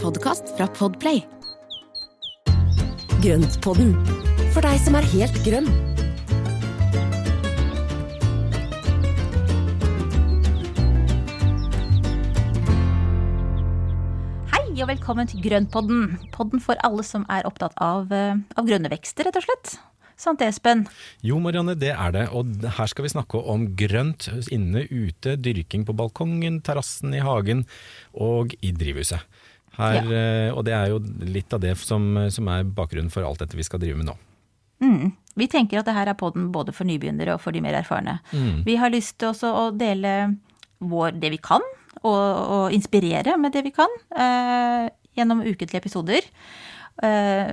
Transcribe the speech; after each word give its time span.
podkast 0.00 0.54
fra 0.56 0.64
Podplay. 0.72 1.20
Grøntpodden, 3.20 3.90
for 4.54 4.64
deg 4.64 4.78
som 4.80 4.96
er 4.96 5.04
helt 5.12 5.36
grønn. 5.44 5.68
Hei 14.54 14.64
og 14.80 14.88
velkommen 14.88 15.28
til 15.28 15.44
Grøntpodden. 15.44 16.16
Podden 16.32 16.64
for 16.64 16.80
alle 16.86 17.04
som 17.04 17.28
er 17.28 17.44
opptatt 17.44 17.76
av, 17.76 18.08
eh, 18.08 18.40
av 18.56 18.64
grønne 18.64 18.88
vekster, 18.88 19.28
rett 19.28 19.36
og 19.36 19.44
slett. 19.44 19.76
Sant, 20.20 20.40
Espen? 20.44 20.86
Jo, 21.24 21.38
Marianne, 21.40 21.74
det 21.80 21.92
er 21.92 22.10
det. 22.12 22.26
Og 22.36 22.44
her 22.76 22.86
skal 22.86 23.04
vi 23.04 23.12
snakke 23.12 23.40
om 23.40 23.68
grønt 23.76 24.28
inne, 24.52 24.84
ute, 24.88 25.36
dyrking 25.40 25.86
på 25.88 25.96
balkongen, 25.96 26.60
terrassen 26.60 27.14
i 27.16 27.22
hagen 27.24 27.66
og 28.12 28.52
i 28.60 28.72
drivhuset. 28.72 29.24
Her, 29.78 30.00
ja. 30.02 30.52
Og 30.54 30.64
det 30.66 30.74
er 30.74 30.88
jo 30.92 30.98
litt 31.24 31.52
av 31.56 31.60
det 31.62 31.76
som, 31.78 32.08
som 32.30 32.48
er 32.52 32.64
bakgrunnen 32.64 33.10
for 33.12 33.22
alt 33.24 33.38
dette 33.38 33.56
vi 33.56 33.62
skal 33.66 33.80
drive 33.80 33.96
med 33.96 34.06
nå. 34.10 34.16
Mm. 34.82 35.12
Vi 35.36 35.46
tenker 35.46 35.78
at 35.80 35.86
det 35.86 35.94
her 35.94 36.08
er 36.10 36.16
podden 36.18 36.48
både 36.52 36.72
for 36.74 36.84
nybegynnere 36.88 37.34
og 37.36 37.40
for 37.44 37.52
de 37.54 37.60
mer 37.64 37.76
erfarne. 37.78 38.18
Mm. 38.32 38.64
Vi 38.66 38.76
har 38.80 38.90
lyst 38.92 39.18
til 39.20 39.30
også 39.30 39.52
å 39.54 39.66
dele 39.76 40.14
vår, 40.80 41.12
det 41.20 41.30
vi 41.30 41.38
kan, 41.38 41.62
og, 42.02 42.18
og 42.56 42.72
inspirere 42.72 43.36
med 43.40 43.52
det 43.52 43.62
vi 43.66 43.72
kan, 43.76 43.92
eh, 44.16 44.88
gjennom 45.18 45.42
ukentlige 45.44 45.80
episoder. 45.82 46.26
Eh, 47.02 47.52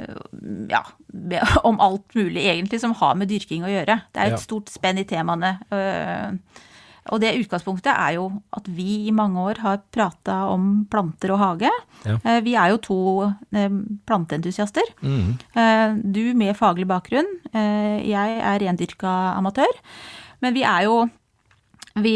ja, 0.71 0.81
om 1.69 1.79
alt 1.83 2.15
mulig 2.17 2.47
egentlig 2.49 2.79
som 2.83 2.95
har 2.99 3.15
med 3.19 3.29
dyrking 3.31 3.63
å 3.67 3.71
gjøre. 3.71 4.01
Det 4.11 4.21
er 4.23 4.31
et 4.31 4.39
Ja. 4.39 4.43
stort 4.43 4.71
spenn 4.73 4.99
i 4.99 5.05
temaene. 5.07 5.59
eh, 5.71 6.31
og 7.11 7.21
det 7.23 7.35
utgangspunktet 7.41 7.91
er 7.93 8.15
jo 8.17 8.27
at 8.55 8.67
vi 8.67 9.07
i 9.07 9.13
mange 9.15 9.39
år 9.39 9.61
har 9.63 9.81
prata 9.93 10.39
om 10.51 10.85
planter 10.91 11.31
og 11.35 11.39
hage. 11.41 11.71
Ja. 12.05 12.17
Eh, 12.23 12.41
vi 12.45 12.55
er 12.59 12.73
jo 12.73 12.81
to 12.83 12.99
eh, 13.53 13.69
planteentusiaster. 14.07 14.89
Mm. 15.01 15.37
Eh, 15.55 15.95
Du 16.17 16.33
med 16.37 16.55
faglig 16.57 16.87
bakgrunn, 16.87 17.29
jeg 17.53 18.39
er 18.41 18.59
rendyrka 18.61 19.13
amatør. 19.37 19.79
Men 20.41 20.53
vi 20.53 20.61
er 20.63 20.83
jo 20.85 21.07
vi, 21.97 22.13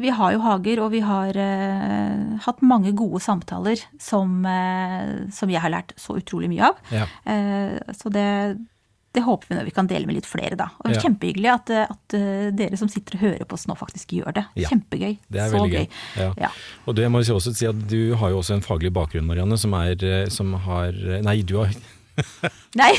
vi 0.00 0.08
har 0.08 0.32
jo 0.32 0.40
hager, 0.40 0.80
og 0.80 0.92
vi 0.94 1.00
har 1.04 1.36
eh, 1.36 2.38
hatt 2.46 2.62
mange 2.64 2.94
gode 2.96 3.20
samtaler 3.20 3.76
som, 4.00 4.38
eh, 4.48 5.28
som 5.34 5.50
jeg 5.52 5.60
har 5.60 5.74
lært 5.74 5.92
så 6.00 6.16
utrolig 6.16 6.48
mye 6.48 6.70
av. 6.70 6.78
Ja. 6.94 7.04
Eh, 7.28 7.76
så 7.92 8.08
det, 8.14 8.24
det 9.16 9.22
håper 9.24 9.48
vi 9.56 9.64
vi 9.64 9.72
kan 9.74 9.86
dele 9.88 10.06
med 10.06 10.18
litt 10.18 10.26
flere, 10.28 10.56
da. 10.56 10.68
Og 10.84 10.92
Ja. 10.92 11.00
kjempehyggelig 11.00 11.50
at, 11.52 11.70
eh, 11.70 11.86
at 11.88 12.14
eh, 12.14 12.50
dere 12.54 12.76
som 12.76 12.88
sitter 12.88 13.16
og 13.16 13.20
hører 13.24 13.44
på 13.48 13.54
oss 13.56 13.66
nå, 13.66 13.76
faktisk 13.78 14.12
gjør 14.18 14.34
det. 14.34 14.44
Ja. 14.54 14.68
Kjempegøy. 14.68 15.18
Det 15.30 15.40
er 15.40 15.48
så 15.50 15.62
gøy. 15.64 15.70
gøy. 15.72 15.88
Ja. 16.16 16.32
Ja. 16.36 16.50
Og 16.86 16.94
du, 16.94 17.02
jeg 17.02 17.10
må 17.10 17.24
jo 17.24 17.38
også 17.38 17.54
si 17.56 17.66
at 17.66 17.88
du 17.88 18.14
har 18.20 18.30
jo 18.30 18.38
også 18.42 18.54
en 18.58 18.64
faglig 18.64 18.92
bakgrunn, 18.92 19.26
Marianne, 19.26 19.56
som 19.58 19.72
er 19.74 19.96
eh, 20.04 20.28
som 20.28 20.52
har 20.54 20.92
Nei, 21.24 21.40
du 21.42 21.56
har, 21.58 21.72
Nei, 22.78 22.92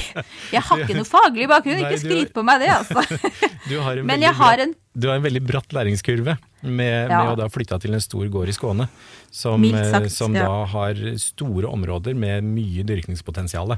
jeg 0.52 0.62
har 0.64 0.82
ikke 0.82 0.96
noe 0.98 1.08
faglig 1.08 1.48
bakgrunn, 1.52 1.82
ikke 1.84 2.02
skryt 2.02 2.34
på 2.34 2.44
meg 2.48 2.62
det, 2.64 2.70
altså. 2.74 3.04
du 3.70 3.80
har 3.84 4.00
en 4.00 4.06
Men 4.10 4.22
jeg 4.26 4.34
har 4.34 4.64
en 4.66 4.74
Du 4.96 5.10
har 5.10 5.20
en 5.20 5.26
veldig 5.26 5.44
bratt 5.46 5.76
læringskurve 5.76 6.38
med, 6.64 7.10
Ja. 7.12 7.24
med 7.24 7.34
å 7.34 7.36
da 7.40 7.48
flytta 7.52 7.80
til 7.80 7.94
en 7.94 8.02
stor 8.04 8.26
gård 8.28 8.50
i 8.50 8.56
Skåne, 8.56 8.90
som, 9.32 9.64
sagt, 9.64 10.12
som 10.12 10.34
ja. 10.36 10.44
da 10.48 10.66
har 10.74 10.96
store 11.22 11.70
områder 11.70 12.16
med 12.18 12.44
mye 12.44 12.84
dyrkningspotensial. 12.84 13.78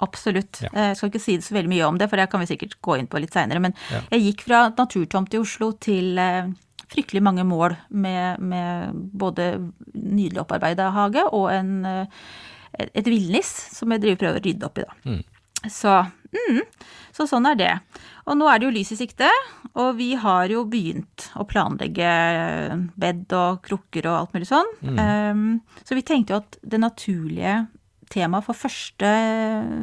Absolutt. 0.00 0.62
Ja. 0.64 0.70
Eh, 0.74 0.88
Jeg 0.90 0.96
skal 0.96 1.10
ikke 1.12 1.20
si 1.22 1.36
så 1.44 1.54
veldig 1.54 1.72
mye 1.74 1.86
om 1.88 1.98
det, 2.00 2.08
for 2.10 2.16
det 2.16 2.28
kan 2.32 2.40
vi 2.40 2.46
sikkert 2.50 2.78
gå 2.82 2.98
inn 2.98 3.06
på 3.10 3.20
litt 3.20 3.32
seinere. 3.36 3.60
Men 3.60 3.74
Ja. 3.90 4.00
jeg 4.10 4.22
gikk 4.28 4.46
fra 4.48 4.62
naturtomt 4.76 5.34
i 5.34 5.38
Oslo 5.42 5.72
til 5.72 6.18
eh, 6.18 6.48
fryktelig 6.90 7.22
mange 7.22 7.44
mål 7.46 7.76
med, 7.90 8.40
med 8.40 8.94
både 9.14 9.50
nydelig 9.94 10.40
opparbeida 10.42 10.90
hage 10.92 11.22
og 11.32 11.50
en, 11.52 11.84
eh, 11.86 12.06
et 12.94 13.04
villnis 13.06 13.46
som 13.76 13.90
jeg 13.92 14.00
driver 14.00 14.16
prøver 14.24 14.40
å 14.40 14.44
rydde 14.44 14.66
opp 14.66 14.78
i, 14.78 14.86
da. 14.88 14.96
Mm. 15.04 15.22
Så, 15.70 15.92
mm, 16.32 16.60
så 17.12 17.26
sånn 17.28 17.46
er 17.50 17.54
det. 17.60 17.72
Og 18.26 18.38
nå 18.38 18.46
er 18.48 18.58
det 18.58 18.64
jo 18.66 18.72
lys 18.72 18.92
i 18.94 18.96
sikte, 18.96 19.28
og 19.76 19.96
vi 19.98 20.14
har 20.14 20.48
jo 20.48 20.64
begynt 20.64 21.26
å 21.36 21.44
planlegge 21.46 22.08
bed 22.96 23.32
og 23.36 23.60
krukker 23.66 24.06
og 24.08 24.16
alt 24.16 24.32
mulig 24.34 24.48
sånn. 24.48 24.70
Um, 24.82 25.60
så 25.84 25.94
vi 25.98 26.02
tenkte 26.06 26.32
jo 26.34 26.40
at 26.40 26.56
det 26.64 26.80
naturlige 26.80 27.66
temaet 28.10 28.46
for 28.48 28.58
første, 28.58 29.10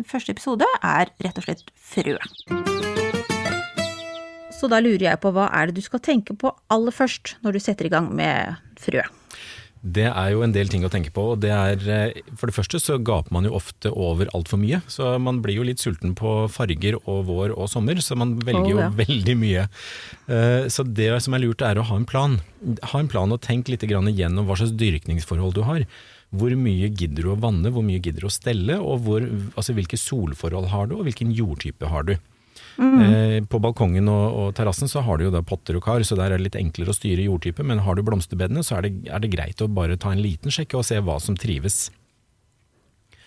første 0.10 0.34
episode 0.36 0.68
er 0.84 1.12
rett 1.24 1.40
og 1.40 1.48
slett 1.48 1.64
frø. 1.76 2.18
Så 4.58 4.66
da 4.72 4.80
lurer 4.82 5.12
jeg 5.12 5.22
på 5.22 5.30
hva 5.36 5.48
er 5.54 5.70
det 5.70 5.78
du 5.78 5.86
skal 5.86 6.02
tenke 6.02 6.34
på 6.38 6.50
aller 6.74 6.96
først 6.96 7.36
når 7.46 7.58
du 7.58 7.62
setter 7.62 7.88
i 7.90 7.94
gang 7.94 8.10
med 8.18 8.58
frø? 8.82 9.04
Det 9.88 10.08
er 10.10 10.32
jo 10.34 10.42
en 10.42 10.52
del 10.52 10.68
ting 10.68 10.82
å 10.84 10.90
tenke 10.92 11.12
på. 11.14 11.36
det 11.40 11.52
er, 11.54 11.78
eh, 11.94 12.22
For 12.36 12.50
det 12.50 12.56
første 12.58 12.80
så 12.82 12.98
gaper 12.98 13.32
man 13.32 13.46
jo 13.46 13.54
ofte 13.56 13.92
over 13.94 14.26
altfor 14.36 14.58
mye. 14.60 14.82
Så 14.90 15.14
man 15.22 15.38
blir 15.46 15.60
jo 15.62 15.64
litt 15.64 15.78
sulten 15.80 16.16
på 16.18 16.50
farger 16.52 16.98
og 17.06 17.28
vår 17.30 17.54
og 17.56 17.70
sommer, 17.70 17.94
så 18.02 18.18
man 18.18 18.34
velger 18.42 18.74
Oh, 18.74 18.80
ja. 18.82 18.90
jo 18.90 18.98
veldig 19.06 19.38
mye. 19.38 19.68
Eh, 20.28 20.66
Så 20.74 20.84
det 20.84 21.22
som 21.24 21.38
er 21.38 21.46
lurt 21.46 21.62
er 21.62 21.78
å 21.78 21.86
ha 21.86 21.96
en 21.96 22.10
plan. 22.10 22.40
Ha 22.92 23.00
en 23.00 23.08
plan 23.08 23.32
og 23.32 23.40
tenk 23.46 23.70
litt 23.70 23.86
grann 23.88 24.10
igjennom 24.10 24.50
hva 24.50 24.58
slags 24.58 24.74
dyrkningsforhold 24.76 25.54
du 25.54 25.62
har. 25.70 25.86
Hvor 26.36 26.52
mye 26.60 26.90
gidder 26.92 27.24
du 27.24 27.30
å 27.32 27.40
vanne, 27.40 27.72
hvor 27.72 27.86
mye 27.88 28.02
gidder 28.04 28.26
du 28.26 28.28
å 28.28 28.34
stelle, 28.34 28.76
og 28.84 29.06
hvor, 29.06 29.24
altså 29.56 29.76
hvilke 29.78 30.00
solforhold 30.00 30.68
har 30.74 30.90
du, 30.90 30.98
og 30.98 31.06
hvilken 31.08 31.32
jordtype 31.32 31.88
har 31.88 32.04
du. 32.10 32.18
Eh, 32.78 33.40
På 33.50 33.58
balkongen 33.64 34.10
og, 34.12 34.26
og 34.38 34.50
terrassen 34.58 34.90
så 34.92 35.02
har 35.06 35.18
du 35.18 35.28
jo 35.28 35.32
da 35.34 35.42
potter 35.42 35.80
og 35.80 35.86
kar, 35.88 36.04
så 36.06 36.18
der 36.20 36.34
er 36.34 36.38
det 36.38 36.50
litt 36.50 36.60
enklere 36.60 36.94
å 36.94 36.98
styre 36.98 37.26
jordtype, 37.26 37.64
men 37.66 37.82
har 37.86 37.96
du 37.98 38.04
blomsterbedene 38.06 38.62
så 38.66 38.78
er 38.78 38.86
det, 38.88 38.92
er 39.10 39.24
det 39.24 39.32
greit 39.34 39.64
å 39.64 39.70
bare 39.72 39.98
ta 39.98 40.12
en 40.14 40.22
liten 40.22 40.54
sjekk 40.54 40.76
og 40.78 40.86
se 40.86 41.00
hva 41.02 41.16
som 41.24 41.38
trives. 41.40 41.88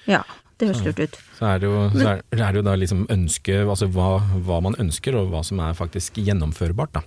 Ja, 0.06 0.22
det 0.60 0.70
høres 0.70 0.84
lurt 0.84 1.00
ut. 1.00 1.18
Så 1.38 1.48
er 1.50 1.62
det 1.62 1.70
jo, 1.70 1.80
så 1.96 2.06
er, 2.12 2.22
er 2.36 2.52
det 2.52 2.60
jo 2.60 2.66
da 2.68 2.76
liksom 2.78 3.06
ønske, 3.10 3.62
altså 3.64 3.88
hva, 3.94 4.10
hva 4.44 4.60
man 4.68 4.76
ønsker 4.82 5.16
og 5.18 5.32
hva 5.32 5.42
som 5.46 5.62
er 5.64 5.78
faktisk 5.78 6.20
gjennomførbart 6.20 7.00
da. 7.00 7.04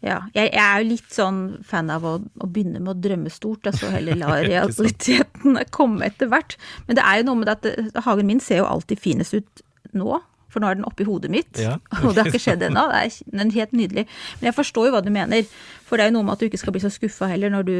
Ja, 0.00 0.22
jeg, 0.32 0.48
jeg 0.54 0.62
er 0.64 0.80
jo 0.80 0.88
litt 0.94 1.12
sånn 1.12 1.40
fan 1.66 1.90
av 1.92 2.06
å, 2.08 2.14
å 2.24 2.48
begynne 2.48 2.80
med 2.80 2.94
å 2.94 3.00
drømme 3.04 3.32
stort, 3.32 3.68
og 3.68 3.76
så 3.76 3.90
heller 3.92 4.16
la 4.16 4.38
realiteten 4.46 5.58
komme 5.74 6.08
etter 6.08 6.30
hvert. 6.32 6.56
Men 6.86 6.96
det 6.96 7.04
er 7.04 7.20
jo 7.20 7.26
noe 7.28 7.42
med 7.42 7.52
at 7.52 7.68
hagen 8.06 8.28
min 8.30 8.40
ser 8.40 8.62
jo 8.62 8.70
alltid 8.70 9.02
finest 9.02 9.36
ut 9.36 9.64
nå, 9.96 10.22
for 10.50 10.62
nå 10.62 10.70
er 10.70 10.78
den 10.80 10.88
oppi 10.88 11.04
hodet 11.06 11.30
mitt. 11.32 11.52
Ja. 11.60 11.76
og 12.02 12.14
det 12.14 12.24
har 12.24 12.32
ikke 12.32 12.42
skjedd 12.42 12.64
ennå. 12.70 12.86
Det 12.94 13.28
Den 13.28 13.46
er 13.48 13.58
helt 13.60 13.76
nydelig. 13.76 14.06
Men 14.40 14.50
jeg 14.50 14.56
forstår 14.56 14.88
jo 14.88 14.94
hva 14.96 15.04
du 15.04 15.12
mener, 15.14 15.44
for 15.86 16.00
det 16.00 16.06
er 16.06 16.10
jo 16.10 16.16
noe 16.18 16.28
med 16.28 16.38
at 16.38 16.42
du 16.42 16.48
ikke 16.48 16.62
skal 16.64 16.76
bli 16.76 16.82
så 16.86 16.92
skuffa 16.92 17.28
heller 17.30 17.52
når 17.52 17.68
du 17.68 17.76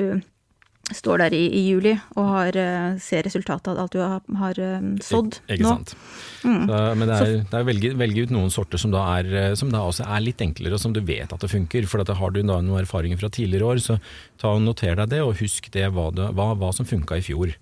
står 0.96 1.22
der 1.24 1.34
i, 1.36 1.42
i 1.54 1.62
juli 1.68 1.92
og 2.16 2.26
har, 2.28 2.56
eh, 2.58 2.98
ser 3.02 3.24
resultatet 3.26 3.72
av 3.72 3.80
alt 3.84 3.94
du 3.94 4.00
har, 4.02 4.20
har 4.40 4.60
sådd 5.04 5.38
Ik 5.46 5.58
Ikke 5.58 5.64
nå. 5.64 5.74
sant. 5.76 5.94
Så, 6.40 6.50
men 6.98 7.04
det 7.06 7.16
er, 7.16 7.34
det 7.50 7.58
er 7.58 7.66
velge, 7.68 7.92
velge 8.00 8.26
ut 8.26 8.34
noen 8.34 8.52
sorter 8.52 8.80
som 8.80 8.92
da, 8.94 9.04
er, 9.18 9.30
eh, 9.42 9.54
som 9.58 9.72
da 9.72 9.82
også 9.86 10.06
er 10.06 10.24
litt 10.24 10.42
enklere, 10.44 10.76
og 10.76 10.82
som 10.82 10.94
du 10.96 11.02
vet 11.04 11.32
at 11.32 11.40
det 11.40 11.50
funker. 11.52 11.88
For 11.90 12.02
at 12.02 12.12
har 12.20 12.34
du 12.34 12.40
da 12.42 12.60
noen 12.60 12.82
erfaringer 12.82 13.20
fra 13.20 13.30
tidligere 13.32 13.68
år, 13.72 13.82
så 13.84 13.98
ta 14.40 14.54
og 14.56 14.64
noter 14.64 14.96
deg 14.98 15.12
det, 15.14 15.20
og 15.26 15.36
husk 15.40 15.70
det 15.74 15.88
hva, 15.94 16.10
det, 16.14 16.30
hva, 16.36 16.52
hva 16.58 16.72
som 16.76 16.88
funka 16.88 17.20
i 17.20 17.24
fjor. 17.24 17.54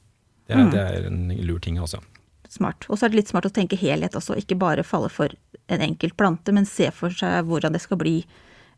Det 0.49 0.57
er, 0.57 0.71
det 0.73 0.81
er 0.81 1.09
en 1.11 1.27
lur 1.45 1.61
ting, 1.61 1.77
altså. 1.77 2.01
Smart. 2.49 2.87
Og 2.89 2.97
så 2.97 3.07
er 3.07 3.13
det 3.13 3.21
litt 3.21 3.33
smart 3.33 3.49
å 3.49 3.53
tenke 3.53 3.77
helhet 3.77 4.15
også, 4.17 4.39
ikke 4.41 4.57
bare 4.57 4.87
falle 4.87 5.11
for 5.13 5.33
en 5.69 5.83
enkelt 5.85 6.17
plante, 6.17 6.55
men 6.57 6.65
se 6.69 6.89
for 6.97 7.13
seg 7.13 7.45
hvordan 7.49 7.75
det 7.77 7.83
skal 7.85 8.01
bli 8.01 8.15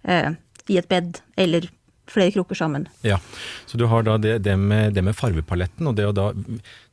eh, 0.02 0.32
i 0.70 0.78
et 0.80 0.88
bed, 0.90 1.20
eller 1.38 1.68
flere 2.10 2.34
kroker 2.34 2.58
sammen. 2.58 2.86
Ja, 3.06 3.20
så 3.66 3.80
du 3.80 3.86
har 3.90 4.06
da 4.06 4.18
det, 4.20 4.40
det, 4.46 4.56
med, 4.58 4.94
det 4.96 5.04
med 5.06 5.16
farvepaletten, 5.18 5.90
og 5.90 5.98
det 5.98 6.08
å 6.10 6.14
da 6.16 6.30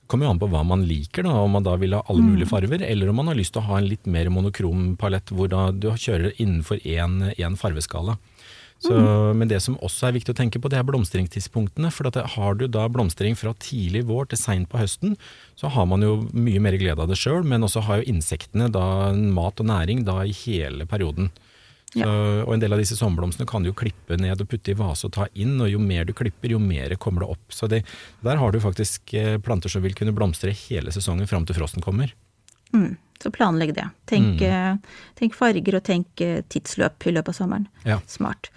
kommer 0.07 0.28
jo 0.28 0.31
an 0.31 0.39
på 0.39 0.47
hva 0.51 0.63
man 0.63 0.85
liker, 0.88 1.25
da, 1.28 1.33
om 1.44 1.57
man 1.57 1.66
da 1.66 1.75
vil 1.79 1.97
ha 1.97 2.03
alle 2.07 2.23
mulige 2.23 2.47
farver, 2.47 2.83
eller 2.85 3.11
om 3.11 3.19
man 3.19 3.28
har 3.31 3.35
lyst 3.35 3.55
til 3.55 3.63
å 3.63 3.67
ha 3.67 3.81
en 3.81 3.89
litt 3.89 4.07
mer 4.07 4.29
monokrom 4.31 4.94
palett, 5.00 5.33
hvor 5.35 5.51
da 5.51 5.67
du 5.75 5.89
kjører 5.91 6.38
innenfor 6.39 6.79
én 6.88 7.59
farveskala. 7.59 8.16
Så, 8.79 8.94
Men 9.33 9.50
det 9.50 9.57
som 9.66 9.78
også 9.81 10.07
er 10.07 10.17
viktig 10.19 10.35
å 10.35 10.38
tenke 10.38 10.59
på, 10.61 10.69
det 10.69 10.78
er 10.78 10.85
blomstringstidspunktene. 10.85 11.89
For 11.94 12.09
at 12.09 12.17
det, 12.17 12.25
har 12.35 12.57
du 12.59 12.67
da 12.69 12.85
blomstring 12.91 13.34
fra 13.38 13.55
tidlig 13.57 14.03
vår 14.09 14.29
til 14.31 14.41
seint 14.41 14.69
på 14.69 14.78
høsten, 14.78 15.16
så 15.58 15.72
har 15.73 15.87
man 15.90 16.05
jo 16.05 16.19
mye 16.29 16.61
mer 16.61 16.78
glede 16.78 17.02
av 17.02 17.09
det 17.09 17.17
sjøl, 17.17 17.41
men 17.41 17.66
også 17.66 17.87
har 17.87 18.02
jo 18.02 18.11
insektene 18.14 18.69
da 18.73 19.11
mat 19.14 19.64
og 19.64 19.69
næring 19.72 20.05
da 20.08 20.22
i 20.22 20.35
hele 20.46 20.85
perioden. 20.90 21.31
Så, 21.93 22.03
Og 22.43 22.53
en 22.53 22.61
del 22.61 22.75
av 22.75 22.81
disse 22.81 22.97
sommerblomstene 22.99 23.47
kan 23.47 23.63
du 23.63 23.72
jo 23.72 23.78
klippe 23.78 24.17
ned 24.19 24.41
og 24.43 24.49
putte 24.51 24.73
i 24.73 24.78
vase 24.78 25.07
og 25.07 25.13
ta 25.16 25.28
inn, 25.39 25.55
og 25.63 25.72
jo 25.72 25.79
mer 25.81 26.05
du 26.05 26.13
klipper, 26.17 26.51
jo 26.51 26.59
mer 26.61 26.93
kommer 26.99 27.23
det 27.23 27.31
opp. 27.37 27.53
Så 27.53 27.69
det, 27.72 27.84
der 28.25 28.39
har 28.41 28.51
du 28.51 28.59
faktisk 28.61 29.13
eh, 29.17 29.37
planter 29.39 29.72
som 29.72 29.85
vil 29.85 29.95
kunne 29.97 30.16
blomstre 30.16 30.51
hele 30.67 30.93
sesongen 30.93 31.29
fram 31.29 31.47
til 31.47 31.57
frosten 31.57 31.85
kommer. 31.85 32.13
Mm. 32.75 32.97
Så 33.23 33.31
planlegg 33.34 33.73
det. 33.73 33.87
Tenk, 34.09 34.41
mm. 34.41 34.81
tenk 35.17 35.35
farger 35.35 35.79
og 35.79 35.84
tenk 35.87 36.22
eh, 36.22 36.43
tidsløp 36.53 37.08
i 37.09 37.14
løpet 37.16 37.34
av 37.34 37.37
sommeren. 37.40 37.66
Ja. 37.87 37.97
Smart. 38.09 38.52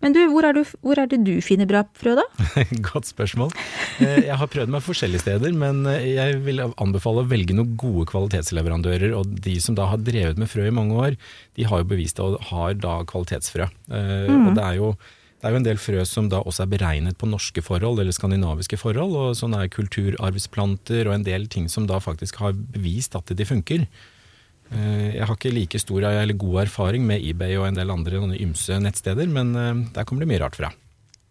Men 0.00 0.16
du, 0.16 0.22
hvor 0.32 0.46
du, 0.56 0.62
hvor 0.84 1.00
er 1.00 1.10
det 1.10 1.20
du 1.26 1.34
finner 1.44 1.68
bra 1.68 1.82
frø, 1.96 2.14
da? 2.18 2.24
Godt 2.88 3.10
spørsmål. 3.10 3.52
Eh, 4.00 4.24
Jeg 4.26 4.38
har 4.40 4.50
prøvd 4.52 4.72
meg 4.72 4.84
forskjellige 4.86 5.26
steder, 5.26 5.52
men 5.56 5.84
eh, 5.90 6.08
jeg 6.14 6.40
vil 6.46 6.64
anbefale 6.64 7.24
å 7.24 7.28
velge 7.28 7.56
noen 7.56 7.76
gode 7.80 8.08
kvalitetsleverandører. 8.12 9.12
Og 9.18 9.36
de 9.44 9.58
som 9.62 9.76
da 9.76 9.90
har 9.92 10.00
drevet 10.00 10.40
med 10.40 10.50
frø 10.50 10.64
i 10.70 10.74
mange 10.74 10.96
år, 10.96 11.20
de 11.60 11.68
har 11.68 11.84
jo 11.84 11.90
bevist 11.92 12.16
det 12.16 12.26
og 12.26 12.50
har 12.50 12.80
da 12.80 12.98
kvalitetsfrø. 13.08 13.68
Mm. 13.92 14.48
Og 14.48 14.50
det 14.56 14.64
er 14.64 14.80
jo 14.80 14.90
det 15.46 15.52
er 15.52 15.54
jo 15.54 15.62
en 15.62 15.66
del 15.68 15.78
frø 15.78 16.00
som 16.08 16.26
da 16.26 16.40
også 16.42 16.64
er 16.64 16.70
beregnet 16.72 17.14
på 17.20 17.28
norske 17.30 17.62
forhold 17.62 18.00
eller 18.02 18.14
skandinaviske 18.14 18.80
forhold, 18.80 19.12
og 19.14 19.36
sånn 19.38 19.54
er 19.54 19.70
kulturarvsplanter 19.70 21.06
og 21.06 21.14
en 21.14 21.26
del 21.26 21.46
ting 21.46 21.68
som 21.70 21.86
da 21.86 22.00
faktisk 22.02 22.40
har 22.42 22.56
bevist 22.74 23.14
at 23.14 23.30
de 23.30 23.46
funker. 23.46 23.84
Eh, 24.74 25.12
jeg 25.14 25.22
har 25.22 25.36
ikke 25.38 25.52
like 25.54 25.78
stor 25.78 26.08
eller 26.08 26.34
god 26.34 26.64
erfaring 26.64 27.06
med 27.06 27.22
eBay 27.22 27.54
og 27.60 27.68
en 27.68 27.78
del 27.78 27.94
andre 27.94 28.24
ymse 28.42 28.80
nettsteder, 28.82 29.30
men 29.30 29.54
eh, 29.54 29.84
der 29.94 30.08
kommer 30.08 30.26
det 30.26 30.32
mye 30.32 30.42
rart 30.42 30.58
fra. 30.58 30.72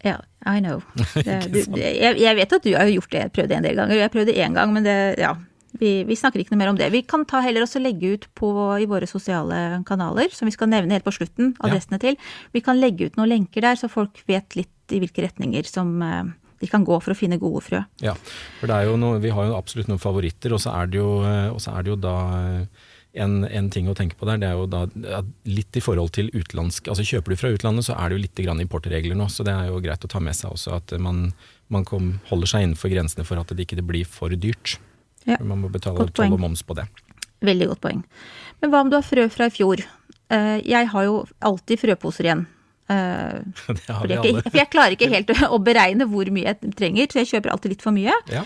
Ja, 0.05 0.21
I 0.47 0.63
know. 0.63 0.79
Det, 1.15 1.41
du, 1.51 1.59
jeg, 1.75 2.15
jeg, 2.21 2.35
vet 2.39 2.55
at 2.55 2.63
du 2.63 2.71
har 2.71 2.87
gjort 2.93 3.11
det, 3.11 3.25
prøvd 3.35 3.51
det 3.51 3.59
en 3.59 3.67
del 3.67 3.83
ganger. 3.83 3.99
Jeg 3.99 4.15
prøvde 4.15 4.39
én 4.39 4.55
gang, 4.55 4.71
men 4.71 4.87
det, 4.87 4.95
ja, 5.19 5.33
vi, 5.79 5.91
vi, 6.07 6.17
snakker 6.19 6.41
ikke 6.41 6.53
noe 6.53 6.61
mer 6.61 6.71
om 6.73 6.79
det. 6.79 6.91
Vi 6.93 7.03
kan 7.07 7.25
ta 7.29 7.41
heller 7.45 7.65
også 7.65 7.81
legge 7.83 8.15
ut 8.15 8.29
på, 8.37 8.51
i 8.81 8.87
våre 8.89 9.09
sosiale 9.09 9.81
kanaler, 9.87 10.31
som 10.35 10.49
vi 10.49 10.55
skal 10.55 10.71
nevne 10.71 10.95
helt 10.95 11.07
på 11.07 11.13
slutten, 11.15 11.53
adressene 11.65 11.99
ja. 11.99 12.07
til. 12.07 12.19
Vi 12.55 12.63
kan 12.65 12.79
legge 12.81 13.09
ut 13.09 13.19
noen 13.19 13.33
lenker 13.33 13.65
der, 13.65 13.79
så 13.79 13.91
folk 13.91 14.23
vet 14.29 14.57
litt 14.59 14.95
i 14.95 15.01
hvilke 15.01 15.25
retninger 15.25 15.65
som 15.65 15.95
uh, 16.03 16.25
de 16.61 16.69
kan 16.71 16.85
gå 16.87 16.97
for 17.03 17.13
å 17.13 17.17
finne 17.17 17.39
gode 17.41 17.63
frø. 17.65 17.83
Ja, 18.03 18.15
for 18.59 18.71
det 18.71 18.77
er 18.77 18.89
jo 18.89 18.99
noe, 18.99 19.21
vi 19.23 19.33
har 19.33 19.49
jo 19.49 19.55
absolutt 19.57 19.89
noen 19.91 20.01
favoritter, 20.01 20.55
og 20.55 20.61
så 20.63 20.75
er 20.77 20.91
det 20.91 21.01
jo, 21.01 21.09
eh, 21.27 21.49
er 21.51 21.85
det 21.85 21.91
jo 21.91 21.97
da 21.99 22.15
eh, 22.39 22.85
en, 23.25 23.37
en, 23.47 23.69
ting 23.71 23.89
å 23.91 23.95
tenke 23.97 24.17
på 24.19 24.27
der, 24.29 24.39
det 24.41 24.49
er 24.49 24.59
jo 24.59 24.67
da 24.67 24.85
litt 25.47 25.77
i 25.77 25.83
forhold 25.83 26.11
til 26.15 26.27
utenlandsk 26.33 26.89
altså 26.91 27.05
Kjøper 27.07 27.31
du 27.31 27.39
fra 27.39 27.51
utlandet, 27.53 27.87
så 27.87 27.95
er 27.95 28.09
det 28.09 28.17
jo 28.17 28.23
litt 28.25 28.41
grann 28.43 28.63
importregler 28.63 29.15
nå, 29.15 29.29
så 29.31 29.45
det 29.47 29.55
er 29.55 29.69
jo 29.71 29.79
greit 29.83 30.03
å 30.03 30.11
ta 30.11 30.19
med 30.23 30.35
seg 30.35 30.51
også 30.51 30.75
at 30.79 30.95
man, 30.99 31.29
man 31.71 31.87
kom, 31.87 32.15
holder 32.31 32.51
seg 32.51 32.65
innenfor 32.65 32.91
grensene 32.91 33.27
for 33.27 33.39
at 33.39 33.55
det 33.55 33.67
ikke 33.67 33.85
blir 33.85 34.07
for 34.09 34.35
dyrt. 34.35 34.77
Ja. 35.25 35.39
Man 35.41 35.63
må 35.63 35.71
betale 35.73 36.07
toll 36.13 36.33
og 36.35 36.41
moms 36.41 36.63
på 36.65 36.77
det. 36.77 36.87
Veldig 37.45 37.69
godt 37.73 37.83
poeng. 37.83 38.03
Men 38.61 38.71
hva 38.71 38.83
om 38.85 38.91
du 38.91 38.97
har 38.97 39.05
frø 39.05 39.27
fra 39.33 39.49
i 39.49 39.53
fjor? 39.53 39.83
Eh, 40.33 40.57
jeg 40.65 40.91
har 40.91 41.07
jo 41.07 41.23
alltid 41.45 41.81
frøposer 41.81 42.29
igjen. 42.29 42.45
Eh, 42.89 43.41
det 43.79 43.89
har 43.89 44.07
vi 44.07 44.17
alle. 44.19 44.45
For 44.45 44.61
jeg 44.61 44.71
klarer 44.73 44.97
ikke 44.97 45.11
helt 45.15 45.33
å 45.49 45.61
beregne 45.61 46.07
hvor 46.09 46.29
mye 46.33 46.53
jeg 46.53 46.73
trenger, 46.77 47.11
så 47.11 47.23
jeg 47.23 47.35
kjøper 47.35 47.53
alltid 47.53 47.75
litt 47.75 47.85
for 47.85 47.95
mye. 47.95 48.15
Ja. 48.33 48.45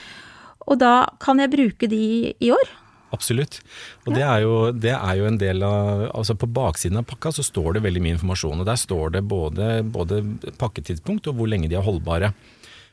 Og 0.70 0.80
da 0.82 0.94
kan 1.24 1.42
jeg 1.42 1.52
bruke 1.54 1.90
de 1.92 2.04
i 2.36 2.54
år. 2.54 2.76
Absolutt. 3.16 3.58
Og 4.06 4.14
det 4.14 4.22
er, 4.22 4.44
jo, 4.44 4.54
det 4.70 4.92
er, 4.94 5.14
jo, 5.18 5.26
en 5.26 5.40
del 5.42 5.64
av 5.66 6.04
Altså 6.12 6.36
på 6.38 6.46
baksiden 6.54 7.00
av 7.00 7.08
pakka 7.10 7.32
så 7.34 7.46
står 7.46 7.80
det 7.80 7.82
veldig 7.88 8.04
mye 8.06 8.16
informasjon. 8.20 8.62
Og 8.62 8.68
der 8.70 8.78
står 8.78 9.16
det 9.16 9.24
både, 9.26 9.70
både 9.82 10.22
pakketidspunkt 10.62 11.30
og 11.32 11.40
hvor 11.40 11.50
lenge 11.50 11.72
de 11.72 11.80
er 11.80 11.86
holdbare. 11.86 12.34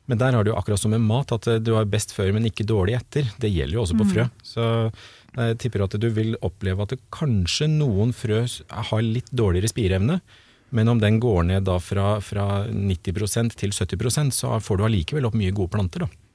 Men 0.06 0.20
der 0.20 0.36
har 0.38 0.46
du 0.46 0.52
akkurat 0.54 0.80
som 0.80 0.92
med 0.94 1.02
mat, 1.02 1.32
at 1.34 1.48
du 1.66 1.72
har 1.74 1.88
best 1.90 2.14
før, 2.14 2.30
men 2.36 2.46
ikke 2.46 2.66
dårlig 2.66 2.94
etter. 2.98 3.28
Det 3.42 3.50
gjelder 3.50 3.78
jo 3.78 3.84
også 3.84 3.98
på 3.98 4.06
mm. 4.06 4.12
frø. 4.12 4.26
Så 4.46 4.66
jeg 5.36 5.58
tipper 5.60 5.84
at 5.84 5.96
du 6.00 6.08
vil 6.14 6.36
oppleve 6.46 6.86
at 6.86 6.94
kanskje 7.14 7.68
noen 7.72 8.14
frø 8.16 8.44
har 8.90 9.02
litt 9.02 9.32
dårligere 9.34 9.72
spireevne. 9.72 10.20
Men 10.74 10.90
om 10.90 11.00
den 11.02 11.18
går 11.22 11.44
ned 11.50 11.66
da 11.66 11.78
fra, 11.82 12.16
fra 12.24 12.46
90% 12.70 13.58
til 13.58 13.74
70% 13.74 14.34
så 14.34 14.56
får 14.62 14.78
du 14.78 14.86
allikevel 14.86 15.28
opp 15.28 15.36
mye 15.38 15.54
gode 15.54 15.74
planter. 15.74 16.06
da. 16.06 16.25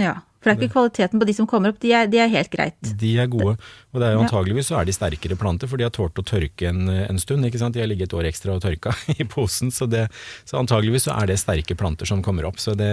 Ja, 0.00 0.18
for 0.46 0.52
det 0.52 0.60
er 0.60 0.68
ikke 0.68 0.74
kvaliteten 0.76 1.18
på 1.18 1.26
de 1.26 1.34
som 1.34 1.46
kommer 1.50 1.72
opp, 1.72 1.78
de 1.82 1.90
er, 1.96 2.06
de 2.06 2.20
er 2.22 2.28
helt 2.30 2.52
greit. 2.52 2.90
De 3.00 3.08
er 3.18 3.26
gode, 3.32 3.56
og 3.90 3.98
det 3.98 4.06
er 4.06 4.12
jo 4.14 4.20
antageligvis 4.22 4.68
så 4.70 4.76
er 4.78 4.86
de 4.86 4.94
sterkere 4.94 5.38
planter, 5.40 5.66
for 5.66 5.80
de 5.80 5.86
har 5.88 5.94
tålt 5.94 6.20
å 6.20 6.24
tørke 6.26 6.68
en, 6.68 6.86
en 6.86 7.18
stund. 7.18 7.42
ikke 7.48 7.58
sant? 7.58 7.74
De 7.74 7.82
har 7.82 7.88
ligget 7.90 8.12
et 8.12 8.14
år 8.14 8.28
ekstra 8.28 8.54
og 8.54 8.62
tørka 8.62 8.92
i 9.16 9.26
posen, 9.26 9.72
så, 9.74 9.88
det, 9.90 10.04
så 10.46 10.60
antageligvis 10.60 11.08
så 11.08 11.16
er 11.16 11.32
det 11.32 11.40
sterke 11.42 11.74
planter 11.78 12.06
som 12.06 12.22
kommer 12.22 12.46
opp. 12.46 12.60
Så 12.62 12.76
det, 12.78 12.92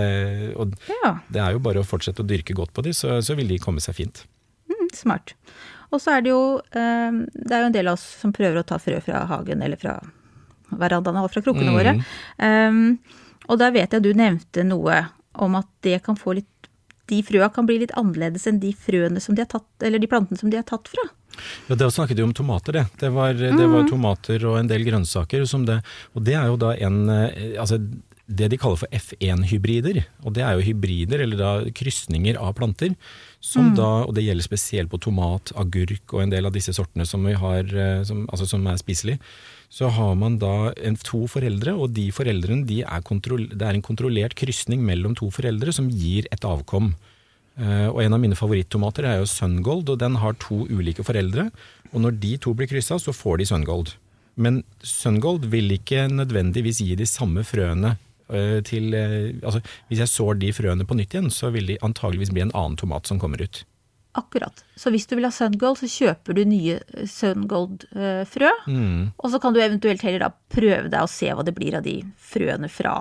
og 0.58 0.74
ja. 0.90 1.14
det 1.30 1.44
er 1.44 1.54
jo 1.54 1.62
bare 1.68 1.84
å 1.84 1.88
fortsette 1.88 2.26
å 2.26 2.30
dyrke 2.30 2.58
godt 2.58 2.74
på 2.74 2.86
de, 2.88 2.96
så, 2.98 3.20
så 3.22 3.38
vil 3.38 3.52
de 3.52 3.62
komme 3.62 3.84
seg 3.84 4.00
fint. 4.00 4.24
Mm, 4.72 4.90
smart. 4.98 5.36
Og 5.94 6.02
så 6.02 6.16
er 6.16 6.24
det 6.26 6.32
jo 6.32 6.44
um, 6.58 7.20
Det 7.30 7.54
er 7.54 7.60
jo 7.62 7.68
en 7.70 7.76
del 7.76 7.92
av 7.92 8.00
oss 8.00 8.06
som 8.24 8.34
prøver 8.34 8.64
å 8.64 8.66
ta 8.66 8.80
frø 8.82 8.98
fra 9.06 9.28
hagen 9.30 9.62
eller 9.62 9.78
fra 9.78 10.00
verandaene 10.74 11.22
og 11.22 11.30
fra 11.30 11.44
krukkene 11.46 11.70
mm. 11.70 11.78
våre. 11.78 11.94
Um, 12.42 12.98
og 13.52 13.60
da 13.62 13.70
vet 13.76 13.94
jeg 13.94 14.02
du 14.02 14.10
nevnte 14.18 14.66
noe 14.66 15.04
om 15.44 15.58
at 15.60 15.70
det 15.86 16.00
kan 16.06 16.18
få 16.18 16.38
litt 16.38 16.50
de 17.12 17.20
frøa 17.26 17.50
kan 17.54 17.68
bli 17.68 17.82
litt 17.82 17.94
annerledes 18.00 18.48
enn 18.48 18.62
de 18.64 18.72
frøene 18.78 19.22
som 19.24 19.36
de 19.36 19.44
har 19.44 19.52
tatt, 19.52 19.68
eller 19.84 20.00
de 20.00 20.10
plantene 20.12 20.40
som 20.40 20.52
de 20.52 20.60
har 20.60 20.68
tatt 20.68 20.88
fra. 20.92 21.10
Ja, 21.68 21.76
Da 21.76 21.90
snakket 21.92 22.20
vi 22.20 22.24
om 22.24 22.34
tomater, 22.34 22.74
det. 22.74 22.86
Det 23.02 23.12
var, 23.14 23.34
mm. 23.34 23.58
det 23.60 23.68
var, 23.68 23.86
tomater 23.90 24.46
og 24.50 24.60
en 24.60 24.72
del 24.72 24.86
grønnsaker. 24.88 25.46
som 25.46 25.66
det, 25.66 25.82
Og 26.14 26.24
det 26.24 26.36
er 26.40 26.48
jo 26.48 26.58
da 26.58 26.74
en 26.78 27.10
eh, 27.10 27.60
altså 27.60 27.82
det 28.34 28.48
de 28.54 28.58
kaller 28.58 28.80
for 28.80 28.88
F1-hybrider. 28.96 30.00
Og 30.24 30.34
det 30.34 30.46
er 30.46 30.56
jo 30.56 30.64
hybrider, 30.64 31.20
eller 31.26 31.38
da 31.38 31.52
krysninger 31.76 32.40
av 32.40 32.54
planter. 32.56 32.96
Som 33.44 33.74
mm. 33.74 33.76
da, 33.76 33.90
og 34.08 34.14
det 34.16 34.24
gjelder 34.24 34.46
spesielt 34.46 34.90
på 34.90 35.02
tomat, 35.04 35.52
agurk 35.60 36.16
og 36.16 36.24
en 36.24 36.32
del 36.32 36.48
av 36.48 36.56
disse 36.56 36.74
sortene 36.74 37.06
som 37.06 37.26
vi 37.28 37.36
har, 37.36 37.68
eh, 37.68 38.04
som, 38.08 38.24
altså 38.32 38.48
som 38.48 38.64
er 38.68 38.80
spiselige 38.80 39.20
så 39.74 39.90
har 39.90 40.14
man 40.20 40.38
da 40.42 40.70
en, 40.86 40.98
to 41.02 41.24
foreldre, 41.32 41.74
og 41.74 41.96
de 41.98 42.06
foreldrene 42.14 42.68
de 42.70 42.84
er 42.86 43.02
det 43.02 43.66
er 43.66 43.74
en 43.74 43.86
kontrollert 43.86 44.36
krysning 44.38 44.84
mellom 44.86 45.16
to 45.18 45.32
foreldre 45.34 45.74
som 45.74 45.90
gir 45.90 46.28
et 46.32 46.46
avkom. 46.46 46.92
Uh, 47.58 47.90
og 47.90 48.04
En 48.04 48.14
av 48.14 48.22
mine 48.22 48.38
favorittomater 48.38 49.06
er 49.06 49.20
jo 49.22 49.30
Sungold, 49.30 49.90
og 49.90 49.98
den 50.02 50.20
har 50.22 50.38
to 50.42 50.64
ulike 50.70 51.06
foreldre. 51.06 51.50
og 51.92 52.02
Når 52.02 52.20
de 52.22 52.38
to 52.38 52.54
blir 52.54 52.70
kryssa, 52.70 53.00
så 53.02 53.14
får 53.14 53.42
de 53.42 53.50
Sungold. 53.50 53.96
Men 54.36 54.64
Sungold 54.82 55.50
vil 55.50 55.74
ikke 55.74 56.08
nødvendigvis 56.10 56.82
gi 56.82 56.96
de 56.98 57.10
samme 57.10 57.42
frøene 57.46 57.96
uh, 58.30 58.62
til 58.62 58.94
uh, 58.94 59.34
altså 59.42 59.62
Hvis 59.90 60.06
jeg 60.06 60.14
sår 60.14 60.38
de 60.42 60.54
frøene 60.54 60.86
på 60.86 60.98
nytt 60.98 61.14
igjen, 61.14 61.34
så 61.34 61.50
vil 61.50 61.66
de 61.66 61.82
antageligvis 61.82 62.34
bli 62.34 62.46
en 62.46 62.54
annen 62.54 62.78
tomat 62.78 63.10
som 63.10 63.22
kommer 63.22 63.42
ut. 63.42 63.66
Akkurat. 64.14 64.62
Så 64.78 64.92
hvis 64.94 65.08
du 65.10 65.16
vil 65.18 65.26
ha 65.26 65.32
Sungold, 65.34 65.80
så 65.82 65.90
kjøper 65.90 66.38
du 66.38 66.44
nye 66.46 66.78
Sungold-frø. 67.10 68.52
Mm. 68.70 69.14
Og 69.18 69.34
så 69.34 69.40
kan 69.42 69.56
du 69.56 69.62
eventuelt 69.64 70.06
heller 70.06 70.28
da 70.28 70.30
prøve 70.54 70.86
deg 70.92 71.02
å 71.02 71.10
se 71.10 71.32
hva 71.34 71.46
det 71.46 71.56
blir 71.58 71.80
av 71.80 71.86
de 71.88 71.98
frøene 72.22 72.70
fra 72.70 73.00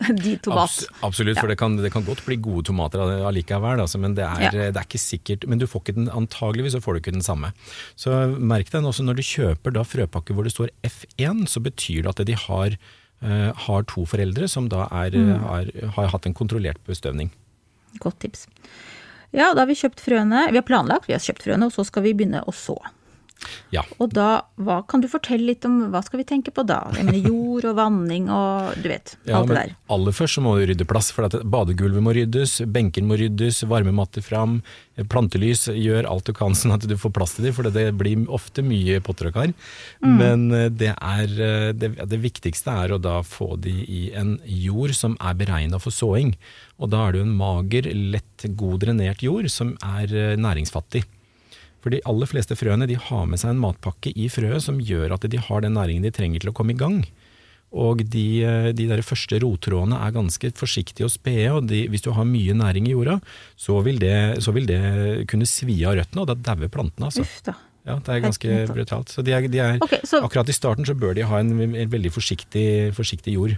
de 0.24 0.38
tomat. 0.40 0.78
absolutt, 1.04 1.36
ja. 1.36 1.42
for 1.42 1.52
det 1.52 1.58
kan, 1.60 1.74
det 1.76 1.90
kan, 1.92 2.04
godt 2.06 2.22
bli 2.24 2.38
gode 2.40 2.64
tomater 2.70 3.02
allikevel, 3.28 3.82
altså, 3.82 4.00
men 4.00 4.14
det 4.16 4.24
er, 4.24 4.46
ja. 4.46 4.52
det 4.56 4.68
er, 4.70 4.86
ikke 4.86 5.00
sikkert. 5.02 5.44
Men 5.50 5.60
du 5.60 5.66
får 5.68 5.84
ikke 5.84 5.96
den, 5.98 6.08
antageligvis 6.22 6.76
så 6.76 6.80
får 6.84 6.96
du 6.96 7.02
ikke 7.02 7.14
den 7.18 7.26
samme. 7.26 7.52
Så 8.00 8.14
merk 8.38 8.72
deg 8.72 8.88
også 8.88 9.04
når 9.04 9.20
du 9.20 9.26
kjøper 9.26 9.76
da 9.76 9.84
frøpakke 9.84 10.36
hvor 10.36 10.48
det 10.48 10.54
står 10.54 10.72
F1, 10.88 11.44
så 11.52 11.60
betyr 11.64 12.06
det 12.06 12.14
at 12.14 12.24
de 12.30 12.38
har, 12.46 12.78
uh, 13.26 13.50
har 13.66 13.84
to 13.92 14.06
foreldre 14.08 14.48
som 14.48 14.72
da 14.72 14.86
er, 14.88 15.20
mm. 15.20 15.34
har, 15.44 15.74
har 15.98 16.10
hatt 16.14 16.30
en 16.30 16.38
kontrollert 16.40 16.80
bestøvning. 16.88 17.28
Godt 18.00 18.22
tips. 18.24 18.48
Ja, 19.30 19.52
da 19.54 19.62
har 19.62 19.70
vi 19.70 19.78
kjøpt 19.78 20.02
frøene. 20.02 20.48
Vi 20.50 20.58
har 20.58 20.66
planlagt, 20.66 21.06
vi 21.08 21.14
har 21.14 21.22
kjøpt 21.22 21.46
frøene, 21.46 21.68
og 21.68 21.74
så 21.74 21.84
skal 21.86 22.06
vi 22.06 22.16
begynne 22.18 22.42
å 22.46 22.54
så. 22.54 22.78
Ja. 23.74 23.84
Og 24.02 24.12
da, 24.14 24.42
hva 24.60 24.80
kan 24.88 25.02
du 25.02 25.08
fortelle 25.10 25.52
litt 25.52 25.64
om 25.66 25.78
hva 25.92 26.02
skal 26.04 26.20
vi 26.22 26.26
tenke 26.28 26.52
på 26.54 26.64
da? 26.66 26.82
Jeg 26.96 27.06
mener 27.06 27.30
jord 27.30 27.68
og 27.70 27.76
vanning 27.78 28.28
og 28.32 28.76
du 28.82 28.90
vet, 28.90 29.14
ja, 29.28 29.38
alt 29.38 29.50
det 29.50 29.58
der. 29.58 29.74
Aller 29.94 30.16
først 30.16 30.38
så 30.38 30.44
må 30.44 30.56
du 30.58 30.66
rydde 30.70 30.86
plass, 30.88 31.10
for 31.14 31.28
at 31.28 31.36
badegulvet 31.40 32.04
må 32.04 32.14
ryddes, 32.16 32.60
benken 32.70 33.08
må 33.08 33.18
ryddes, 33.20 33.62
varmematter 33.70 34.24
fram, 34.24 34.60
plantelys. 35.10 35.68
Gjør 35.70 36.08
alt 36.10 36.28
du 36.28 36.34
kan 36.36 36.56
sånn 36.56 36.74
at 36.76 36.86
du 36.88 36.96
får 37.00 37.14
plass 37.16 37.36
til 37.36 37.48
dem, 37.48 37.56
for 37.56 37.68
det 37.70 37.86
blir 37.98 38.26
ofte 38.32 38.64
mye 38.66 39.00
potter 39.04 39.30
og 39.30 39.38
kar. 39.38 39.54
Mm. 40.04 40.16
Men 40.20 40.46
eh, 40.56 40.66
det, 40.72 40.92
er, 40.96 41.36
eh, 41.46 41.68
det, 41.76 41.94
det, 42.00 42.20
viktigste 42.20 42.74
er 42.84 42.94
å 42.94 43.00
da 43.02 43.20
få 43.26 43.54
de 43.62 43.74
i 43.86 44.02
en 44.18 44.36
jord 44.44 44.94
som 44.96 45.16
er 45.20 45.38
beregna 45.38 45.80
for 45.82 45.94
såing. 45.94 46.34
Og 46.80 46.92
da 46.92 47.06
er 47.06 47.14
det 47.14 47.22
jo 47.22 47.28
en 47.28 47.38
mager, 47.38 47.88
lett, 48.16 48.48
god 48.58 48.84
drenert 48.84 49.24
jord 49.24 49.48
som 49.52 49.74
er 49.84 50.12
eh, 50.12 50.36
næringsfattig. 50.40 51.06
For 51.80 51.94
de 51.94 52.02
aller 52.08 52.28
fleste 52.28 52.56
frøene 52.58 52.88
de 52.90 52.98
har 53.00 53.26
med 53.28 53.40
seg 53.40 53.54
en 53.54 53.62
matpakke 53.62 54.12
i 54.12 54.28
frøet 54.32 54.64
som 54.64 54.80
gjør 54.84 55.16
at 55.16 55.26
de 55.32 55.40
har 55.40 55.64
den 55.64 55.76
næringen 55.78 56.04
de 56.04 56.12
trenger 56.14 56.42
til 56.42 56.52
å 56.52 56.56
komme 56.56 56.76
i 56.76 56.80
gang. 56.80 57.02
Og 57.70 58.02
de, 58.02 58.42
eh, 58.42 58.72
de 58.74 58.88
der 58.90 59.02
første 59.06 59.38
rottrådene 59.44 59.98
er 60.02 60.14
ganske 60.16 60.50
forsiktige 60.58 61.06
og 61.06 61.14
spede, 61.14 61.48
og 61.54 61.68
de, 61.70 61.84
hvis 61.88 62.02
du 62.02 62.10
har 62.16 62.26
mye 62.26 62.56
næring 62.58 62.88
i 62.88 62.96
jorda, 62.96 63.20
så 63.54 63.78
vil 63.86 64.00
det, 64.02 64.42
så 64.42 64.52
vil 64.56 64.66
det 64.66 64.80
kunne 65.30 65.46
svi 65.46 65.78
av 65.86 65.94
røttene, 66.00 66.24
og 66.24 66.32
da 66.32 66.34
dauer 66.50 66.72
plantene. 66.72 67.06
altså. 67.06 67.22
Uff 67.22 67.42
da. 67.46 67.54
Ja, 67.86 67.96
det 67.96 68.12
er 68.12 68.20
ganske 68.20 68.56
brutalt. 68.68 69.08
Så, 69.08 69.22
de 69.24 69.32
er, 69.32 69.46
de 69.48 69.60
er 69.62 69.78
okay, 69.80 70.02
så 70.04 70.20
akkurat 70.26 70.50
i 70.50 70.56
starten 70.56 70.84
så 70.84 70.94
bør 70.98 71.14
de 71.16 71.24
ha 71.24 71.40
en, 71.40 71.54
en 71.64 71.92
veldig 71.94 72.12
forsiktig, 72.12 72.66
forsiktig 72.96 73.38
jord. 73.38 73.54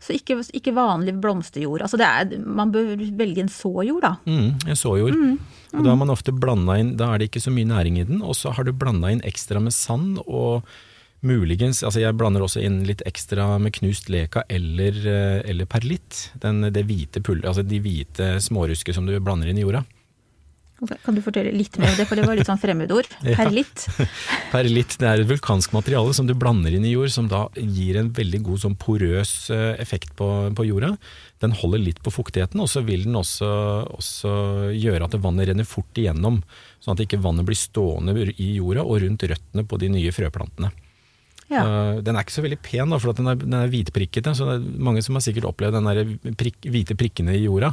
Så 0.00 0.14
ikke, 0.16 0.38
ikke, 0.56 0.72
vanlig 0.72 1.12
blomsterjord. 1.20 1.84
Altså 1.84 1.98
er, 2.00 2.30
man 2.40 2.72
bør 2.72 2.94
velge 3.18 3.44
en 3.44 3.52
såjord, 3.52 4.00
da. 4.00 4.14
Mm, 4.24 4.54
en 4.64 4.78
såjord. 4.78 5.12
Mm, 5.12 5.34
mm. 5.36 5.74
Og 5.76 5.84
da 5.84 5.92
har 5.92 6.00
man 6.00 6.12
ofte 6.12 6.32
inn 6.32 6.94
Da 6.98 7.12
er 7.12 7.20
det 7.20 7.28
ikke 7.28 7.42
så 7.44 7.52
mye 7.52 7.68
næring 7.68 7.98
i 8.00 8.06
den, 8.08 8.22
og 8.22 8.34
så 8.38 8.54
har 8.56 8.64
du 8.64 8.72
blanda 8.72 9.12
inn 9.12 9.20
ekstra 9.28 9.60
med 9.60 9.76
sand 9.76 10.22
og 10.26 10.64
muligens 11.20 11.82
Altså 11.84 12.00
jeg 12.00 12.16
blander 12.16 12.40
også 12.40 12.62
inn 12.64 12.78
litt 12.88 13.02
ekstra 13.04 13.58
med 13.60 13.74
knust 13.76 14.08
leka 14.08 14.46
eller, 14.48 14.96
eh, 15.04 15.40
eller 15.44 15.68
perlitt. 15.68 16.30
Den, 16.40 16.64
det 16.72 16.86
hvite 16.88 17.20
pull, 17.20 17.44
altså 17.44 17.62
de 17.62 17.80
hvite 17.84 18.38
smårusker 18.40 18.96
som 18.96 19.04
du 19.04 19.18
blander 19.20 19.52
inn 19.52 19.60
i 19.60 19.66
jorda. 19.66 19.84
Kan 21.04 21.16
du 21.16 21.20
fortelle 21.20 21.52
litt 21.52 21.76
mer 21.80 21.90
om 21.92 21.98
det, 21.98 22.06
for 22.08 22.16
det 22.16 22.24
var 22.24 22.38
litt 22.38 22.48
sånn 22.48 22.60
fremmedord. 22.60 23.08
Perlitt. 23.38 23.84
Ja. 23.98 24.06
Perlitt 24.54 24.96
det 25.00 25.08
er 25.08 25.22
et 25.22 25.28
vulkansk 25.28 25.74
materiale 25.76 26.14
som 26.16 26.28
du 26.28 26.32
blander 26.38 26.72
inn 26.76 26.86
i 26.88 26.94
jord, 26.94 27.12
som 27.12 27.28
da 27.28 27.44
gir 27.56 27.98
en 28.00 28.12
veldig 28.16 28.40
god 28.46 28.62
sånn 28.64 28.76
porøs 28.80 29.34
eh, 29.54 29.74
effekt 29.82 30.14
på, 30.18 30.28
på, 30.56 30.66
jorda. 30.70 30.94
Den 31.44 31.56
holder 31.56 31.84
litt 31.84 32.00
på 32.04 32.12
fuktigheten, 32.14 32.60
og 32.62 32.70
så 32.72 32.84
vil 32.86 33.04
den 33.08 33.18
også, 33.20 33.48
også, 33.96 34.34
gjøre 34.76 35.08
at 35.08 35.18
vannet 35.20 35.50
renner 35.50 35.68
fort 35.68 36.00
igjennom. 36.00 36.40
Sånn 36.80 36.96
at 36.96 37.04
ikke 37.04 37.20
vannet 37.20 37.48
blir 37.48 37.58
stående 37.58 38.30
i 38.32 38.54
jorda 38.56 38.86
og 38.86 39.02
rundt 39.04 39.26
røttene 39.28 39.66
på 39.68 39.80
de 39.80 39.92
nye 39.92 40.14
frøplantene. 40.16 40.72
Ja. 41.50 41.64
Den 41.98 42.14
er 42.14 42.22
ikke 42.22 42.36
så 42.36 42.44
veldig 42.44 42.60
pen, 42.62 42.92
da, 42.92 43.00
for 43.02 43.10
at 43.10 43.18
den 43.18 43.28
er, 43.32 43.38
den 43.40 43.56
er 43.58 43.72
hvitprikkete. 43.72 44.32
Så 44.38 44.46
det 44.46 44.56
er 44.60 44.84
mange 44.86 45.02
som 45.02 45.18
har 45.18 45.24
sikkert 45.24 45.48
opplevd 45.50 45.76
den 45.80 45.88
der 45.90 46.62
hvite 46.70 46.96
prikkene 46.98 47.34
i 47.34 47.42
jorda. 47.42 47.72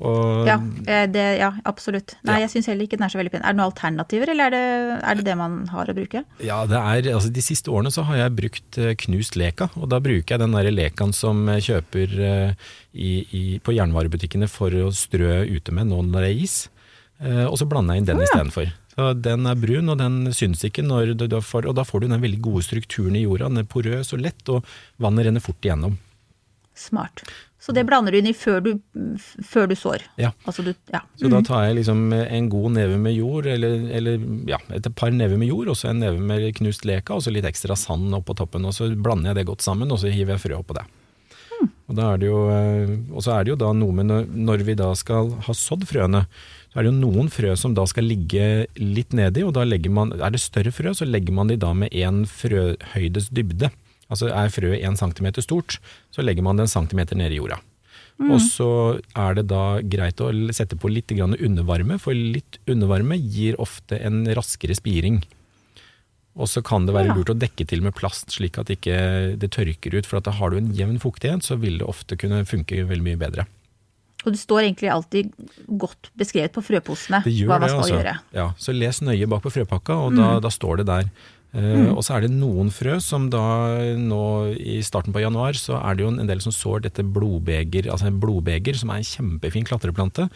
Og, 0.00 0.46
Ja, 0.48 0.56
eh, 0.88 1.06
det, 1.12 1.24
ja 1.40 1.50
absolutt. 1.68 2.16
Nei, 2.24 2.38
Ja. 2.38 2.46
jeg 2.46 2.54
syns 2.54 2.70
heller 2.70 2.86
ikke 2.86 2.96
den 2.96 3.04
er 3.04 3.12
så 3.12 3.20
veldig 3.20 3.32
pen. 3.34 3.42
Er 3.44 3.52
det 3.52 3.58
noen 3.60 3.68
alternativer, 3.70 4.32
eller 4.32 4.48
er 4.48 4.50
det, 4.50 5.04
er 5.04 5.14
det 5.18 5.24
det 5.28 5.36
man 5.36 5.66
har 5.68 5.92
å 5.92 5.94
bruke? 5.96 6.24
Ja, 6.40 6.64
det 6.66 6.80
er, 6.80 7.12
altså 7.14 7.32
De 7.32 7.44
siste 7.44 7.68
årene 7.70 7.92
så 7.92 8.04
har 8.08 8.16
jeg 8.16 8.36
brukt 8.38 8.78
eh, 8.80 8.94
knust 9.04 9.36
leka, 9.36 9.70
og 9.76 9.88
da 9.92 10.00
bruker 10.00 10.34
jeg 10.36 10.40
den 10.40 10.56
der 10.56 10.70
lekaen 10.72 11.12
som 11.12 11.46
jeg 11.52 11.68
kjøper 11.68 12.18
eh, 12.32 12.68
i, 12.94 13.12
i, 13.30 13.44
på 13.60 13.76
jernvarebutikkene 13.76 14.48
for 14.48 14.72
å 14.72 14.90
strø 14.90 15.44
ute 15.44 15.72
med 15.76 15.92
nå 15.92 16.02
når 16.08 16.26
det 16.26 16.30
er 16.32 16.44
is. 16.48 16.60
Og 17.20 17.58
så 17.60 17.66
blander 17.68 17.98
jeg 17.98 18.00
inn 18.00 18.06
den 18.08 18.16
oh, 18.16 18.22
ja. 18.24 18.28
istedenfor. 18.30 18.70
Den 19.20 19.44
er 19.44 19.58
brun, 19.60 19.90
og 19.92 19.98
den 20.00 20.32
syns 20.32 20.64
ikke, 20.64 20.80
når 20.80 21.12
du, 21.20 21.26
og 21.28 21.74
da 21.76 21.84
får 21.84 22.00
du 22.00 22.06
den 22.08 22.22
veldig 22.22 22.40
gode 22.40 22.64
strukturen 22.64 23.18
i 23.18 23.26
jorda. 23.26 23.50
Den 23.52 23.60
er 23.60 23.68
porøs 23.68 24.14
og 24.16 24.22
lett, 24.24 24.40
og 24.48 24.64
vannet 24.96 25.28
renner 25.28 25.44
fort 25.44 25.60
igjennom. 25.60 25.98
Smart. 26.80 27.22
Så 27.60 27.74
det 27.76 27.82
blander 27.84 28.14
du 28.14 28.18
inn 28.22 28.30
i 28.30 28.32
før 28.32 28.62
du, 28.64 28.70
før 29.44 29.68
du 29.68 29.74
sår? 29.76 30.06
Ja. 30.16 30.30
Altså 30.48 30.64
du, 30.64 30.70
ja. 30.88 31.02
Så 31.20 31.28
da 31.28 31.42
tar 31.44 31.66
jeg 31.66 31.76
liksom 31.82 32.06
en 32.16 32.48
god 32.52 32.72
neve 32.78 32.96
med 33.02 33.12
jord, 33.18 33.48
eller, 33.52 33.84
eller 33.98 34.22
ja, 34.48 34.56
et 34.72 34.88
par 34.96 35.12
never 35.12 35.36
med 35.36 35.50
jord, 35.52 35.68
og 35.68 35.76
så 35.76 35.90
en 35.90 36.00
neve 36.00 36.22
med 36.24 36.46
knust 36.56 36.88
leka, 36.88 37.18
og 37.18 37.26
så 37.26 37.34
litt 37.34 37.48
ekstra 37.48 37.76
sand 37.76 38.16
oppå 38.16 38.38
toppen. 38.38 38.64
Og 38.64 38.72
så 38.78 38.88
blander 38.96 39.34
jeg 39.34 39.42
det 39.42 39.50
godt 39.52 39.66
sammen, 39.66 39.92
og 39.92 40.00
så 40.00 40.08
hiver 40.08 40.38
jeg 40.38 40.44
frø 40.46 40.62
oppå 40.62 40.78
det. 40.78 40.86
Og, 41.60 41.92
da 41.98 42.12
er 42.14 42.22
det 42.22 42.30
jo, 42.30 42.40
eh, 42.54 42.94
og 43.12 43.24
så 43.26 43.34
er 43.34 43.44
det 43.44 43.52
jo 43.52 43.58
da 43.60 43.74
noe 43.76 43.92
med 43.98 44.08
når, 44.32 44.64
vi 44.64 44.76
da 44.78 44.92
skal 44.96 45.34
ha 45.44 45.54
sådd 45.56 45.84
frøene, 45.90 46.22
så 46.70 46.78
er 46.78 46.86
det 46.86 46.92
jo 46.92 47.00
noen 47.02 47.28
frø 47.32 47.52
som 47.58 47.74
da 47.76 47.84
skal 47.90 48.06
ligge 48.08 48.46
litt 48.78 49.12
nedi, 49.16 49.44
og 49.44 49.52
da 49.58 49.66
legger 49.66 49.92
man, 49.92 50.14
er 50.16 50.32
det 50.32 50.40
større 50.40 50.72
frø, 50.72 50.94
så 50.96 51.08
legger 51.08 51.36
man 51.36 51.50
de 51.50 51.58
da 51.60 51.74
med 51.76 51.92
en 51.92 52.22
frøhøydes 52.30 53.28
dybde. 53.36 53.72
Altså 54.10 54.28
er 54.34 54.50
frøet 54.52 54.82
én 54.82 54.96
centimeter 54.98 55.42
stort, 55.44 55.78
så 56.10 56.22
legger 56.26 56.42
man 56.42 56.56
det 56.58 56.66
en 56.66 56.74
centimeter 56.74 57.16
ned 57.18 57.32
i 57.32 57.38
jorda. 57.38 57.60
Og 58.20 58.36
så 58.44 59.00
er 59.16 59.38
det 59.38 59.46
da 59.48 59.80
greit 59.80 60.20
å 60.20 60.28
sette 60.52 60.76
på 60.76 60.90
litt 60.92 61.08
grann 61.16 61.32
undervarme, 61.40 61.96
for 61.98 62.12
litt 62.12 62.58
undervarme 62.68 63.16
gir 63.16 63.56
ofte 63.62 63.96
en 63.96 64.26
raskere 64.36 64.76
spiring. 64.76 65.22
Og 66.36 66.46
så 66.46 66.60
kan 66.62 66.84
det 66.86 66.94
være 66.94 67.08
Ja. 67.08 67.14
lurt 67.16 67.32
å 67.32 67.38
dekke 67.38 67.66
til 67.66 67.80
med 67.80 67.94
plast, 67.94 68.28
slik 68.30 68.58
at 68.58 68.68
ikke 68.68 69.38
det 69.38 69.50
tørker 69.50 69.96
ut. 69.96 70.06
For 70.06 70.18
at 70.18 70.24
da 70.24 70.32
har 70.32 70.50
du 70.50 70.58
en 70.58 70.72
jevn 70.72 71.00
fuktighet, 71.00 71.42
så 71.42 71.58
vil 71.58 71.78
det 71.78 71.88
ofte 71.88 72.16
kunne 72.16 72.44
funke 72.44 72.84
veldig 72.86 73.02
mye 73.02 73.18
bedre. 73.18 73.46
Og 74.26 74.32
det 74.32 74.38
står 74.40 74.68
egentlig 74.68 74.90
alltid 74.92 75.32
godt 75.80 76.10
beskrevet 76.16 76.52
på 76.52 76.60
frøposene 76.62 77.22
hva 77.24 77.56
man 77.56 77.60
det, 77.64 77.70
skal 77.70 77.80
altså. 77.80 77.96
gjøre. 77.96 78.14
Ja, 78.36 78.52
så 78.58 78.74
les 78.76 79.00
nøye 79.00 79.26
bak 79.26 79.42
på 79.42 79.50
frøpakka, 79.50 79.96
og 79.96 80.14
da, 80.14 80.38
da 80.40 80.48
står 80.52 80.82
det 80.82 80.86
der. 80.86 81.08
Eh, 81.52 81.90
Og 81.90 82.02
så 82.06 82.14
er 82.16 82.20
det 82.26 82.30
noen 82.30 82.70
frø 82.70 82.98
som 83.02 83.28
da 83.32 83.42
nå 83.98 84.54
i 84.54 84.78
starten 84.86 85.12
på 85.14 85.22
januar, 85.22 85.56
så 85.58 85.80
er 85.82 85.96
det 85.96 86.04
jo 86.04 86.12
en 86.12 86.26
del 86.30 86.40
som 86.44 86.52
sår 86.54 86.84
dette 86.86 87.02
blodbeger, 87.02 87.90
altså 87.90 88.06
en 88.06 88.20
blodbeger, 88.22 88.76
som 88.78 88.90
er 88.90 89.00
en 89.02 89.08
kjempefin 89.08 89.66
klatreplante. 89.66 90.28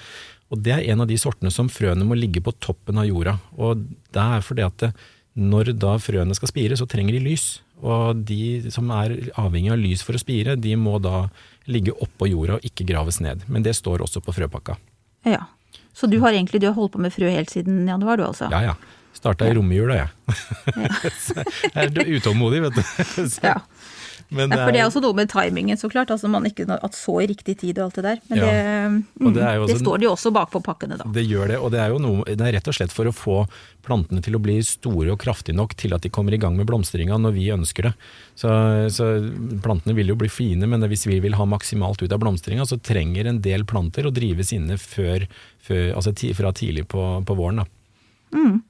Og 0.51 0.63
det 0.63 0.73
er 0.75 0.91
en 0.93 1.01
av 1.05 1.09
de 1.11 1.17
sortene 1.19 1.51
som 1.55 1.71
frøene 1.73 2.05
må 2.07 2.19
ligge 2.19 2.43
på 2.45 2.53
toppen 2.61 2.99
av 2.99 3.07
jorda. 3.09 3.39
Og 3.59 3.87
det 4.15 4.23
er 4.25 4.43
fordi 4.45 4.67
at 4.67 4.89
når 5.35 5.73
da 5.79 5.97
frøene 5.99 6.35
skal 6.37 6.51
spire, 6.51 6.77
så 6.79 6.87
trenger 6.87 7.17
de 7.17 7.23
lys. 7.25 7.61
Og 7.83 8.21
de 8.27 8.71
som 8.71 8.91
er 8.95 9.17
avhengig 9.41 9.73
av 9.75 9.81
lys 9.81 10.03
for 10.07 10.15
å 10.15 10.21
spire, 10.23 10.55
de 10.57 10.77
må 10.79 11.01
da 11.03 11.29
ligge 11.67 11.95
oppå 12.05 12.29
jorda 12.31 12.59
og 12.59 12.67
ikke 12.69 12.87
graves 12.87 13.19
ned. 13.25 13.43
Men 13.51 13.65
det 13.67 13.75
står 13.75 14.05
også 14.05 14.23
på 14.23 14.35
frøpakka. 14.37 14.77
Ja. 15.27 15.47
Så 15.95 16.07
du 16.11 16.19
har 16.23 16.35
egentlig 16.35 16.61
du 16.63 16.67
har 16.69 16.75
holdt 16.77 16.95
på 16.95 17.03
med 17.03 17.13
frø 17.15 17.31
helt 17.31 17.51
siden 17.51 17.87
januar, 17.89 18.19
du 18.19 18.25
altså? 18.27 18.51
Ja, 18.51 18.61
ja. 18.63 18.75
Starta 19.15 19.49
i 19.49 19.55
romjula, 19.57 20.01
jeg. 20.03 20.09
Ja. 20.29 20.89
jeg 21.75 21.91
er 21.91 22.15
utålmodig, 22.19 22.65
vet 22.67 22.81
du. 22.81 22.83
Så, 23.37 23.45
Ja. 23.45 23.59
Men 24.35 24.51
Ja, 24.51 24.65
for 24.65 24.73
det 24.75 24.81
er 24.81 24.89
også 24.89 25.03
noe 25.05 25.17
med 25.17 25.29
timingen, 25.31 25.79
så 25.79 25.89
klart. 25.93 26.11
Altså 26.11 26.29
man 26.33 26.47
ikke 26.49 26.65
at 26.75 26.97
så 26.97 27.19
i 27.23 27.29
riktig 27.31 27.57
tid 27.61 27.79
og 27.79 27.87
alt 27.89 27.99
det 27.99 28.05
der. 28.07 28.23
Men 28.31 28.39
Ja. 28.39 28.47
det, 28.47 29.05
mm, 29.21 29.35
det 29.37 29.45
er 29.45 29.59
jo 29.61 29.67
det 29.69 29.77
står 29.81 30.01
det 30.01 30.09
jo 30.09 30.15
også 30.15 30.33
bakpå 30.35 30.63
pakkene, 30.65 30.99
da. 30.99 31.05
det 31.13 31.27
gjør 31.29 31.53
det, 31.53 31.59
og 31.61 31.71
det 31.75 31.81
er 31.83 31.93
jo 31.93 32.01
noe, 32.03 32.25
det 32.25 32.41
er 32.41 32.57
rett 32.57 32.71
og 32.71 32.75
slett 32.77 32.95
for 32.95 33.07
å 33.07 33.15
få 33.15 33.37
plantene 33.85 34.23
til 34.25 34.35
å 34.35 34.41
bli 34.43 34.57
store 34.65 35.13
og 35.13 35.21
kraftige 35.21 35.57
nok 35.57 35.77
til 35.77 35.95
at 35.95 36.03
de 36.03 36.11
kommer 36.11 36.35
i 36.35 36.41
gang 36.41 36.57
med 36.57 36.67
blomstringa 36.67 37.19
når 37.21 37.37
vi 37.37 37.51
ønsker 37.53 37.91
det. 37.91 37.95
Så, 38.35 38.49
så 38.91 39.11
plantene 39.63 39.95
vil 39.95 40.09
jo 40.09 40.17
bli 40.19 40.29
fine, 40.33 40.67
men 40.67 40.81
hvis 40.89 41.07
vi 41.07 41.21
vil 41.21 41.37
ha 41.39 41.45
maksimalt 41.45 42.03
ut 42.03 42.13
av 42.13 42.19
blomstringa, 42.25 42.65
så 42.67 42.81
trenger 42.81 43.29
en 43.29 43.43
del 43.45 43.65
planter 43.69 44.09
å 44.09 44.15
drives 44.15 44.53
inne 44.57 44.81
før, 44.81 45.29
før, 45.61 45.93
altså 45.95 46.17
fra 46.35 46.53
tidlig 46.57 46.89
på, 46.89 47.03
på 47.27 47.37
våren. 47.37 47.63
Da. 47.63 47.69
Så, 48.35 48.61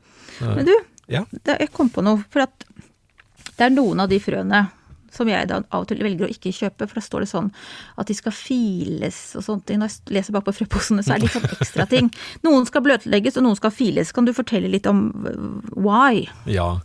Men 0.41 0.69
du, 0.69 0.75
ja. 1.13 1.25
det, 1.31 1.59
jeg 1.61 1.73
kom 1.75 1.91
på 1.93 2.05
noe. 2.05 2.23
For 2.33 2.47
at 2.47 2.67
det 3.55 3.69
er 3.69 3.75
noen 3.75 4.03
av 4.05 4.11
de 4.11 4.19
frøene 4.23 4.67
som 5.15 5.29
jeg 5.31 5.47
da 5.47 5.61
av 5.63 5.85
og 5.85 5.87
til 5.87 6.03
velger 6.03 6.27
å 6.27 6.33
ikke 6.33 6.53
kjøpe, 6.55 6.89
for 6.91 6.99
da 6.99 7.05
står 7.05 7.25
det 7.25 7.31
sånn 7.31 7.51
at 8.01 8.11
de 8.11 8.17
skal 8.19 8.35
files 8.35 9.19
og 9.39 9.63
ting. 9.67 9.79
Når 9.79 9.93
jeg 9.93 10.15
leser 10.17 10.35
bak 10.35 10.47
på 10.49 10.57
frøposene, 10.59 11.05
så 11.07 11.15
er 11.15 11.23
det 11.23 11.29
litt 11.29 11.37
sånn 11.37 11.51
ekstra 11.55 11.87
ting. 11.91 12.11
Noen 12.47 12.67
skal 12.67 12.83
bløtlegges, 12.83 13.39
og 13.39 13.47
noen 13.47 13.59
skal 13.59 13.75
files. 13.75 14.11
Kan 14.15 14.27
du 14.27 14.35
fortelle 14.37 14.71
litt 14.73 14.89
om 14.91 15.07
øh, 15.31 15.45
why? 15.79 16.25
Ja, 16.51 16.81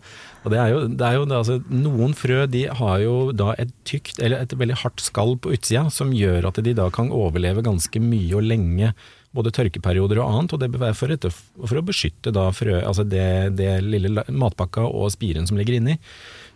og 0.46 0.53
det 0.53 0.60
er 0.62 0.72
jo, 0.72 0.84
det 0.88 1.03
er 1.06 1.18
jo 1.18 1.24
altså, 1.25 1.58
Noen 1.74 2.13
frø 2.15 2.46
de 2.51 2.63
har 2.79 3.01
jo 3.03 3.15
da 3.36 3.51
et 3.60 3.74
tykt, 3.88 4.22
eller 4.24 4.46
et 4.46 4.56
veldig 4.56 4.77
hardt 4.86 5.03
skall 5.03 5.36
på 5.41 5.56
utsida, 5.56 5.88
som 5.91 6.13
gjør 6.15 6.51
at 6.51 6.62
de 6.63 6.75
da 6.77 6.88
kan 6.94 7.12
overleve 7.15 7.65
ganske 7.65 8.01
mye 8.03 8.38
og 8.39 8.46
lenge, 8.48 8.94
både 9.36 9.53
tørkeperioder 9.53 10.21
og 10.21 10.33
annet. 10.33 10.53
Og 10.55 10.62
det 10.62 10.69
bør 10.74 10.86
være 10.88 10.98
for, 10.98 11.13
etter, 11.13 11.33
for 11.33 11.79
å 11.79 11.86
beskytte 11.86 12.33
da 12.36 12.48
frø, 12.55 12.79
altså 12.81 13.05
det, 13.07 13.55
det 13.59 13.71
lille 13.86 14.25
matpakka 14.29 14.88
og 14.88 15.12
spiren 15.13 15.48
som 15.50 15.59
ligger 15.59 15.79
inni. 15.79 16.00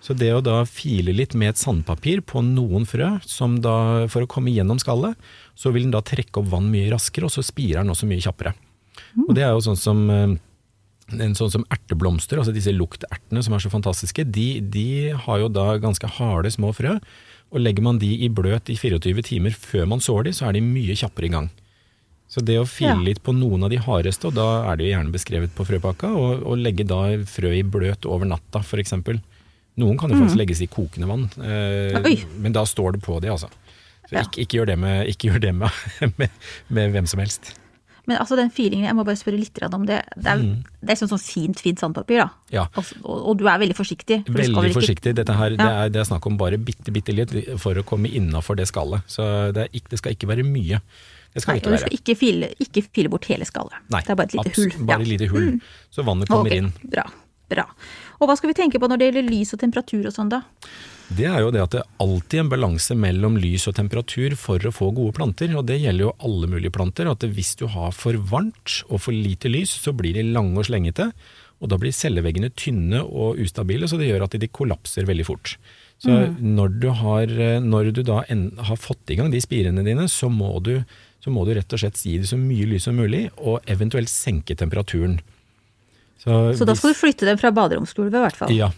Så 0.03 0.15
det 0.17 0.33
å 0.35 0.43
da 0.43 0.61
file 0.67 1.13
litt 1.15 1.35
med 1.39 1.53
et 1.53 1.61
sandpapir 1.61 2.23
på 2.27 2.41
noen 2.43 2.87
frø, 2.89 3.13
som 3.23 3.59
da, 3.63 4.07
for 4.11 4.25
å 4.25 4.29
komme 4.29 4.51
gjennom 4.51 4.81
skallet, 4.81 5.19
så 5.55 5.71
vil 5.71 5.87
den 5.87 5.93
da 5.95 6.03
trekke 6.03 6.41
opp 6.41 6.49
vann 6.51 6.71
mye 6.73 6.89
raskere, 6.91 7.29
og 7.29 7.35
så 7.35 7.45
spirer 7.45 7.83
den 7.83 7.93
også 7.93 8.09
mye 8.09 8.23
kjappere. 8.23 8.55
Og 9.27 9.31
det 9.37 9.45
er 9.45 9.53
jo 9.53 9.63
sånn 9.63 9.79
som 9.79 10.01
eh, 10.11 10.33
en 11.13 11.37
sånn 11.37 11.53
som 11.53 11.65
erteblomster, 11.71 12.39
altså 12.39 12.53
disse 12.55 12.73
luktertene 12.75 13.43
som 13.45 13.55
er 13.55 13.63
så 13.63 13.71
fantastiske, 13.71 14.25
de, 14.33 14.47
de 14.73 15.13
har 15.25 15.41
jo 15.43 15.49
da 15.51 15.73
ganske 15.81 16.09
harde 16.17 16.51
små 16.53 16.73
frø, 16.75 16.97
og 17.53 17.61
legger 17.61 17.85
man 17.85 17.99
de 18.01 18.09
i 18.25 18.31
bløt 18.33 18.71
i 18.73 18.77
24 18.79 19.23
timer 19.29 19.55
før 19.55 19.85
man 19.89 20.01
sår 20.01 20.27
de, 20.27 20.35
så 20.35 20.49
er 20.49 20.57
de 20.57 20.65
mye 20.65 20.97
kjappere 20.97 21.29
i 21.29 21.33
gang. 21.35 21.51
Så 22.33 22.41
det 22.41 22.55
å 22.57 22.65
file 22.65 22.95
Ja. 22.95 23.03
litt 23.05 23.21
på 23.21 23.33
noen 23.37 23.63
av 23.67 23.69
de 23.69 23.77
hardeste, 23.77 24.25
og 24.31 24.33
da 24.33 24.47
er 24.71 24.77
det 24.79 24.87
jo 24.87 24.93
gjerne 24.95 25.13
beskrevet 25.13 25.51
på 25.53 25.65
frøpakka, 25.69 26.09
og, 26.17 26.41
og 26.49 26.57
legge 26.57 26.85
da 26.89 27.03
frø 27.29 27.51
i 27.59 27.61
bløt 27.61 28.07
over 28.09 28.25
natta, 28.25 28.63
for 28.65 28.81
eksempel. 28.81 29.19
Noen 29.77 29.97
kan 30.01 30.09
jo 30.09 30.17
faktisk 30.17 30.37
legges 30.41 30.61
i 30.65 30.69
kokende 30.69 31.07
vann, 31.09 31.27
eh, 31.41 31.93
Mm. 31.93 32.41
Men 32.41 32.51
da 32.57 32.63
står 32.65 32.93
det 32.97 33.01
på 33.05 33.19
de, 33.21 33.29
altså. 33.29 33.49
Så 34.09 34.17
Ja. 34.17 34.23
ikke, 34.25 34.41
ikke 34.47 34.57
gjør 34.59 34.65
det, 34.73 34.79
med, 34.79 35.07
ikke 35.13 35.29
gjør 35.31 35.41
det 35.45 35.53
med, 35.55 35.71
med, 36.17 36.29
med 36.69 36.91
hvem 36.93 37.07
som 37.07 37.19
helst. 37.21 37.53
Men 38.05 38.17
altså 38.19 38.35
den 38.35 38.49
feelingen, 38.51 38.83
jeg 38.89 38.95
må 38.97 39.05
bare 39.07 39.15
spørre 39.15 39.39
litt 39.39 39.55
om 39.73 39.85
det. 39.87 40.01
Det 40.19 40.27
er, 40.27 40.41
det 40.83 40.91
er 40.91 40.97
sånn, 40.99 41.07
sånn 41.13 41.21
fint, 41.23 41.61
fint 41.63 41.79
sandpapir, 41.79 42.19
da. 42.19 42.29
Ja. 42.51 42.65
Og, 42.75 42.83
og, 43.03 43.21
og 43.31 43.37
du 43.39 43.45
er 43.47 43.61
veldig 43.61 43.77
forsiktig. 43.77 44.25
for 44.27 44.33
du 44.35 44.43
skal 44.43 44.59
Veldig 44.65 44.75
forsiktig. 44.75 45.13
Dette 45.15 45.33
her, 45.39 45.55
det, 45.55 45.69
er, 45.69 45.89
det 45.93 46.01
er 46.01 46.09
snakk 46.09 46.25
om 46.27 46.35
bare 46.37 46.57
bitte, 46.59 46.91
bitte 46.91 47.15
litt 47.15 47.31
for 47.63 47.79
å 47.79 47.85
komme 47.87 48.11
innafor 48.11 48.59
det 48.59 48.67
skallet. 48.67 49.05
Så 49.07 49.23
det, 49.55 49.69
ikke, 49.71 49.93
det 49.95 50.01
skal 50.01 50.17
ikke 50.17 50.27
være 50.33 50.43
mye. 50.43 50.81
Det 51.33 51.41
skal 51.41 51.55
Nei, 51.55 51.59
ikke 51.59 51.69
og 51.69 51.73
du 51.73 51.81
skal 51.81 51.97
ikke 51.97 52.15
file, 52.19 52.49
ikke 52.61 52.85
file 52.93 53.09
bort 53.09 53.27
hele 53.31 53.45
skallet. 53.49 53.75
Nei, 53.89 54.01
det 54.05 54.13
er 54.13 54.19
bare 54.19 54.29
et 54.29 54.37
lite 54.37 54.55
hull. 54.57 54.73
Bare 54.85 54.99
Ja. 54.99 55.01
et 55.01 55.11
lite 55.11 55.29
hull. 55.33 55.51
Så 55.89 56.05
vannet 56.05 56.29
kommer 56.29 56.51
okay, 56.51 56.63
inn. 56.63 56.73
Bra. 56.83 57.05
Bra. 57.49 57.67
Og 58.21 58.29
hva 58.29 58.37
skal 58.37 58.53
vi 58.53 58.57
tenke 58.57 58.79
på 58.79 58.87
når 58.87 58.99
det 58.99 59.07
gjelder 59.09 59.29
lys 59.29 59.53
og 59.53 59.61
temperatur 59.61 60.05
og 60.07 60.13
sånn, 60.15 60.29
da? 60.31 60.43
Det 61.13 61.25
er 61.27 61.41
jo 61.43 61.51
det 61.53 61.61
at 61.61 61.73
det 61.75 61.81
er 61.81 62.03
alltid 62.05 62.39
en 62.39 62.49
balanse 62.49 62.95
mellom 62.97 63.35
lys 63.41 63.67
og 63.69 63.75
temperatur 63.77 64.37
for 64.39 64.63
å 64.63 64.71
få 64.73 64.89
gode 64.95 65.13
planter, 65.17 65.51
og 65.57 65.67
det 65.67 65.81
gjelder 65.81 66.07
jo 66.07 66.13
alle 66.25 66.49
mulige 66.49 66.73
planter. 66.73 67.09
At 67.11 67.25
hvis 67.27 67.53
du 67.59 67.67
har 67.69 67.91
for 67.91 68.17
varmt 68.31 68.79
og 68.87 69.03
for 69.03 69.13
lite 69.13 69.51
lys, 69.51 69.73
så 69.83 69.93
blir 69.93 70.15
de 70.17 70.25
lange 70.31 70.57
og 70.57 70.69
slengete. 70.69 71.11
Og 71.63 71.69
da 71.71 71.77
blir 71.79 71.95
celleveggene 71.95 72.51
tynne 72.59 73.03
og 73.03 73.39
ustabile, 73.39 73.87
så 73.87 73.99
det 73.99 74.09
gjør 74.09 74.25
at 74.25 74.37
de 74.39 74.49
kollapser 74.51 75.07
veldig 75.07 75.27
fort. 75.27 75.57
Så 76.03 76.11
når, 76.43 76.73
du 76.83 76.89
har, 76.99 77.31
når 77.63 77.93
du 77.95 78.01
da 78.03 78.23
en, 78.31 78.49
har 78.59 78.79
fått 78.81 79.13
i 79.13 79.15
gang 79.15 79.29
de 79.31 79.39
spirene 79.39 79.85
dine, 79.85 80.09
så 80.11 80.27
må, 80.27 80.57
du, 80.59 80.81
så 81.23 81.31
må 81.31 81.45
du 81.47 81.53
rett 81.55 81.71
og 81.73 81.79
slett 81.79 81.95
gi 82.03 82.17
dem 82.19 82.27
så 82.27 82.37
mye 82.37 82.65
lys 82.67 82.83
som 82.89 82.95
mulig, 82.99 83.29
og 83.39 83.61
eventuelt 83.71 84.11
senke 84.11 84.55
temperaturen. 84.59 85.19
Så 86.23 86.29
da 86.31 86.71
hvis- 86.73 86.77
skal 86.79 86.93
du 86.93 86.99
flytte 86.99 87.25
dem 87.27 87.37
fra 87.37 87.51
baderomsgulvet, 87.51 88.15
i 88.15 88.23
hvert 88.23 88.35
fall. 88.35 88.51
ja, 88.55 88.69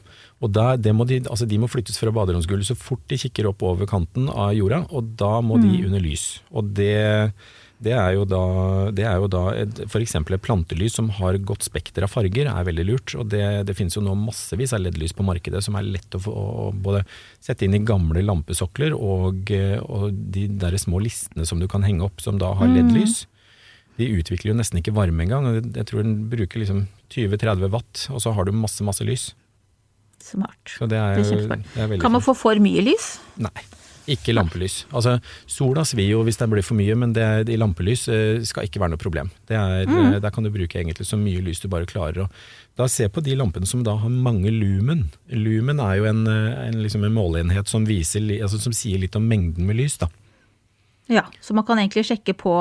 og 0.41 0.51
der, 0.51 0.77
det 0.77 0.93
må 0.95 1.05
de, 1.07 1.19
altså 1.21 1.47
de 1.47 1.57
må 1.61 1.67
flyttes 1.69 1.97
fra 1.97 2.11
baderomsgulvet 2.11 2.65
så 2.65 2.75
fort 2.77 3.01
de 3.07 3.17
kikker 3.17 3.47
opp 3.49 3.61
over 3.63 3.85
kanten 3.85 4.29
av 4.29 4.53
jorda, 4.53 4.85
og 4.91 5.15
da 5.17 5.41
må 5.41 5.59
de 5.61 5.67
Mm. 5.81 5.85
under 5.85 5.99
lys. 5.99 6.39
Og 6.53 6.73
det, 6.73 7.33
det 7.83 7.91
er 7.91 8.13
jo 8.15 8.23
da, 8.23 8.41
det 8.95 9.03
er 9.03 9.19
jo 9.19 9.27
da 9.27 9.41
et, 9.59 9.81
for 9.91 9.99
eksempel 9.99 10.37
et 10.37 10.43
plantelys 10.45 10.95
som 10.95 11.09
har 11.17 11.35
godt 11.43 11.65
spekter 11.67 12.05
av 12.05 12.11
farger, 12.13 12.47
er 12.47 12.67
veldig 12.67 12.85
lurt. 12.87 13.15
Og 13.19 13.27
det, 13.33 13.43
det 13.67 13.75
finnes 13.75 13.97
jo 13.97 14.03
nå 14.05 14.15
massevis 14.19 14.73
av 14.75 14.83
LED-lys 14.85 15.15
på 15.17 15.25
markedet 15.27 15.59
som 15.65 15.75
er 15.75 15.87
lett 15.97 16.15
å, 16.15 16.21
få, 16.23 16.31
å 16.31 16.69
både 16.71 17.03
sette 17.43 17.67
inn 17.67 17.75
i 17.75 17.83
gamle 17.85 18.23
lampesokler 18.23 18.95
og, 18.95 19.51
eh, 19.51 19.77
og 19.83 20.15
de 20.35 20.47
der 20.63 20.79
små 20.81 21.03
listene 21.03 21.47
som 21.47 21.59
du 21.59 21.67
kan 21.71 21.83
henge 21.85 22.07
opp 22.07 22.23
som 22.23 22.39
da 22.41 22.53
har 22.55 22.71
LED-lys. 22.71 23.25
De 23.99 24.07
utvikler 24.11 24.53
jo 24.53 24.59
nesten 24.59 24.79
ikke 24.79 24.95
varme 24.95 25.23
engang. 25.27 25.47
og 25.47 25.75
Jeg 25.75 25.87
tror 25.91 26.03
den 26.03 26.17
bruker 26.31 26.63
liksom 26.63 26.85
20-30 27.11 27.71
watt, 27.75 28.07
og 28.11 28.23
så 28.23 28.33
har 28.35 28.47
du 28.47 28.55
masse, 28.55 28.83
masse 28.87 29.03
lys. 29.07 29.33
Smart. 30.23 30.63
Så 30.71 30.87
det 30.89 30.97
er, 30.97 31.19
Det 31.19 31.43
er 31.43 31.59
det 31.75 31.83
er 31.85 32.01
Kan 32.01 32.15
man 32.15 32.23
få 32.23 32.33
for 32.35 32.59
mye 32.59 32.81
lys? 32.83 33.17
Nei, 33.37 33.67
ikke 34.07 34.33
lampelys. 34.35 34.85
Altså, 34.93 35.19
sola 35.49 35.81
svir 35.87 36.09
jo 36.11 36.23
hvis 36.23 36.37
det 36.37 36.47
blir 36.51 36.63
for 36.65 36.77
mye, 36.77 36.95
men 36.95 37.13
det, 37.13 37.49
i 37.49 37.57
lampelys 37.57 38.07
eh, 38.07 38.41
skal 38.45 38.67
ikke 38.67 38.79
være 38.83 38.93
noe 38.93 39.01
problem. 39.01 39.31
Det 39.47 39.57
er, 39.57 39.85
Mm. 39.85 40.13
eh, 40.15 40.19
Der 40.19 40.29
kan 40.31 40.43
du 40.43 40.49
bruke 40.49 40.77
egentlig 40.79 41.05
så 41.05 41.17
mye 41.17 41.41
lys 41.41 41.59
du 41.61 41.67
bare 41.67 41.85
klarer. 41.85 42.23
Og 42.23 42.29
da 42.77 42.87
Se 42.87 43.07
på 43.09 43.23
de 43.23 43.35
lampene 43.35 43.65
som 43.65 43.83
da 43.83 43.95
har 43.95 44.09
mange 44.09 44.51
lumen. 44.51 45.09
Lumen 45.31 45.79
er 45.79 45.95
jo 45.97 46.05
en, 46.05 46.27
eh, 46.27 46.67
en, 46.67 46.81
liksom 46.83 47.03
en 47.05 47.13
måleenhet 47.13 47.67
som, 47.67 47.85
viser, 47.85 48.21
altså, 48.41 48.59
som 48.59 48.73
sier 48.73 48.99
litt 48.99 49.15
om 49.15 49.27
mengden 49.27 49.65
med 49.65 49.75
lys. 49.77 49.97
da. 49.97 50.07
Ja, 51.11 51.21
så 51.41 51.53
man 51.53 51.65
kan 51.67 51.77
egentlig 51.77 52.01
sjekke 52.07 52.33
på, 52.33 52.51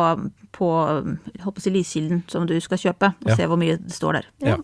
på 0.53 0.67
jeg 1.33 1.41
håper 1.47 1.61
å 1.61 1.65
si, 1.65 1.71
lyskilden 1.73 2.19
som 2.29 2.45
du 2.47 2.53
skal 2.61 2.77
kjøpe, 2.83 3.09
og 3.25 3.31
Ja. 3.31 3.37
se 3.39 3.47
hvor 3.49 3.57
mye 3.57 3.79
det 3.81 3.95
står 3.97 4.19
der. 4.19 4.27
Ja. 4.45 4.57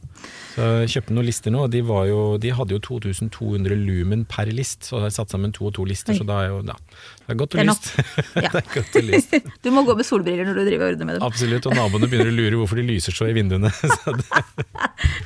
Så 0.52 0.66
jeg 0.82 0.90
kjøpte 0.92 1.14
noen 1.16 1.24
lister 1.30 1.54
nå, 1.54 1.62
og 1.64 1.70
de, 1.72 1.80
var 1.88 2.04
jo, 2.10 2.18
de 2.42 2.50
hadde 2.52 2.76
jo 2.76 2.80
2200 2.84 3.72
lumen 3.80 4.26
per 4.28 4.52
list. 4.52 4.84
Så 4.90 4.98
jeg 4.98 5.06
har 5.08 5.14
satt 5.16 5.32
sammen 5.32 5.54
to 5.56 5.64
og 5.70 5.74
to 5.78 5.86
lister, 5.88 6.12
Oi. 6.12 6.18
så 6.20 6.26
da 6.28 6.42
er 6.44 6.48
jo 6.52 6.60
ja, 6.68 6.76
det 7.24 7.32
er 7.32 7.40
godt 7.40 7.56
å 7.56 7.64
lyst. 7.64 7.88
Ja. 8.44 8.50
det 8.52 8.60
er 8.60 8.68
godt 8.74 9.00
og 9.00 9.08
lyst. 9.08 9.34
Du 9.64 9.70
må 9.72 9.86
gå 9.88 9.96
med 9.96 10.04
solbriller 10.04 10.44
når 10.44 10.60
du 10.60 10.64
driver 10.68 10.84
og 10.84 10.92
ordner 10.92 11.06
med 11.08 11.16
dem. 11.16 11.26
Absolutt, 11.30 11.66
og 11.72 11.74
naboene 11.80 12.10
begynner 12.12 12.34
å 12.34 12.36
lure 12.36 12.60
hvorfor 12.60 12.76
de 12.82 12.86
lyser 12.92 13.16
så 13.16 13.30
i 13.30 13.34
vinduene. 13.40 13.72
Så 14.04 14.12
det, 14.12 14.28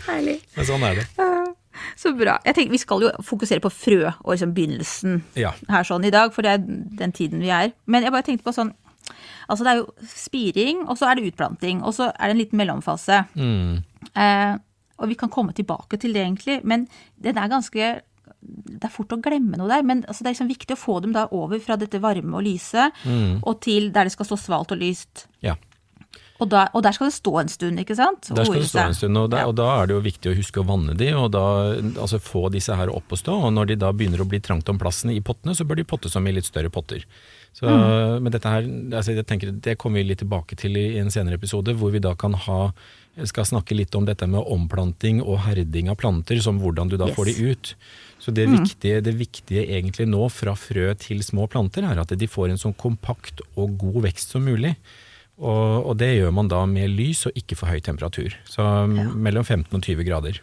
Herlig. 0.06 0.38
men 0.54 0.66
sånn 0.70 0.87
er 0.87 1.02
det. 1.02 1.08
Så 2.00 2.12
bra. 2.16 2.38
Jeg 2.44 2.54
tenker 2.54 2.70
Vi 2.74 2.78
skal 2.82 3.02
jo 3.06 3.10
fokusere 3.22 3.60
på 3.64 3.70
frø 3.72 4.00
og 4.12 4.32
liksom 4.34 4.54
begynnelsen 4.56 5.22
Ja. 5.38 5.52
her 5.68 5.84
sånn 5.84 6.04
i 6.06 6.10
dag, 6.14 6.32
for 6.34 6.42
det 6.46 6.50
er 6.56 6.64
den 7.02 7.12
tiden 7.12 7.40
vi 7.44 7.50
er. 7.54 7.72
Men 7.86 8.02
jeg 8.06 8.12
bare 8.14 8.22
tenkte 8.26 8.44
på 8.46 8.54
sånn 8.56 8.72
Altså 9.50 9.60
det 9.66 9.72
er 9.74 9.80
jo 9.82 10.06
spiring, 10.08 10.78
og 10.88 10.96
så 10.96 11.10
er 11.10 11.18
det 11.18 11.26
utplanting, 11.34 11.82
og 11.84 11.92
så 11.92 12.06
er 12.14 12.30
det 12.30 12.32
en 12.32 12.38
liten 12.40 12.56
mellomfase. 12.56 13.18
Mm. 13.36 13.82
Eh, 14.16 14.54
og 14.98 15.08
vi 15.10 15.14
kan 15.20 15.28
komme 15.28 15.52
tilbake 15.52 15.98
til 16.00 16.14
det 16.16 16.22
egentlig, 16.24 16.62
men 16.64 16.86
den 17.20 17.36
er 17.36 17.50
ganske 17.52 17.90
det 18.44 18.84
er 18.84 18.92
fort 18.92 19.12
å 19.12 19.20
glemme 19.24 19.56
noe 19.56 19.68
der, 19.68 19.82
men 19.84 20.02
altså 20.08 20.20
det 20.24 20.30
er 20.30 20.34
liksom 20.34 20.48
viktig 20.50 20.74
å 20.76 20.80
få 20.80 20.96
dem 21.04 21.12
da 21.12 21.26
over 21.32 21.60
fra 21.64 21.76
dette 21.80 22.00
varme 22.00 22.34
og 22.36 22.44
lyse 22.44 22.90
Mm. 23.04 23.38
og 23.42 23.60
til 23.64 23.90
der 23.92 24.04
det 24.04 24.12
skal 24.12 24.26
stå 24.26 24.36
svalt 24.40 24.72
og 24.72 24.78
lyst. 24.80 25.26
Ja. 25.42 25.54
Og, 26.42 26.48
da, 26.50 26.64
og 26.74 26.82
der 26.82 26.90
skal 26.96 27.06
det 27.06 27.14
stå 27.14 27.32
en 27.40 27.48
stund, 27.48 27.78
ikke 27.78 27.94
sant? 27.94 28.26
Der 28.34 28.44
skal 28.44 28.58
det 28.58 28.66
stå 28.68 28.80
en 28.88 28.94
stund, 28.98 29.16
og 29.20 29.30
Ja. 29.32 29.44
og 29.46 29.54
da 29.54 29.68
er 29.82 29.86
det 29.86 29.94
jo 29.94 30.00
viktig 30.02 30.32
å 30.32 30.36
huske 30.36 30.58
å 30.60 30.66
vanne 30.66 30.96
de, 30.98 31.12
og 31.14 31.30
da 31.30 31.44
altså 32.02 32.18
få 32.18 32.50
disse 32.50 32.74
her 32.74 32.90
opp 32.90 33.06
og 33.14 33.18
stå. 33.18 33.36
Og 33.46 33.52
når 33.54 33.66
de 33.68 33.76
da 33.76 33.92
begynner 33.92 34.18
å 34.18 34.26
bli 34.28 34.40
trangt 34.40 34.68
om 34.68 34.76
plassen 34.78 35.10
i 35.14 35.20
pottene, 35.20 35.54
så 35.54 35.64
bør 35.64 35.76
de 35.76 35.84
pottes 35.84 36.16
om 36.16 36.26
i 36.26 36.32
litt 36.32 36.44
større 36.50 36.70
potter. 36.74 37.04
Så, 37.54 37.62
Mm. 37.70 38.20
Men 38.22 38.32
dette 38.32 38.50
her, 38.50 38.62
altså 38.98 39.14
jeg 39.14 39.26
tenker, 39.26 39.52
det 39.60 39.78
kommer 39.78 40.02
vi 40.02 40.08
litt 40.08 40.18
tilbake 40.18 40.56
til 40.56 40.76
i 40.76 40.98
en 40.98 41.06
senere 41.10 41.34
episode, 41.38 41.70
hvor 41.78 41.92
vi 41.92 42.00
da 42.00 42.14
kan 42.16 42.32
ha 42.34 42.72
skal 43.24 43.44
snakke 43.44 43.76
litt 43.76 43.94
om 43.94 44.04
dette 44.04 44.26
med 44.26 44.42
omplanting 44.44 45.22
og 45.22 45.38
herding 45.46 45.88
av 45.88 45.94
planter, 45.96 46.40
som 46.42 46.58
hvordan 46.58 46.88
du 46.90 46.96
da 46.96 47.06
Yes. 47.06 47.14
får 47.16 47.24
de 47.26 47.50
ut. 47.52 47.74
Så 48.18 48.34
det, 48.34 48.48
viktige, 48.48 49.00
det 49.04 49.14
viktige 49.14 49.68
egentlig 49.70 50.08
nå 50.08 50.28
fra 50.32 50.54
frø 50.56 50.96
til 50.98 51.18
små 51.22 51.46
planter 51.48 51.84
er 51.84 52.00
at 52.00 52.08
de 52.08 52.26
får 52.26 52.50
en 52.50 52.56
sånn 52.58 52.74
kompakt 52.76 53.40
og 53.56 53.78
god 53.78 54.02
vekst 54.02 54.30
som 54.30 54.42
mulig. 54.44 54.74
Og, 55.38 55.86
og 55.90 55.96
det 55.98 56.12
gjør 56.14 56.30
man 56.36 56.48
da 56.50 56.60
med 56.70 56.92
lys 56.94 57.24
og 57.26 57.38
ikke 57.38 57.56
for 57.58 57.66
høy 57.72 57.80
temperatur. 57.82 58.36
Så 58.46 58.62
Ja. 58.62 59.08
mellom 59.10 59.44
15 59.44 59.74
og 59.74 59.82
20 59.82 60.04
grader. 60.06 60.40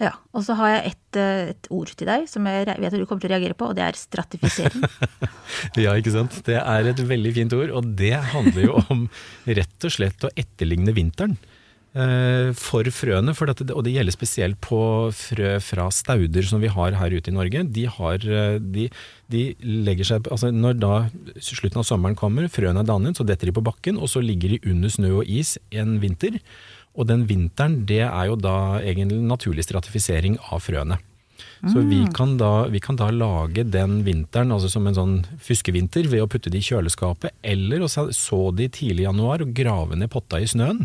Ja, 0.00 0.10
og 0.36 0.42
så 0.44 0.52
har 0.58 0.68
jeg 0.74 0.90
et, 0.92 1.16
eh, 1.16 1.50
et 1.54 1.68
ord 1.72 1.88
til 1.96 2.06
deg 2.06 2.26
som 2.28 2.44
jeg 2.44 2.66
vet 2.68 2.92
at 2.92 2.98
du 3.00 3.06
kommer 3.08 3.20
til 3.24 3.30
å 3.30 3.34
reagere 3.36 3.56
på, 3.56 3.70
og 3.70 3.76
det 3.78 3.84
er 3.86 3.96
stratifisering. 3.96 4.82
Ja, 5.84 5.94
ikke 5.96 6.12
sant. 6.12 6.36
Det 6.44 6.56
er 6.60 6.88
et 6.90 7.00
veldig 7.08 7.32
fint 7.36 7.52
ord, 7.56 7.70
og 7.72 7.94
det 7.96 8.12
handler 8.32 8.62
jo 8.66 8.74
om 8.92 9.06
rett 9.58 9.84
og 9.88 9.92
slett 9.94 10.24
å 10.26 10.32
etterligne 10.36 10.92
vinteren. 10.96 11.38
Eh, 11.96 12.50
For 12.56 12.88
frøene, 12.94 13.34
for 13.36 13.50
dette, 13.50 13.66
og 13.72 13.84
det 13.86 13.94
gjelder 13.96 14.14
spesielt 14.14 14.60
på 14.64 14.78
frø 15.16 15.56
fra 15.64 15.88
stauder 15.94 16.46
som 16.46 16.62
vi 16.62 16.70
har 16.72 16.96
her 17.00 17.16
ute 17.16 17.32
i 17.32 17.36
Norge. 17.36 17.64
De, 17.72 17.86
har, 17.96 18.22
eh, 18.22 18.60
de, 18.60 18.86
de 19.32 19.42
legger 19.88 20.12
seg 20.12 20.30
altså 20.30 20.52
Når 20.54 20.78
da 20.82 20.94
slutten 21.40 21.82
av 21.82 21.88
sommeren 21.88 22.18
kommer, 22.18 22.50
frøene 22.52 22.84
er 22.84 22.88
dannet, 22.92 23.18
så 23.18 23.26
detter 23.26 23.50
de 23.50 23.56
på 23.56 23.64
bakken, 23.66 24.00
og 24.00 24.12
så 24.12 24.22
ligger 24.24 24.54
de 24.54 24.62
under 24.70 24.92
snø 24.92 25.16
og 25.22 25.26
is 25.26 25.56
en 25.74 25.98
vinter. 26.02 26.38
Og 26.96 27.08
den 27.10 27.26
vinteren, 27.28 27.82
det 27.88 28.04
er 28.06 28.30
jo 28.30 28.38
da 28.40 28.78
egentlig 28.80 29.20
naturlig 29.24 29.66
stratifisering 29.66 30.38
av 30.48 30.64
frøene. 30.64 31.00
Så 31.72 31.82
vi 31.84 31.98
kan, 32.14 32.36
da, 32.40 32.66
vi 32.70 32.80
kan 32.80 32.96
da 32.96 33.08
lage 33.12 33.64
den 33.68 33.98
vinteren 34.06 34.52
altså 34.54 34.68
som 34.70 34.86
en 34.88 34.96
sånn 34.96 35.16
fuskevinter 35.42 36.06
ved 36.08 36.22
å 36.22 36.28
putte 36.30 36.52
de 36.52 36.60
i 36.60 36.64
kjøleskapet, 36.64 37.34
eller 37.42 37.82
å 37.82 37.90
så 37.90 38.06
så 38.14 38.38
de 38.56 38.68
tidlig 38.72 39.04
i 39.04 39.08
januar 39.08 39.44
og 39.44 39.52
grave 39.56 39.98
ned 39.98 40.12
potta 40.12 40.40
i 40.40 40.48
snøen. 40.48 40.84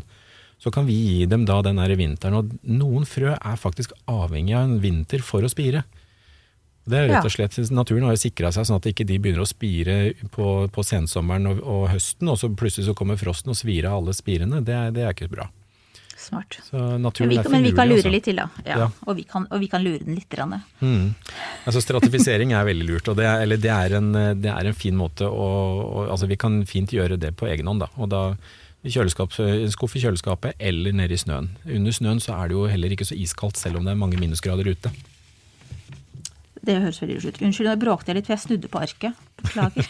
Så 0.62 0.70
kan 0.74 0.86
vi 0.86 0.94
gi 0.94 1.26
dem 1.26 1.48
da 1.50 1.58
den 1.66 1.82
der 1.82 1.96
vinteren. 1.98 2.38
Og 2.38 2.52
noen 2.70 3.08
frø 3.10 3.34
er 3.34 3.58
faktisk 3.58 3.96
avhengig 4.10 4.54
av 4.54 4.68
en 4.68 4.78
vinter 4.84 5.24
for 5.26 5.42
å 5.42 5.50
spire. 5.50 5.84
Det 6.82 6.98
er 6.98 7.10
rett 7.12 7.26
og 7.26 7.34
slett, 7.34 7.58
Naturen 7.74 8.08
har 8.08 8.16
jo 8.16 8.24
sikra 8.24 8.50
seg 8.54 8.66
sånn 8.66 8.80
at 8.80 8.88
ikke 8.90 9.06
de 9.06 9.20
begynner 9.22 9.44
å 9.44 9.50
spire 9.50 9.98
på, 10.34 10.48
på 10.74 10.86
sensommeren 10.86 11.46
og, 11.52 11.60
og 11.62 11.84
høsten, 11.92 12.30
og 12.32 12.40
så 12.42 12.50
plutselig 12.50 12.88
så 12.88 12.96
kommer 12.98 13.20
frosten 13.22 13.54
og 13.54 13.58
svir 13.60 13.86
av 13.90 14.00
alle 14.00 14.16
spirene. 14.18 14.64
Det, 14.66 14.78
det 14.98 15.06
er 15.06 15.14
ikke 15.14 15.30
bra. 15.30 15.46
Smart. 16.22 16.60
Så 16.66 16.78
Men 16.78 17.12
vi, 17.18 17.38
men 17.50 17.64
vi 17.66 17.72
kan 17.74 17.90
lure 17.90 18.02
altså. 18.02 18.14
litt 18.14 18.26
til, 18.30 18.38
da. 18.38 18.48
Ja. 18.66 18.78
Ja. 18.84 18.88
Og, 19.08 19.16
vi 19.18 19.26
kan, 19.30 19.48
og 19.50 19.62
vi 19.62 19.70
kan 19.70 19.82
lure 19.82 20.04
den 20.06 20.18
litt. 20.18 20.38
Mm. 20.82 21.14
Altså 21.66 21.82
Stratifisering 21.82 22.54
er 22.54 22.68
veldig 22.68 22.90
lurt, 22.90 23.10
og 23.10 23.18
det 23.18 23.26
er, 23.26 23.46
eller 23.46 23.62
det 23.62 23.72
er, 23.74 23.96
en, 23.98 24.12
det 24.42 24.52
er 24.54 24.70
en 24.70 24.78
fin 24.78 24.98
måte 24.98 25.26
å, 25.26 25.48
og, 25.82 26.04
altså 26.14 26.30
Vi 26.30 26.38
kan 26.42 26.62
fint 26.70 26.94
gjøre 26.94 27.18
det 27.22 27.34
på 27.38 27.50
egen 27.50 27.70
hånd. 27.70 27.82
da, 27.86 27.90
og 27.98 28.12
da 28.14 28.24
skuff 28.90 29.96
i 29.96 30.02
kjøleskapet 30.02 30.58
eller 30.60 30.96
nede 30.98 31.14
i 31.14 31.22
snøen. 31.22 31.52
Under 31.66 31.92
snøen 31.94 32.20
så 32.24 32.34
er 32.40 32.50
det 32.50 32.58
jo 32.58 32.66
heller 32.72 32.92
ikke 32.92 33.06
så 33.06 33.18
iskaldt, 33.18 33.58
selv 33.58 33.78
om 33.78 33.86
det 33.86 33.94
er 33.94 34.02
mange 34.02 34.18
minusgrader 34.18 34.66
ute. 34.66 34.94
Det 36.62 36.78
høres 36.82 37.02
veldig 37.02 37.20
lurt 37.20 37.38
ut. 37.38 37.46
Unnskyld, 37.46 37.70
nå 37.70 37.78
bråkte 37.82 38.12
jeg 38.12 38.20
litt, 38.20 38.28
for 38.30 38.38
jeg 38.38 38.46
snudde 38.48 38.70
på 38.70 38.82
arket. 38.82 39.24
Beklager. 39.42 39.86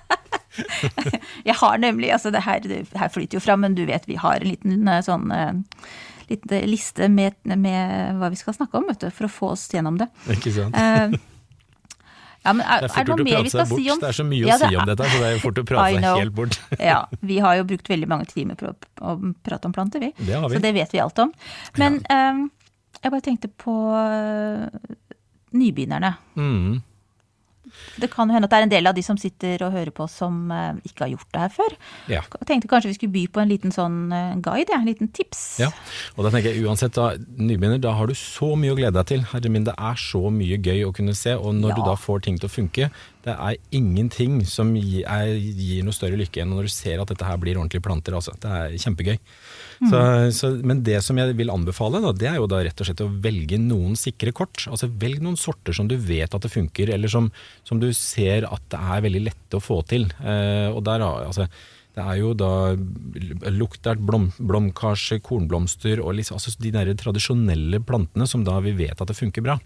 Jeg 1.48 1.54
har 1.60 1.78
nemlig, 1.78 2.12
altså 2.12 2.30
det 2.30 2.42
her, 2.42 2.60
det 2.60 2.86
her 2.96 3.08
flyter 3.08 3.38
jo 3.38 3.44
fram, 3.44 3.62
men 3.64 3.74
du 3.74 3.84
vet 3.88 4.08
vi 4.08 4.18
har 4.20 4.40
en 4.40 4.50
liten 4.50 4.88
eh, 4.88 5.02
sånn 5.06 5.30
eh, 5.34 5.52
liten 6.30 6.70
liste 6.70 7.08
med, 7.10 7.38
med 7.44 8.18
hva 8.20 8.30
vi 8.30 8.38
skal 8.38 8.54
snakke 8.56 8.78
om, 8.78 8.88
vet 8.90 9.02
du, 9.02 9.10
for 9.14 9.26
å 9.26 9.32
få 9.32 9.52
oss 9.56 9.66
gjennom 9.72 9.98
det. 10.00 10.06
ikke 10.30 10.52
sant? 10.54 10.78
Ja, 12.44 12.52
men 12.56 12.64
er, 12.64 12.80
Det 12.80 12.88
er 12.88 12.94
fort 12.94 13.06
det 13.06 13.10
gjort 13.10 13.20
å 13.20 13.24
mer 13.24 13.36
prate 13.36 13.50
seg 13.52 13.68
bort. 13.68 13.80
si 13.80 13.90
om 13.92 13.98
Det 14.00 14.08
er 14.08 14.16
så 14.16 14.24
mye 14.24 14.46
Ja, 14.46 14.54
å 14.54 14.60
si 14.62 14.76
om 14.80 14.86
dette, 14.88 15.08
så 15.12 15.18
det 15.20 15.28
er 15.30 15.42
fort 15.42 15.58
å 15.60 15.64
prate 15.70 15.90
seg 16.00 16.20
helt 16.22 16.34
bort. 16.38 16.60
Ja, 16.90 17.00
vi 17.20 17.38
har 17.44 17.58
jo 17.60 17.66
brukt 17.74 17.90
veldig 17.92 18.08
mange 18.08 18.26
timer 18.30 18.56
på 18.60 18.70
å 18.72 19.16
prate 19.44 19.68
om 19.68 19.74
planter, 19.76 20.00
vi. 20.00 20.12
Det 20.24 20.34
har 20.38 20.48
vi. 20.48 20.56
Så 20.56 20.62
det 20.64 20.72
vet 20.78 20.94
vi 20.96 21.02
alt 21.04 21.18
om. 21.26 21.32
Men 21.76 22.00
eh, 22.08 22.40
jeg 23.02 23.12
bare 23.12 23.26
tenkte 23.26 23.48
på 23.60 23.74
eh, 23.96 24.94
nybegynnerne. 25.52 26.14
Mm. 26.36 26.80
Det 28.00 28.08
kan 28.12 28.30
hende 28.32 28.46
at 28.46 28.52
det 28.52 28.58
er 28.58 28.66
en 28.68 28.72
del 28.72 28.86
av 28.90 28.94
de 28.96 29.02
som 29.04 29.18
sitter 29.20 29.62
og 29.66 29.72
hører 29.74 29.90
på 29.94 30.06
som 30.08 30.50
eh, 30.54 30.78
ikke 30.88 31.04
har 31.04 31.12
gjort 31.14 31.30
det 31.34 31.40
her 31.44 31.52
før. 31.54 31.74
Ja. 32.12 32.22
Tenkte 32.48 32.68
kanskje 32.70 32.90
vi 32.92 32.96
skulle 32.98 33.12
by 33.12 33.24
på 33.34 33.42
en 33.42 33.50
liten 33.50 33.74
sånn 33.74 33.98
eh, 34.14 34.34
guide, 34.42 34.72
en 34.76 34.86
liten 34.88 35.10
tips. 35.16 35.42
Ja, 35.60 35.68
og 36.16 36.24
da 36.26 36.32
tenker 36.34 36.54
jeg 36.54 36.64
uansett 36.66 36.94
da, 36.96 37.10
nybegynner, 37.18 37.80
da 37.82 37.92
har 37.98 38.06
du 38.10 38.14
så 38.18 38.52
mye 38.56 38.72
å 38.74 38.78
glede 38.78 38.96
deg 39.00 39.10
til. 39.12 39.26
Herre 39.32 39.52
min, 39.52 39.66
det 39.68 39.74
er 39.76 40.00
så 40.00 40.22
mye 40.32 40.58
gøy 40.62 40.84
å 40.88 40.94
kunne 40.96 41.14
se, 41.18 41.34
og 41.36 41.54
når 41.58 41.74
Ja. 41.74 41.76
du 41.80 41.82
da 41.90 41.96
får 42.00 42.22
ting 42.26 42.38
til 42.40 42.48
å 42.48 42.52
funke, 42.52 42.90
det 43.20 43.32
er 43.34 43.56
ingenting 43.76 44.38
som 44.48 44.70
gir, 44.78 45.02
er, 45.04 45.34
gir 45.36 45.84
noe 45.84 45.92
større 45.92 46.16
lykke 46.16 46.40
enn 46.40 46.54
når 46.54 46.68
du 46.68 46.72
ser 46.72 47.02
at 47.02 47.10
dette 47.12 47.26
her 47.26 47.40
blir 47.40 47.58
ordentlige 47.60 47.84
planter, 47.84 48.16
altså. 48.16 48.32
Det 48.40 48.52
er 48.56 48.76
kjempegøy. 48.80 49.18
Så, 49.90 50.00
så, 50.36 50.50
men 50.64 50.80
det 50.84 50.98
som 51.04 51.20
jeg 51.20 51.34
vil 51.36 51.52
anbefale, 51.52 52.00
da, 52.04 52.12
det 52.16 52.30
er 52.30 52.38
jo 52.40 52.48
da 52.48 52.62
rett 52.64 52.80
og 52.80 52.88
slett 52.88 53.02
å 53.04 53.10
velge 53.24 53.58
noen 53.60 53.96
sikre 53.96 54.32
kort. 54.36 54.64
Altså 54.68 54.88
velg 55.02 55.20
noen 55.24 55.36
sorter 55.40 55.76
som 55.76 55.88
du 55.88 55.98
vet 56.00 56.32
at 56.32 56.46
det 56.46 56.52
funker, 56.52 56.92
eller 56.94 57.12
som, 57.12 57.28
som 57.68 57.80
du 57.82 57.90
ser 57.96 58.48
at 58.48 58.64
det 58.72 58.80
er 58.80 59.04
veldig 59.04 59.22
lette 59.28 59.60
å 59.60 59.64
få 59.64 59.82
til. 59.88 60.08
Eh, 60.24 60.68
og 60.72 60.80
der, 60.88 61.04
altså, 61.04 61.48
det 61.96 62.06
er 62.06 62.20
jo 62.22 62.32
da 62.38 62.52
luktert, 63.52 64.00
blom, 64.00 64.30
blomkarse, 64.38 65.20
kornblomster 65.26 66.00
og 66.00 66.16
liksom, 66.16 66.40
altså 66.40 66.56
de 66.62 66.72
der 66.76 66.92
tradisjonelle 66.96 67.82
plantene 67.84 68.28
som 68.30 68.46
da 68.48 68.56
vi 68.64 68.76
vet 68.80 68.96
at 68.96 69.12
det 69.12 69.18
funker 69.18 69.44
bra. 69.44 69.58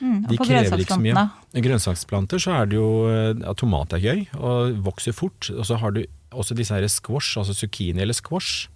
Mm, 0.00 0.24
De 0.26 0.36
krever 0.40 0.80
ikke 0.82 0.96
så 0.96 1.00
mye. 1.00 1.26
grønnsaksplanter 1.54 2.42
så 2.42 2.54
er 2.58 2.66
det 2.66 2.76
jo 2.80 2.88
ja, 3.08 3.54
Tomat 3.54 3.94
er 3.94 4.02
gøy 4.02 4.24
og 4.36 4.78
vokser 4.84 5.14
fort. 5.14 5.50
Og 5.54 5.64
så 5.68 5.78
har 5.78 5.94
du 5.94 6.02
også 6.34 6.56
disse 6.58 6.74
her 6.74 6.86
squash, 6.90 7.38
altså 7.38 7.54
zucchini 7.54 8.02
eller 8.02 8.16
squash. 8.16 8.68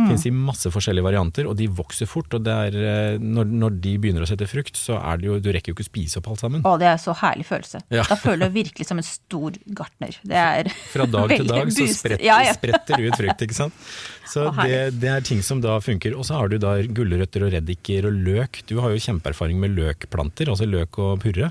Mm. 0.00 0.08
Fins 0.10 0.26
i 0.26 0.32
masse 0.32 0.70
forskjellige 0.72 1.04
varianter, 1.04 1.48
og 1.50 1.56
de 1.58 1.66
vokser 1.68 2.08
fort. 2.08 2.32
Og 2.36 2.44
det 2.46 2.54
er, 2.66 2.76
eh, 2.90 3.18
når, 3.20 3.50
når 3.62 3.76
de 3.84 3.94
begynner 4.00 4.24
å 4.24 4.28
sette 4.30 4.48
frukt, 4.48 4.78
så 4.78 4.96
er 5.00 5.20
det 5.20 5.28
jo 5.28 5.38
Du 5.40 5.50
rekker 5.52 5.72
jo 5.72 5.76
ikke 5.76 5.84
å 5.86 5.90
spise 5.90 6.20
opp 6.20 6.30
alt 6.32 6.44
sammen. 6.44 6.64
Å, 6.64 6.74
det 6.80 6.88
er 6.90 7.00
så 7.02 7.14
herlig 7.20 7.46
følelse. 7.48 7.82
Ja. 7.92 8.04
Da 8.08 8.16
føler 8.20 8.48
du 8.48 8.56
virkelig 8.56 8.88
som 8.88 9.00
en 9.02 9.06
stor 9.06 9.56
gartner. 9.76 10.16
Det 10.24 10.40
er 10.40 10.70
Fra 10.94 11.06
dag 11.10 11.34
til 11.34 11.50
dag 11.50 11.72
så 11.74 11.86
spretter, 11.92 12.24
Ja, 12.26 12.40
ja. 12.46 12.56
spretter 12.56 13.04
ut 13.06 13.18
frukt, 13.20 13.46
ikke 13.46 13.58
sant. 13.62 13.76
Så 14.30 14.44
Å, 14.46 14.52
det, 14.62 15.00
det 15.02 15.08
er 15.10 15.24
ting 15.26 15.40
som 15.42 15.58
da 15.62 15.80
funker. 15.82 16.14
Og 16.14 16.22
så 16.28 16.36
har 16.38 16.50
du 16.52 16.58
da 16.62 16.76
gulrøtter 16.86 17.42
og 17.46 17.50
reddiker 17.56 18.06
og 18.06 18.20
løk. 18.28 18.60
Du 18.70 18.76
har 18.78 18.92
jo 18.94 19.00
kjempeerfaring 19.02 19.58
med 19.58 19.74
løkplanter, 19.74 20.52
altså 20.52 20.68
løk 20.70 21.00
og 21.02 21.18
purre. 21.24 21.50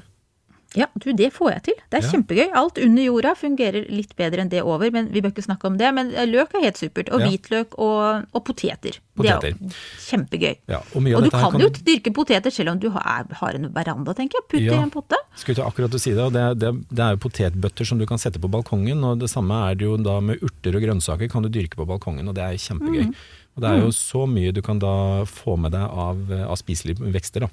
Ja, 0.78 0.86
du, 1.02 1.08
det 1.18 1.32
får 1.34 1.50
jeg 1.52 1.62
til. 1.64 1.74
Det 1.90 1.98
er 1.98 2.04
Ja. 2.06 2.12
kjempegøy. 2.12 2.52
Alt 2.54 2.78
under 2.78 3.02
jorda 3.04 3.32
fungerer 3.36 3.88
litt 3.90 4.12
bedre 4.16 4.42
enn 4.44 4.50
det 4.52 4.62
over, 4.62 4.92
men 4.94 5.08
vi 5.10 5.22
bør 5.22 5.32
ikke 5.34 5.46
snakke 5.48 5.66
om 5.66 5.78
det. 5.80 5.88
Men 5.98 6.12
eh, 6.14 6.28
løk 6.30 6.54
er 6.54 6.62
helt 6.68 6.78
supert. 6.78 7.10
Og 7.10 7.20
Ja. 7.22 7.28
hvitløk 7.28 7.74
og, 7.80 8.26
og 8.34 8.44
poteter. 8.46 9.00
Det 9.00 9.02
Poteter. 9.18 9.48
er 9.50 9.80
kjempegøy. 10.06 10.56
Ja, 10.70 10.78
og 10.94 10.96
Og 11.02 11.24
du 11.26 11.30
her 11.34 11.50
kan 11.52 11.60
jo 11.60 11.70
dyrke 11.70 12.14
poteter 12.14 12.52
selv 12.54 12.70
om 12.70 12.80
du 12.80 12.90
har, 12.94 13.26
har 13.42 13.56
en 13.58 13.68
veranda, 13.74 14.14
tenker 14.14 14.38
jeg. 14.40 14.48
Putt 14.48 14.62
i 14.62 14.70
en 14.78 14.92
potte. 14.94 15.18
Skulle 15.36 15.56
til 15.56 15.66
akkurat 15.66 15.92
å 15.98 16.00
si 16.00 16.12
det, 16.14 16.22
og 16.24 16.32
det, 16.34 16.46
det, 16.60 16.72
det 16.94 17.00
er 17.04 17.16
jo 17.18 17.24
potetbøtter 17.28 17.86
som 17.86 17.98
du 17.98 18.06
kan 18.06 18.18
sette 18.22 18.40
på 18.40 18.48
balkongen, 18.50 19.04
og 19.04 19.20
det 19.20 19.30
samme 19.30 19.58
er 19.72 19.76
det 19.76 19.86
jo 19.90 19.98
da 19.98 20.20
med 20.22 20.40
urter 20.46 20.76
og 20.78 20.82
grønnsaker 20.86 21.30
kan 21.30 21.42
du 21.44 21.50
dyrke 21.50 21.76
på 21.76 21.86
balkongen, 21.90 22.28
og 22.30 22.36
det 22.38 22.44
er 22.46 22.54
kjempegøy. 22.62 23.10
Mm. 23.10 23.16
Og 23.58 23.64
det 23.66 23.70
er 23.74 23.82
jo 23.82 23.90
så 23.92 24.28
mye 24.30 24.54
du 24.56 24.62
kan 24.62 24.80
da 24.80 25.26
få 25.26 25.58
med 25.60 25.72
deg 25.74 25.82
av, 25.82 26.22
av 26.48 26.56
spiselige 26.62 27.02
vekster, 27.12 27.42
da. 27.42 27.50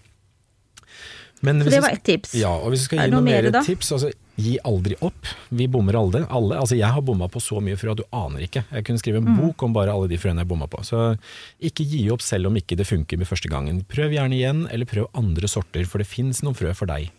Men 1.43 1.61
Så 1.63 1.71
det 1.71 1.81
var 1.83 1.91
ett 1.93 2.03
tips. 2.05 2.35
Ja, 2.35 2.49
og 2.57 2.71
hvis 2.73 2.81
vi 2.81 2.85
skal 2.89 2.99
gi 2.99 3.11
noen 3.11 3.13
noe 3.13 3.21
noe 3.21 3.43
mer 3.43 3.51
da? 3.53 3.61
tips, 3.63 3.91
altså 3.93 4.09
gi 4.41 4.55
aldri 4.65 4.97
opp. 5.05 5.27
Vi 5.53 5.67
bommer 5.69 5.95
alle. 6.01 6.23
alle. 6.33 6.57
Altså 6.57 6.77
jeg 6.79 6.89
har 6.93 7.03
bomma 7.05 7.29
på 7.29 7.41
så 7.41 7.61
mye 7.61 7.77
frø 7.77 7.93
at 7.93 8.01
du 8.01 8.05
aner 8.13 8.41
ikke. 8.47 8.65
Jeg 8.73 8.85
kunne 8.85 8.99
skrive 8.99 9.17
en 9.21 9.29
Mm. 9.29 9.37
bok 9.41 9.63
om 9.63 9.73
bare 9.77 9.93
alle 9.93 10.09
de 10.09 10.17
frøene 10.17 10.39
jeg 10.45 10.49
bomma 10.49 10.67
på. 10.67 10.81
Så 10.85 11.19
ikke 11.61 11.85
gi 11.87 12.11
opp 12.11 12.23
selv 12.23 12.47
om 12.49 12.57
ikke 12.57 12.77
det 12.77 12.87
funker 12.87 13.19
med 13.19 13.27
første 13.29 13.49
gangen. 13.53 13.85
Prøv 13.85 14.13
gjerne 14.17 14.33
igjen, 14.35 14.67
eller 14.73 14.85
prøv 14.87 15.07
andre 15.15 15.47
sorter, 15.49 15.85
for 15.87 15.99
det 15.99 16.07
fins 16.07 16.43
noen 16.43 16.55
frø 16.57 16.75
for 16.75 16.87
deg. 16.87 17.11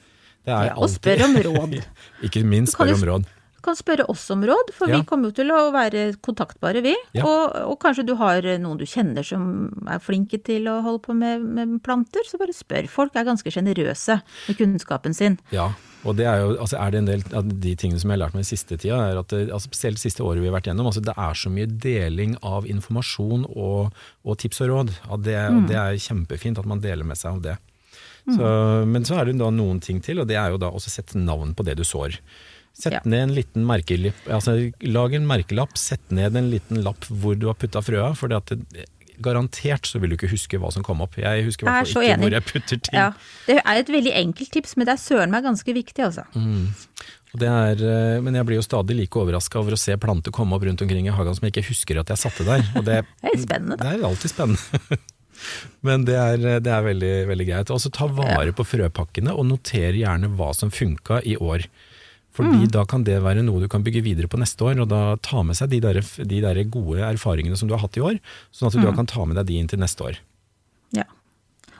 Det 0.45 0.53
Ja, 0.53 0.73
og 0.75 0.89
spør 0.89 1.23
om 1.25 1.35
råd. 1.47 1.83
ikke 2.23 2.43
minst 2.43 2.73
spør 2.73 2.93
om 2.95 3.03
råd. 3.03 3.25
Du 3.57 3.63
kan 3.65 3.75
spørre 3.75 4.05
oss 4.09 4.23
om 4.31 4.43
råd, 4.45 4.69
for 4.71 4.87
Ja. 4.87 4.99
vi 4.99 5.05
kommer 5.09 5.31
jo 5.31 5.35
til 5.41 5.49
å 5.51 5.71
være 5.73 6.13
kontaktbare, 6.21 6.81
vi. 6.85 6.93
Ja. 7.17 7.25
Og, 7.25 7.55
og 7.73 7.79
kanskje 7.81 8.05
du 8.05 8.13
har 8.15 8.45
noen 8.61 8.77
du 8.77 8.85
kjenner 8.85 9.25
som 9.25 9.73
er 9.89 9.99
flinke 9.99 10.37
til 10.45 10.69
å 10.69 10.77
holde 10.85 11.01
på 11.07 11.15
med, 11.17 11.41
med 11.41 11.79
planter, 11.83 12.21
så 12.29 12.37
bare 12.39 12.53
spør. 12.53 12.87
Folk 12.87 13.15
er 13.17 13.25
ganske 13.27 13.49
sjenerøse 13.51 14.19
med 14.47 14.57
kunnskapen 14.61 15.13
sin. 15.17 15.39
Ja, 15.51 15.71
og 16.05 16.15
det 16.19 16.27
er 16.29 16.43
jo, 16.45 16.53
altså 16.61 16.77
er 16.79 16.91
det 16.93 16.99
en 17.01 17.09
del 17.09 17.23
av 17.35 17.49
de 17.49 17.73
tingene 17.75 17.99
som 17.99 18.11
jeg 18.13 18.19
har 18.19 18.27
lært 18.27 18.37
meg 18.37 18.45
i 18.45 18.51
siste 18.53 18.77
tida, 18.77 18.99
er 19.11 19.17
at 19.19 19.33
det, 19.33 19.49
altså 19.49 19.67
spesielt 19.71 19.99
siste 19.99 20.21
året 20.23 20.39
vi 20.45 20.47
har 20.51 20.55
vært 20.59 20.69
gjennom, 20.69 20.87
altså 20.91 21.01
det 21.03 21.17
er 21.17 21.33
så 21.41 21.49
mye 21.51 21.65
deling 21.67 22.37
av 22.45 22.67
informasjon 22.69 23.47
og, 23.57 23.89
og 24.23 24.37
tips 24.37 24.61
og 24.63 24.69
råd. 24.75 24.93
Det, 25.25 25.35
Mm. 25.49 25.57
og 25.63 25.67
det 25.73 25.75
er 25.81 25.97
kjempefint 26.05 26.59
at 26.61 26.65
man 26.69 26.79
deler 26.79 27.03
med 27.03 27.17
seg 27.17 27.33
av 27.33 27.41
det. 27.41 27.57
Så, 28.27 28.43
men 28.85 29.05
så 29.07 29.17
er 29.21 29.25
det 29.31 29.37
da 29.39 29.49
noen 29.49 29.79
ting 29.81 30.01
til, 30.03 30.19
og 30.19 30.27
det 30.27 30.35
er 30.35 30.51
jo 30.51 30.57
da 30.59 30.67
å 30.69 30.79
sette 30.83 31.15
navn 31.17 31.53
på 31.55 31.63
det 31.63 31.77
du 31.79 31.83
sår. 31.87 32.17
Sett 32.77 32.93
Ja. 32.93 32.99
ned 33.09 33.23
en 33.29 33.33
liten 33.33 33.63
merkelapp, 33.65 34.19
altså 34.29 34.53
lag 34.85 35.13
en 35.17 35.25
merkelapp, 35.25 35.73
sett 35.81 36.11
ned 36.13 36.35
en 36.37 36.51
liten 36.51 36.83
lapp 36.85 37.07
hvor 37.09 37.33
du 37.39 37.47
har 37.49 37.55
putta 37.57 37.81
frøa, 37.81 38.11
for 38.15 38.29
garantert 39.17 39.87
så 39.89 39.97
vil 39.99 40.11
du 40.13 40.15
ikke 40.17 40.29
huske 40.29 40.59
hva 40.61 40.69
som 40.73 40.83
kom 40.85 41.01
opp. 41.01 41.17
Jeg 41.17 41.45
husker 41.47 41.65
i 41.65 41.69
er 41.71 41.79
hvert 41.79 41.93
fall 41.93 42.03
ikke 42.05 42.13
enig. 42.13 42.27
hvor 42.27 42.35
jeg 42.37 42.45
putter 42.51 42.81
ting. 42.85 42.97
Ja, 42.99 43.07
det 43.47 43.55
er 43.63 43.79
et 43.81 43.89
veldig 43.89 44.13
enkelt 44.19 44.51
tips, 44.53 44.75
men 44.77 44.85
det 44.85 44.93
er 44.93 45.01
søren 45.01 45.33
meg 45.33 45.43
ganske 45.47 45.73
viktig, 45.73 46.03
altså. 46.05 46.27
Mm. 46.37 46.67
Det 47.37 47.49
er, 47.49 47.81
eh, 47.81 48.21
men 48.21 48.37
jeg 48.37 48.45
blir 48.45 48.59
jo 48.61 48.65
stadig 48.65 48.95
like 48.97 49.17
overraska 49.19 49.59
over 49.59 49.73
å 49.75 49.81
se 49.81 49.97
planter 49.97 50.31
komme 50.31 50.53
opp 50.55 50.63
rundt 50.63 50.81
omkring 50.85 51.09
i 51.09 51.13
hagen 51.17 51.35
som 51.35 51.45
jeg 51.49 51.55
ikke 51.55 51.67
husker 51.71 51.99
at 51.99 52.13
jeg 52.13 52.21
satte 52.21 52.45
der. 52.45 52.61
Det, 52.77 53.01
Det 53.25 53.33
er 53.33 53.41
spennende, 53.41 53.77
da. 53.77 53.83
det 53.89 53.99
er 53.99 54.07
alltid 54.07 54.31
spennende. 54.31 55.01
Men 55.85 56.05
det 56.07 56.15
er, 56.17 56.45
det 56.65 56.71
er 56.73 56.81
veldig, 56.85 57.11
veldig 57.29 57.45
greit. 57.49 57.73
Også 57.73 57.91
ta 57.93 58.07
vare 58.09 58.53
på 58.57 58.65
frøpakkene, 58.65 59.33
og 59.37 59.45
noter 59.49 59.93
gjerne 59.97 60.29
hva 60.37 60.53
som 60.57 60.71
funka 60.73 61.19
i 61.25 61.35
år. 61.37 61.67
Fordi 62.37 62.59
Mm. 62.67 62.71
da 62.71 62.83
kan 62.85 63.03
det 63.03 63.17
være 63.23 63.41
noe 63.43 63.59
du 63.63 63.67
kan 63.67 63.81
bygge 63.83 64.03
videre 64.05 64.27
på 64.29 64.37
neste 64.37 64.61
år, 64.61 64.79
og 64.83 64.87
da 64.91 65.15
ta 65.25 65.41
med 65.43 65.55
seg 65.57 65.69
de 65.73 65.79
der, 65.81 65.99
de 66.01 66.41
der 66.43 66.63
gode 66.69 67.01
erfaringene 67.01 67.57
som 67.57 67.67
du 67.67 67.73
har 67.73 67.81
hatt 67.81 67.97
i 67.97 68.03
år, 68.05 68.19
sånn 68.53 68.67
at 68.69 68.73
du 68.77 68.81
da 68.81 68.91
Mm. 68.91 68.95
kan 69.01 69.05
ta 69.07 69.25
med 69.25 69.35
deg 69.37 69.47
de 69.47 69.57
inn 69.57 69.67
til 69.67 69.79
neste 69.79 70.05
år. 70.05 70.17
Ja. 70.93 71.03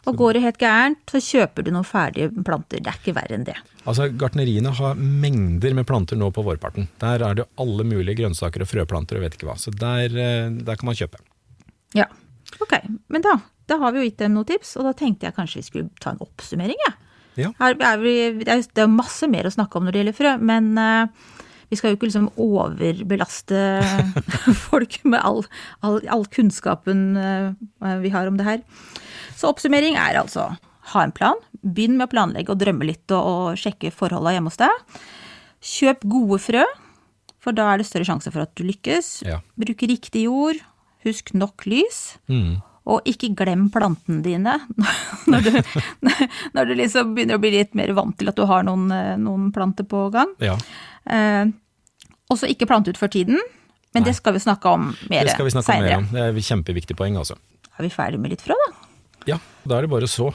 Og 0.08 0.15
går 0.17 0.34
det 0.34 0.41
helt 0.41 0.58
gærent, 0.58 1.04
så 1.12 1.20
kjøper 1.20 1.63
du 1.65 1.72
noen 1.72 1.84
ferdige 1.86 2.32
planter. 2.43 2.80
Det 2.82 2.88
er 2.88 2.98
ikke 2.98 3.13
verre 3.13 3.36
enn 3.36 3.43
det. 3.46 3.56
Altså, 3.86 4.08
Gartneriene 4.17 4.74
har 4.74 4.96
mengder 4.96 5.74
med 5.76 5.86
planter 5.86 6.15
nå 6.17 6.32
på 6.34 6.43
vårparten. 6.43 6.88
Der 7.00 7.20
er 7.22 7.36
det 7.36 7.46
alle 7.60 7.84
mulige 7.84 8.15
grønnsaker 8.17 8.62
og 8.62 8.67
frøplanter 8.72 9.17
og 9.17 9.22
vet 9.22 9.36
ikke 9.38 9.48
hva. 9.52 9.58
Så 9.60 9.70
der, 9.78 10.06
eh, 10.17 10.50
der 10.50 10.76
kan 10.76 10.86
man 10.88 10.96
kjøpe. 10.96 11.20
Ja. 11.93 12.06
Ok, 12.62 12.80
men 13.10 13.22
da, 13.22 13.36
da 13.67 13.78
har 13.78 13.91
vi 13.91 14.00
jo 14.00 14.10
gitt 14.10 14.17
dem 14.17 14.34
noen 14.34 14.46
tips, 14.48 14.78
og 14.78 14.84
da 14.84 14.93
tenkte 14.93 15.24
jeg 15.28 15.36
kanskje 15.36 15.56
vi 15.62 15.62
skulle 15.70 15.89
ta 16.00 16.12
en 16.12 16.20
oppsummering, 16.24 16.80
jeg. 16.88 16.93
Ja. 16.93 16.93
Her 17.60 17.76
er 17.78 17.97
vi, 18.02 18.13
det 18.41 18.54
er 18.54 18.84
er 18.84 18.91
masse 18.91 19.28
mer 19.30 19.47
å 19.47 19.54
snakke 19.54 19.78
om 19.78 19.88
når 19.88 19.95
det 19.95 20.02
gjelder 20.02 20.17
frø, 20.17 20.36
men 20.50 20.71
eh, 20.82 21.34
vi 21.69 21.80
skal 21.80 21.91
jo 21.91 21.97
ikke 21.97 22.10
liksom 22.10 22.30
overbelaste 22.39 23.62
folk 24.67 25.00
med 25.04 25.19
all, 25.21 25.43
all, 25.86 26.00
all 26.13 26.26
kunnskapen 26.32 27.04
eh, 27.19 28.00
vi 28.04 28.13
har 28.13 28.30
om 28.30 28.39
det 28.39 28.47
her. 28.47 28.63
Så 29.38 29.52
oppsummering 29.52 30.00
er 30.00 30.21
altså 30.21 30.50
ha 30.93 31.04
en 31.04 31.13
plan, 31.15 31.39
begynn 31.62 31.97
med 32.00 32.08
å 32.08 32.13
planlegge 32.13 32.54
og 32.54 32.62
drømme 32.62 32.88
litt 32.88 33.12
og, 33.12 33.19
og 33.19 33.60
sjekke 33.60 33.91
forholda 33.93 34.36
hjemme 34.36 34.52
hos 34.52 34.62
deg. 34.62 35.00
Kjøp 35.67 36.06
gode 36.08 36.39
frø, 36.43 36.63
for 37.43 37.56
da 37.58 37.67
er 37.71 37.82
det 37.82 37.89
større 37.89 38.08
sjanse 38.08 38.32
for 38.32 38.45
at 38.45 38.54
du 38.58 38.63
lykkes. 38.67 39.12
Ja. 39.28 39.41
Bruk 39.60 39.84
riktig 39.89 40.28
jord, 40.28 40.62
husk 41.08 41.34
nok 41.36 41.67
lys. 41.67 42.17
Mm. 42.32 42.58
Og 42.88 43.04
ikke 43.10 43.34
glem 43.36 43.65
plantene 43.73 44.21
dine 44.23 44.54
når 45.32 45.43
du, 45.43 45.58
når 46.56 46.69
du 46.69 46.73
liksom 46.80 47.10
begynner 47.17 47.36
å 47.36 47.41
bli 47.43 47.52
litt 47.58 47.73
mer 47.76 47.91
vant 47.97 48.15
til 48.19 48.32
at 48.32 48.38
du 48.39 48.45
har 48.47 48.63
noen, 48.67 48.86
eh, 48.95 49.15
noen 49.19 49.50
planter 49.56 49.88
på 49.88 50.08
gang. 50.13 50.34
Ja, 50.43 50.58
Eh, 51.08 51.45
også 52.28 52.50
ikke 52.52 52.67
plante 52.67 52.91
ut 52.91 52.97
før 53.00 53.08
tiden, 53.13 53.38
men 53.95 54.02
Nei. 54.04 54.10
det 54.10 54.17
skal 54.17 54.34
vi 54.36 54.41
snakke 54.43 54.67
om 54.76 54.89
mer 55.08 55.23
det 55.23 55.32
skal 55.38 55.47
vi 55.47 55.54
snakke 55.56 55.69
senere. 55.71 55.88
mer 55.88 56.02
om. 56.02 56.10
Det 56.12 56.19
er 56.26 56.36
et 56.41 56.50
kjempeviktig 56.50 56.97
poeng, 57.00 57.15
altså. 57.15 57.38
Er 57.80 57.88
vi 57.88 57.93
ferdig 57.95 58.19
med 58.19 58.36
litt 58.36 58.43
frø, 58.43 58.58
da? 58.65 58.73
Ja, 59.32 59.38
da 59.63 59.78
er 59.80 59.88
det 59.88 59.93
bare 59.95 60.12
så. 60.12 60.28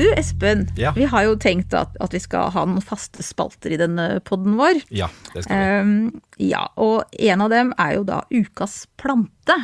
Du 0.00 0.06
Espen, 0.16 0.66
Ja. 0.80 0.92
vi 0.96 1.04
har 1.12 1.26
jo 1.28 1.36
tenkt 1.40 1.74
at, 1.76 1.94
at 2.00 2.14
vi 2.16 2.20
skal 2.24 2.50
ha 2.54 2.64
noen 2.66 2.80
faste 2.84 3.22
spalter 3.26 3.74
i 3.76 3.78
denne 3.80 4.08
podden 4.26 4.56
vår. 4.58 4.80
Ja, 4.90 5.10
det 5.34 5.44
skal 5.44 5.60
vi. 5.60 5.80
Um, 5.80 6.20
ja, 6.40 6.64
og 6.80 7.04
en 7.20 7.44
av 7.44 7.50
dem 7.52 7.74
er 7.78 7.98
jo 7.98 8.04
da 8.08 8.22
ukas 8.32 8.86
plante. 9.00 9.58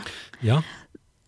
Ja. 0.44 0.60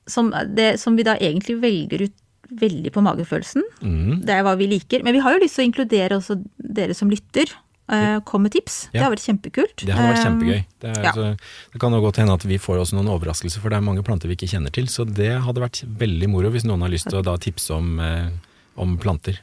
Som, 0.09 0.31
det, 0.57 0.75
som 0.81 0.97
vi 0.97 1.05
da 1.09 1.17
egentlig 1.21 1.59
velger 1.61 2.07
ut 2.09 2.15
veldig 2.49 2.93
på 2.95 3.03
magefølelsen. 3.05 3.65
Mm. 3.85 4.21
Det 4.25 4.33
er 4.33 4.45
hva 4.47 4.55
vi 4.57 4.69
liker. 4.71 5.03
Men 5.05 5.13
vi 5.13 5.21
har 5.21 5.35
jo 5.37 5.43
lyst 5.43 5.59
til 5.59 5.67
å 5.67 5.69
inkludere 5.69 6.17
også 6.17 6.39
dere 6.57 6.95
som 6.97 7.11
lytter. 7.13 7.51
eh, 7.93 8.17
Kom 8.25 8.43
med 8.47 8.55
tips. 8.55 8.89
Det 8.93 9.03
har 9.05 9.13
vært 9.13 9.27
kjempekult. 9.27 9.85
Det 9.85 9.93
hadde 9.93 10.09
vært 10.15 10.19
Eh, 10.23 10.25
kjempegøy. 10.25 10.65
Det, 10.81 10.95
er, 10.97 11.03
ja. 11.05 11.13
så, 11.13 11.27
det 11.75 11.81
kan 11.83 11.93
jo 11.93 12.01
godt 12.01 12.17
hende 12.23 12.33
at 12.41 12.47
vi 12.49 12.57
får 12.57 12.81
også 12.87 12.97
noen 12.97 13.11
overraskelser, 13.13 13.61
for 13.61 13.69
det 13.69 13.77
er 13.83 13.85
mange 13.85 14.03
planter 14.07 14.29
vi 14.33 14.37
ikke 14.39 14.49
kjenner 14.49 14.73
til. 14.73 14.89
Så 14.89 15.05
det 15.05 15.35
hadde 15.45 15.61
vært 15.61 15.83
veldig 16.01 16.29
moro 16.33 16.49
hvis 16.57 16.65
noen 16.65 16.81
har 16.87 16.93
lyst 16.97 17.11
til 17.13 17.21
å 17.21 17.25
da 17.29 17.37
tipse 17.37 17.69
om, 17.77 17.99
eh, 18.01 18.31
om 18.79 18.97
planter. 19.01 19.43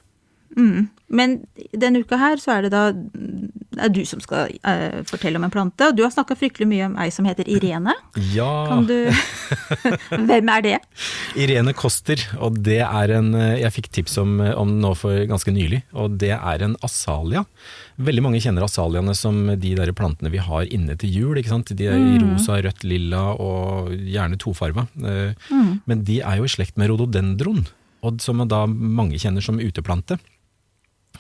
Men 0.56 1.40
denne 1.76 2.02
uka 2.02 2.18
her 2.20 2.40
så 2.42 2.56
er 2.56 2.66
det 2.66 2.72
da 2.74 2.86
er 3.76 3.92
du 3.92 4.02
som 4.08 4.22
skal 4.24 4.54
uh, 4.64 5.02
fortelle 5.08 5.36
om 5.36 5.46
en 5.46 5.54
plante. 5.54 5.90
Og 5.90 5.98
du 5.98 6.02
har 6.06 6.14
snakka 6.14 6.38
fryktelig 6.40 6.68
mye 6.70 6.88
om 6.88 6.96
ei 7.02 7.10
som 7.14 7.28
heter 7.28 7.48
Irene. 7.52 7.94
Ja, 8.34 8.50
Kan 8.70 8.88
du 8.88 8.96
Hvem 10.30 10.52
er 10.54 10.64
det? 10.64 10.76
Irene 11.36 11.76
Koster, 11.76 12.22
og 12.40 12.62
det 12.64 12.80
er 12.86 13.16
en 13.18 13.34
eh, 13.36 13.60
Jeg 13.66 13.76
fikk 13.76 13.92
tips 13.98 14.18
om, 14.22 14.38
om 14.40 14.78
nå 14.80 14.94
for 14.98 15.26
ganske 15.28 15.52
nylig, 15.54 15.84
og 15.92 16.16
det 16.24 16.32
er 16.38 16.66
en 16.66 16.78
asalia. 16.86 17.44
Veldig 18.00 18.24
mange 18.24 18.42
kjenner 18.44 18.66
asaliaene 18.66 19.16
som 19.18 19.44
de 19.52 19.76
der 19.78 19.92
plantene 19.96 20.32
vi 20.32 20.42
har 20.44 20.68
inne 20.72 20.96
til 21.00 21.12
jul. 21.12 21.40
ikke 21.40 21.52
sant? 21.52 21.76
De 21.76 21.90
er 21.92 22.00
i 22.00 22.20
rosa, 22.24 22.62
rødt, 22.64 22.88
lilla 22.88 23.28
og 23.36 23.92
gjerne 23.92 24.40
tofarva. 24.42 24.88
Mm. 24.96 25.82
Men 25.84 26.04
de 26.08 26.22
er 26.24 26.40
jo 26.40 26.48
i 26.48 26.56
slekt 26.56 26.80
med 26.80 26.92
rhododendron, 26.92 27.66
og 28.06 28.22
som 28.24 28.44
da 28.48 28.66
mange 28.70 29.20
kjenner 29.22 29.44
som 29.46 29.62
uteplante. 29.62 30.20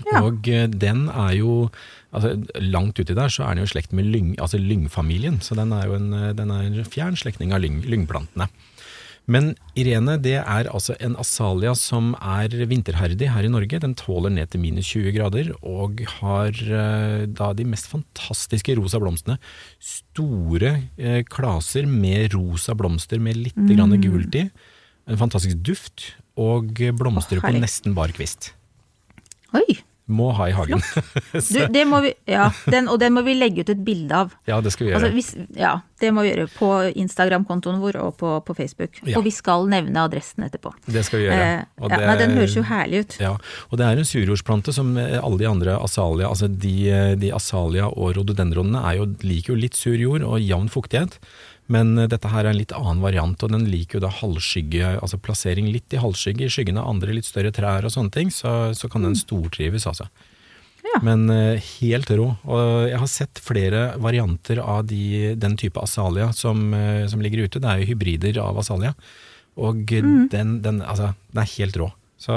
Ja. 0.04 0.22
Og 0.26 0.48
eh, 0.52 0.68
den 0.68 1.06
er 1.08 1.34
jo 1.38 1.70
altså, 2.12 2.36
Langt 2.60 3.00
uti 3.00 3.16
der 3.16 3.32
så 3.32 3.46
er 3.46 3.56
den 3.56 3.64
jo 3.64 3.70
i 3.70 3.74
slekt 3.76 3.96
med 3.96 4.10
lyng, 4.12 4.34
altså 4.44 4.60
lyngfamilien, 4.60 5.40
så 5.42 5.56
den 5.56 5.72
er 5.76 5.88
jo 5.88 5.98
en, 5.98 6.12
eh, 6.14 6.34
den 6.36 6.52
er 6.52 6.68
en 6.68 6.90
fjern 6.90 7.16
slektning 7.20 7.56
av 7.56 7.64
lyng, 7.64 7.82
lyngplantene. 7.88 8.50
Men 9.32 9.56
Irene 9.78 10.20
det 10.22 10.38
er 10.38 10.68
altså 10.70 10.94
en 11.02 11.16
asalia 11.18 11.74
som 11.78 12.12
er 12.20 12.54
vinterherdig 12.70 13.32
her 13.34 13.48
i 13.48 13.50
Norge. 13.50 13.80
Den 13.82 13.96
tåler 13.98 14.34
ned 14.34 14.52
til 14.54 14.62
minus 14.62 14.92
20 14.94 15.16
grader 15.16 15.50
og 15.66 16.04
har 16.20 16.54
eh, 16.54 17.26
da 17.26 17.50
de 17.58 17.66
mest 17.66 17.90
fantastiske 17.90 18.76
rosa 18.78 19.02
blomstene. 19.02 19.40
Store 19.82 20.76
eh, 20.98 21.24
klaser 21.26 21.90
med 21.90 22.36
rosa 22.36 22.78
blomster 22.78 23.22
med 23.22 23.42
litt 23.48 23.58
grann 23.72 23.98
gult 24.04 24.38
i. 24.38 24.46
En 25.10 25.22
fantastisk 25.22 25.58
duft 25.66 26.12
og 26.36 26.72
blomstrer 27.00 27.42
oh, 27.42 27.48
på 27.50 27.56
nesten 27.60 27.96
bar 27.98 28.12
kvist. 28.16 28.54
Oi! 29.56 29.82
Må 30.06 30.28
ha 30.38 30.46
i 30.52 30.54
hagen. 30.54 30.84
Du, 31.34 31.58
det 31.74 31.82
må 31.90 31.98
vi, 32.04 32.12
ja, 32.30 32.52
den, 32.70 32.86
og 32.92 33.00
den 33.02 33.16
må 33.16 33.24
vi 33.26 33.34
legge 33.34 33.64
ut 33.66 33.72
et 33.74 33.80
bilde 33.88 34.14
av. 34.14 34.36
ja, 34.46 34.60
det 34.62 34.70
skal 34.76 34.86
vi 34.86 34.92
Altså, 34.94 35.08
gjøre. 35.10 35.16
hvis, 35.18 35.32
ja, 35.58 35.72
det 36.00 36.12
må 36.14 36.22
vi 36.22 36.30
gjøre 36.30 36.46
på 36.54 36.70
Instagram-kontoen 37.02 37.80
vår 37.82 37.98
og 38.04 38.12
på, 38.20 38.36
på 38.46 38.56
Facebook. 38.58 39.00
Ja. 39.02 39.18
Og 39.18 39.26
vi 39.26 39.34
skal 39.34 39.66
nevne 39.72 40.04
adressen 40.06 40.46
etterpå. 40.46 40.76
Det 40.86 41.02
skal 41.08 41.24
vi 41.24 41.26
gjøre. 41.26 41.48
Eh, 41.48 41.90
det- 41.90 42.02
nei, 42.06 42.18
den 42.22 42.36
høres 42.38 42.54
jo 42.54 42.64
herlig 42.70 43.02
ut. 43.08 43.18
Ja, 43.24 43.34
og 43.72 43.82
det 43.82 43.88
er 43.88 43.98
en 44.04 44.10
surjordsplante 44.12 44.76
som 44.78 44.94
eh, 45.02 45.18
alle 45.18 45.42
de 45.42 45.50
andre 45.50 45.80
asalia, 45.82 46.30
altså 46.30 46.52
de, 46.54 46.76
eh, 46.94 47.16
de 47.26 47.34
asalia 47.34 47.90
og 47.90 48.14
rhododendronene 48.20 48.86
er 48.86 49.02
jo, 49.02 49.10
liker 49.26 49.56
jo 49.56 49.60
litt 49.66 49.74
sur 49.80 49.98
jord 49.98 50.22
og 50.22 50.38
jevn 50.38 50.70
fuktighet. 50.70 51.18
Men 51.68 51.98
eh, 51.98 52.08
dette 52.12 52.30
her 52.30 52.46
er 52.46 52.52
en 52.54 52.60
litt 52.60 52.74
annen 52.76 53.02
variant, 53.02 53.42
og 53.44 53.52
den 53.52 53.66
liker 53.72 53.98
jo 54.00 54.06
da 54.06 54.12
halvskygge, 54.14 55.00
altså 55.02 55.18
plassering 55.22 55.68
litt 55.74 55.94
i 55.96 56.02
halvskygge, 56.02 56.46
i 56.46 56.54
skyggen 56.54 56.78
av 56.78 56.90
andre 56.92 57.16
litt 57.18 57.26
større 57.26 57.52
trær 57.56 57.88
og 57.88 57.94
sånne 57.94 58.14
ting, 58.14 58.30
så, 58.34 58.74
så 58.78 58.90
kan 58.92 59.08
den 59.08 59.18
stortrives, 59.18 59.88
altså. 59.90 60.08
Ja. 60.86 61.00
Men 61.02 61.26
eh, 61.34 61.58
helt 61.82 62.12
rå. 62.14 62.28
Og 62.46 62.90
jeg 62.92 63.00
har 63.02 63.10
sett 63.10 63.42
flere 63.42 63.96
varianter 63.98 64.62
av 64.62 64.84
de, 64.86 65.34
den 65.42 65.58
type 65.58 65.82
asalia 65.82 66.30
som, 66.38 66.68
eh, 66.78 67.08
som 67.10 67.24
ligger 67.26 67.48
ute. 67.48 67.60
Det 67.60 67.72
er 67.72 67.82
jo 67.82 67.90
hybrider 67.96 68.38
av 68.44 68.62
asalia. 68.62 68.94
Og 69.58 69.88
Mm. 69.90 70.30
den, 70.30 70.62
den, 70.62 70.82
altså, 70.84 71.14
den 71.34 71.42
er 71.42 71.54
helt 71.58 71.78
rå. 71.82 71.90
Så 72.26 72.36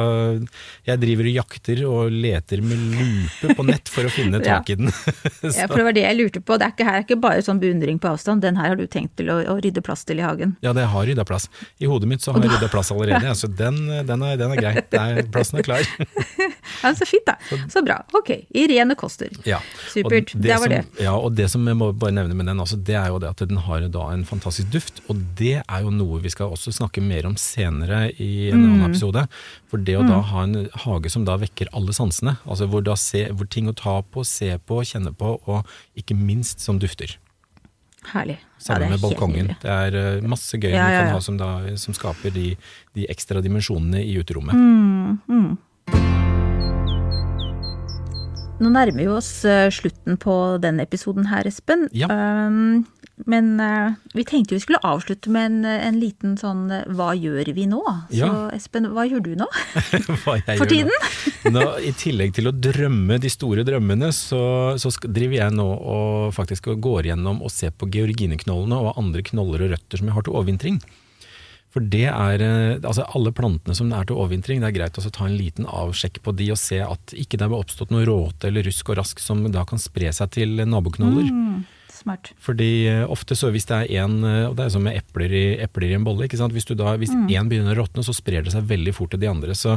jeg 0.85 1.01
driver 1.01 1.29
og 1.31 1.37
jakter 1.39 1.81
og 1.89 2.13
leter 2.13 2.61
med 2.65 2.81
lupe 2.99 3.55
på 3.57 3.65
nett 3.69 3.89
for 3.93 4.05
å 4.09 4.13
finne 4.13 4.41
tak 4.45 4.69
i 4.75 4.77
den. 4.81 4.91
Ja, 5.59 5.65
for 5.71 5.79
det 5.81 5.87
var 5.87 5.95
det 5.97 6.03
jeg 6.05 6.19
lurte 6.19 6.41
på. 6.45 6.59
Det 6.61 6.67
er 6.67 6.73
ikke, 6.75 6.85
her 6.89 6.99
er 7.01 7.05
ikke 7.07 7.17
bare 7.23 7.43
sånn 7.47 7.61
beundring 7.63 7.99
på 8.03 8.11
avstand, 8.11 8.43
den 8.45 8.59
her 8.61 8.73
har 8.75 8.79
du 8.79 8.85
tenkt 8.91 9.17
til 9.19 9.31
å, 9.33 9.39
å 9.55 9.57
rydde 9.65 9.81
plass 9.87 10.05
til 10.09 10.21
i 10.21 10.25
hagen. 10.27 10.57
Ja, 10.65 10.75
det 10.77 10.85
har 10.93 11.09
rydda 11.09 11.25
plass. 11.29 11.49
I 11.81 11.89
hodet 11.91 12.11
mitt 12.11 12.25
så 12.25 12.35
har 12.35 12.45
jeg 12.45 12.53
rydda 12.53 12.69
plass 12.73 12.93
allerede, 12.95 13.25
ja. 13.31 13.35
så 13.39 13.49
den, 13.49 13.81
den, 14.09 14.25
er, 14.29 14.37
den 14.41 14.55
er 14.55 14.61
grei. 14.61 14.75
Er, 14.99 15.23
plassen 15.33 15.63
er 15.63 15.67
klar. 15.71 15.89
Ja, 16.83 16.91
så 16.95 17.07
fint, 17.09 17.25
da. 17.27 17.33
Så 17.73 17.81
bra. 17.83 17.97
Ok. 18.15 18.29
Irene 18.55 18.95
Koster. 18.99 19.33
Ja. 19.49 19.57
Supert. 19.91 20.31
Det, 20.35 20.43
Det 20.45 20.53
var 20.61 20.69
som, 20.69 20.75
det. 20.77 21.03
Ja, 21.03 21.15
og 21.17 21.33
det 21.35 21.49
som 21.51 21.65
jeg 21.67 21.79
må 21.81 21.89
bare 21.97 22.13
nevne 22.15 22.37
med 22.39 22.47
den, 22.47 22.61
også, 22.63 22.77
det 22.87 22.95
er 23.01 23.09
jo 23.11 23.17
det 23.23 23.31
at 23.33 23.41
den 23.51 23.59
har 23.65 23.83
da 23.91 24.05
en 24.15 24.23
fantastisk 24.29 24.69
duft. 24.75 25.01
Og 25.11 25.19
det 25.41 25.57
er 25.65 25.83
jo 25.87 25.91
noe 25.95 26.21
vi 26.23 26.31
skal 26.31 26.53
også 26.55 26.71
snakke 26.77 27.03
mer 27.03 27.27
om 27.27 27.35
senere 27.41 28.11
i 28.21 28.51
en 28.53 28.59
Mm. 28.61 28.67
annen 28.69 28.91
episode. 28.93 29.25
For 29.73 29.78
det 29.85 29.97
å 29.99 30.05
da 30.07 30.19
ha 30.33 30.45
en 30.47 30.69
hage 30.85 31.13
som 31.13 31.25
da 31.29 31.37
vekker 31.41 31.71
alle 31.77 31.95
sansene, 31.97 32.37
altså 32.45 32.69
hvor, 32.71 32.85
se, 33.01 33.27
hvor 33.35 33.49
ting 33.51 33.71
å 33.71 33.77
ta 33.77 34.01
på, 34.03 34.25
se 34.27 34.55
på, 34.59 34.83
kjenne 34.87 35.15
på, 35.17 35.37
og 35.47 35.99
ikke 35.99 36.17
minst 36.19 36.65
som 36.65 36.81
dufter. 36.83 37.17
Herlig. 38.09 38.39
Sammen 38.63 38.89
ja, 38.89 38.95
med 38.95 39.03
balkongen. 39.03 39.55
Det 39.63 39.71
er 39.71 39.97
eh, 39.99 40.27
masse 40.27 40.59
gøy 40.59 40.71
Ja, 40.71 40.83
man 40.83 40.95
ja, 40.95 41.01
kan 41.03 41.17
ha 41.17 41.23
som, 41.23 41.39
da, 41.39 41.51
som 41.81 41.97
skaper 41.97 42.33
de, 42.35 42.53
de 42.97 43.09
ekstra 43.11 43.43
dimensjonene 43.45 44.03
i 44.05 44.17
uterommet. 44.19 44.55
Mm. 44.55 45.59
Nå 48.59 48.71
nærmer 48.75 48.99
vi 48.99 49.09
oss 49.13 49.33
eh, 49.47 49.69
slutten 49.71 50.19
på 50.19 50.35
denne 50.63 50.83
episoden 50.83 51.29
her, 51.31 51.47
Espen. 51.47 51.87
Ja. 51.95 52.09
Um, 52.11 52.87
men 53.27 53.61
eh, 53.61 53.95
vi 54.15 54.25
tenkte 54.27 54.55
vi 54.55 54.61
skulle 54.63 54.81
avslutte 54.87 55.31
med 55.35 55.47
en, 55.47 55.65
en 55.67 55.99
liten 55.99 56.37
sånn 56.39 56.69
eh, 56.75 56.85
hva 56.95 57.11
gjør 57.19 57.51
vi 57.55 57.67
nå? 57.71 57.81
Så 58.11 58.19
Ja. 58.21 58.31
Espen, 58.55 58.91
hva 58.95 59.07
gjør 59.09 59.23
du 59.25 59.33
nå? 59.39 59.49
For 60.25 60.39
gjør 60.71 60.91
Nå. 60.91 60.99
Nå, 61.55 61.65
I 61.87 61.93
tillegg 61.99 62.35
til 62.37 62.51
å 62.51 62.55
drømme 62.55 63.19
de 63.23 63.31
store 63.33 63.65
drømmene, 63.67 64.11
så, 64.15 64.43
så 64.79 64.93
driver 65.07 65.39
jeg 65.39 65.55
nå 65.55 65.67
og 65.67 66.35
faktisk 66.37 66.71
går 66.83 67.13
gjennom 67.13 67.43
og 67.43 67.53
ser 67.55 67.75
på 67.75 67.89
georgineknollene 67.95 68.79
og 68.79 68.99
andre 69.01 69.25
knoller 69.27 69.67
og 69.67 69.77
røtter 69.77 70.03
som 70.03 70.11
jeg 70.11 70.19
har 70.19 70.27
til 70.27 70.35
overvintring. 70.35 70.83
For 71.75 71.85
det 71.85 72.07
er 72.09 72.43
eh, 72.45 72.79
altså 72.81 73.05
alle 73.13 73.33
plantene 73.37 73.77
som 73.77 73.91
er 73.93 74.07
til 74.09 74.17
overvintring, 74.17 74.63
det 74.63 74.71
er 74.71 74.77
greit 74.79 74.99
å 74.99 75.11
ta 75.13 75.27
en 75.29 75.37
liten 75.37 75.67
avsjekk 75.69 76.23
på 76.25 76.33
de 76.39 76.51
og 76.55 76.61
se 76.61 76.79
at 76.85 77.13
ikke 77.13 77.37
det 77.37 77.45
har 77.45 77.57
oppstått 77.59 77.93
noe 77.93 78.07
råte 78.09 78.49
eller 78.49 78.65
rusk 78.65 78.89
og 78.89 79.01
rask 79.03 79.21
som 79.21 79.45
da 79.53 79.67
kan 79.69 79.81
spre 79.83 80.13
seg 80.17 80.33
til 80.39 80.63
naboknoller. 80.65 81.29
Mm, 81.29 81.67
smart. 81.93 82.33
Fordi 82.41 82.71
eh, 82.89 83.05
ofte 83.05 83.37
så 83.37 83.53
hvis 83.53 83.69
det 83.69 83.83
er 83.83 84.05
en, 84.07 84.23
eh, 84.25 84.47
og 84.49 84.57
det 84.57 84.69
er 84.69 84.75
som 84.79 84.87
med 84.89 84.97
epler 84.97 85.35
i, 85.35 85.47
epler 85.69 85.93
i 85.93 85.99
en 85.99 86.09
bolle, 86.09 86.25
hvis, 86.31 87.13
én 87.13 87.27
Mm. 87.29 87.29
en 87.37 87.53
begynner 87.53 87.77
å 87.77 87.83
råtne, 87.83 88.07
så 88.07 88.17
sprer 88.17 88.45
det 88.49 88.57
seg 88.57 88.65
veldig 88.65 88.97
fort 88.97 89.13
til 89.13 89.21
de 89.21 89.29
andre. 89.29 89.53
Så 89.53 89.77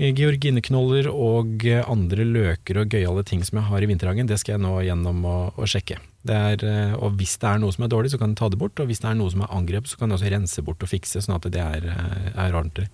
georgineknoller 0.00 1.08
og 1.12 1.64
andre 1.90 2.24
løker 2.24 2.80
og 2.82 2.94
gøyale 2.94 3.24
ting 3.28 3.42
som 3.44 3.58
jeg 3.60 3.68
har 3.68 3.82
i 3.84 3.88
vinterhagen, 3.90 4.28
det 4.30 4.38
skal 4.40 4.54
jeg 4.56 4.62
nå 4.64 4.72
gjennom 4.86 5.24
og, 5.28 5.58
og 5.60 5.68
sjekke. 5.70 5.98
Det 6.26 6.36
er, 6.36 6.64
eh, 6.68 6.94
og 7.00 7.16
hvis 7.20 7.36
det 7.40 7.48
er 7.48 7.60
noe 7.62 7.72
som 7.72 7.84
er 7.84 7.92
dårlig, 7.92 8.10
så 8.12 8.18
kan 8.20 8.32
jeg 8.32 8.40
ta 8.40 8.48
det 8.52 8.58
bort, 8.60 8.80
og 8.80 8.88
hvis 8.90 9.00
det 9.00 9.10
er 9.10 9.18
noe 9.20 9.32
som 9.32 9.44
er 9.44 9.52
angrep, 9.56 9.86
så 9.88 10.00
kan 10.00 10.10
jeg 10.12 10.18
også 10.20 10.32
rense 10.34 10.64
bort 10.66 10.82
og 10.84 10.90
fikse, 10.92 11.22
sånn 11.24 11.36
at 11.36 11.48
det 11.52 11.60
er, 11.62 11.86
eh, 11.92 12.32
er 12.46 12.56
ordentlig. 12.56 12.88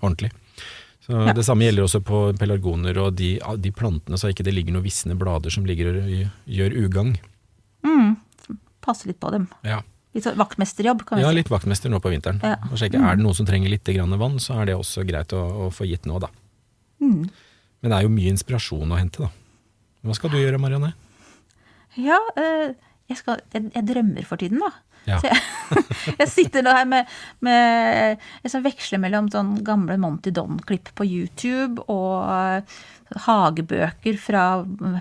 Så 1.07 1.15
Ja. 1.27 1.33
Det 1.33 1.45
samme 1.47 1.63
gjelder 1.63 1.85
også 1.87 2.01
på 2.03 2.21
pelargoner 2.39 2.99
og 2.99 3.15
de, 3.15 3.37
de 3.63 3.71
plantene, 3.71 4.19
så 4.19 4.31
ikke 4.33 4.43
det 4.47 4.55
ligger 4.57 4.75
noen 4.75 4.87
visne 4.87 5.15
blader 5.19 5.51
som 5.55 5.65
ligger 5.67 5.93
og 6.03 6.09
gjør 6.51 6.75
ugagn. 6.87 7.13
Mm, 7.87 8.17
passe 8.83 9.07
litt 9.07 9.21
på 9.23 9.31
dem. 9.31 9.47
Ja. 9.63 9.83
Litt 10.17 10.25
sånn 10.25 10.39
vaktmesterjobb, 10.41 11.05
kan 11.07 11.19
vi 11.19 11.23
Ja, 11.23 11.31
si. 11.31 11.37
litt 11.37 11.51
vaktmester 11.53 11.91
nå 11.93 12.01
på 12.03 12.11
vinteren. 12.11 12.41
Ja. 12.43 12.57
Og 12.73 12.79
sjekke, 12.81 12.99
Er 12.99 13.15
det 13.17 13.23
noen 13.23 13.37
som 13.37 13.47
trenger 13.47 13.69
litt 13.71 13.85
grann 13.85 14.17
vann, 14.19 14.39
så 14.43 14.59
er 14.63 14.67
det 14.67 14.75
også 14.75 15.05
greit 15.07 15.29
å, 15.37 15.69
å 15.69 15.71
få 15.71 15.87
gitt 15.87 16.07
nå, 16.09 16.19
da. 16.19 16.29
Mm. 17.03 17.27
Men 17.81 17.93
det 17.93 17.99
er 17.99 18.07
jo 18.07 18.15
mye 18.15 18.33
inspirasjon 18.33 18.93
å 18.93 18.99
hente, 19.01 19.27
da. 19.27 19.31
Hva 20.07 20.17
skal 20.17 20.33
du 20.33 20.39
gjøre, 20.39 20.61
Marianne? 20.63 20.93
Ja, 21.99 22.19
eh, 22.39 22.75
jeg, 23.11 23.21
skal, 23.21 23.41
jeg, 23.55 23.71
jeg 23.75 23.89
drømmer 23.89 24.27
for 24.29 24.41
tiden, 24.41 24.63
da. 24.63 24.73
Ja. 25.07 25.21
Så 25.23 25.31
jeg, 25.31 25.83
jeg 26.21 26.29
sitter 26.33 26.65
nå 26.67 26.73
her 26.75 26.87
med, 26.91 27.11
med 27.47 28.17
Jeg 28.43 28.51
skal 28.51 28.65
veksle 28.65 28.99
mellom 28.99 29.29
sånn 29.31 29.53
gamle 29.67 29.95
Monty 30.03 30.33
Don-klipp 30.35 30.91
på 30.99 31.07
YouTube 31.07 31.85
og 31.87 32.27
eh, 32.27 32.79
hagebøker 33.27 34.19
fra 34.19 34.47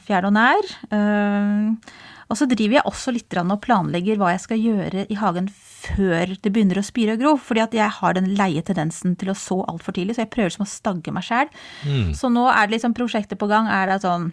fjern 0.05 0.29
og 0.29 0.35
nær. 0.37 0.73
Eh, 0.93 1.95
og 2.25 2.39
så 2.39 2.47
driver 2.49 2.79
jeg 2.79 2.89
også 2.89 3.13
litt 3.13 3.35
og 3.37 3.59
planlegger 3.61 4.17
hva 4.17 4.31
jeg 4.33 4.43
skal 4.45 4.61
gjøre 4.61 5.05
i 5.11 5.17
hagen 5.19 5.49
før 5.49 6.31
det 6.41 6.51
begynner 6.53 6.79
å 6.81 6.85
spire 6.85 7.13
og 7.13 7.21
gro. 7.21 7.33
Fordi 7.37 7.61
at 7.61 7.75
jeg 7.77 7.91
har 7.99 8.15
den 8.17 8.31
leie 8.37 8.63
tendensen 8.65 9.13
til 9.19 9.29
å 9.29 9.37
så 9.37 9.59
altfor 9.69 9.93
tidlig, 9.93 10.15
så 10.17 10.23
jeg 10.23 10.33
prøver 10.33 10.55
som 10.55 10.65
å 10.65 10.69
stagge 10.69 11.13
meg 11.13 11.27
sjæl. 11.27 11.51
Mm. 11.85 12.15
Så 12.17 12.31
nå 12.33 12.47
er 12.49 12.65
det 12.65 12.77
liksom 12.77 12.97
prosjektet 12.97 13.41
på 13.41 13.49
gang. 13.51 13.69
Er 13.69 13.91
det 13.91 14.01
sånn 14.05 14.31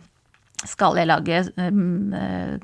skal 0.62 0.94
jeg 0.94 1.08
lage 1.10 1.40
um, 1.58 2.12
eh, 2.14 2.54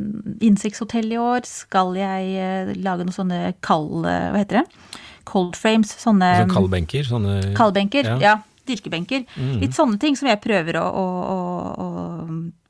innsiktshotell 0.46 1.10
i 1.12 1.18
år? 1.18 1.46
Skal 1.48 1.96
jeg 1.98 2.34
eh, 2.38 2.72
lage 2.78 3.04
noen 3.06 3.16
sånne 3.16 3.40
kald... 3.64 4.06
eh, 4.06 4.28
Hva 4.32 4.42
heter 4.44 4.60
det? 4.62 5.00
Cold 5.28 5.58
frames. 5.58 5.90
Sånne 6.00 6.30
Altså 6.38 6.54
kaldbenker? 6.54 7.08
Sånne 7.08 7.34
kaldbenker. 7.58 8.06
Ja. 8.14 8.20
Ja. 8.22 8.36
Dyrkebenker. 8.68 9.24
Mm. 9.36 9.58
Litt 9.62 9.76
sånne 9.76 9.98
ting 10.02 10.16
som 10.18 10.28
jeg 10.30 10.40
prøver 10.44 10.78
å, 10.80 10.84
å, 10.84 11.04
å, 11.34 11.36
å 11.84 12.28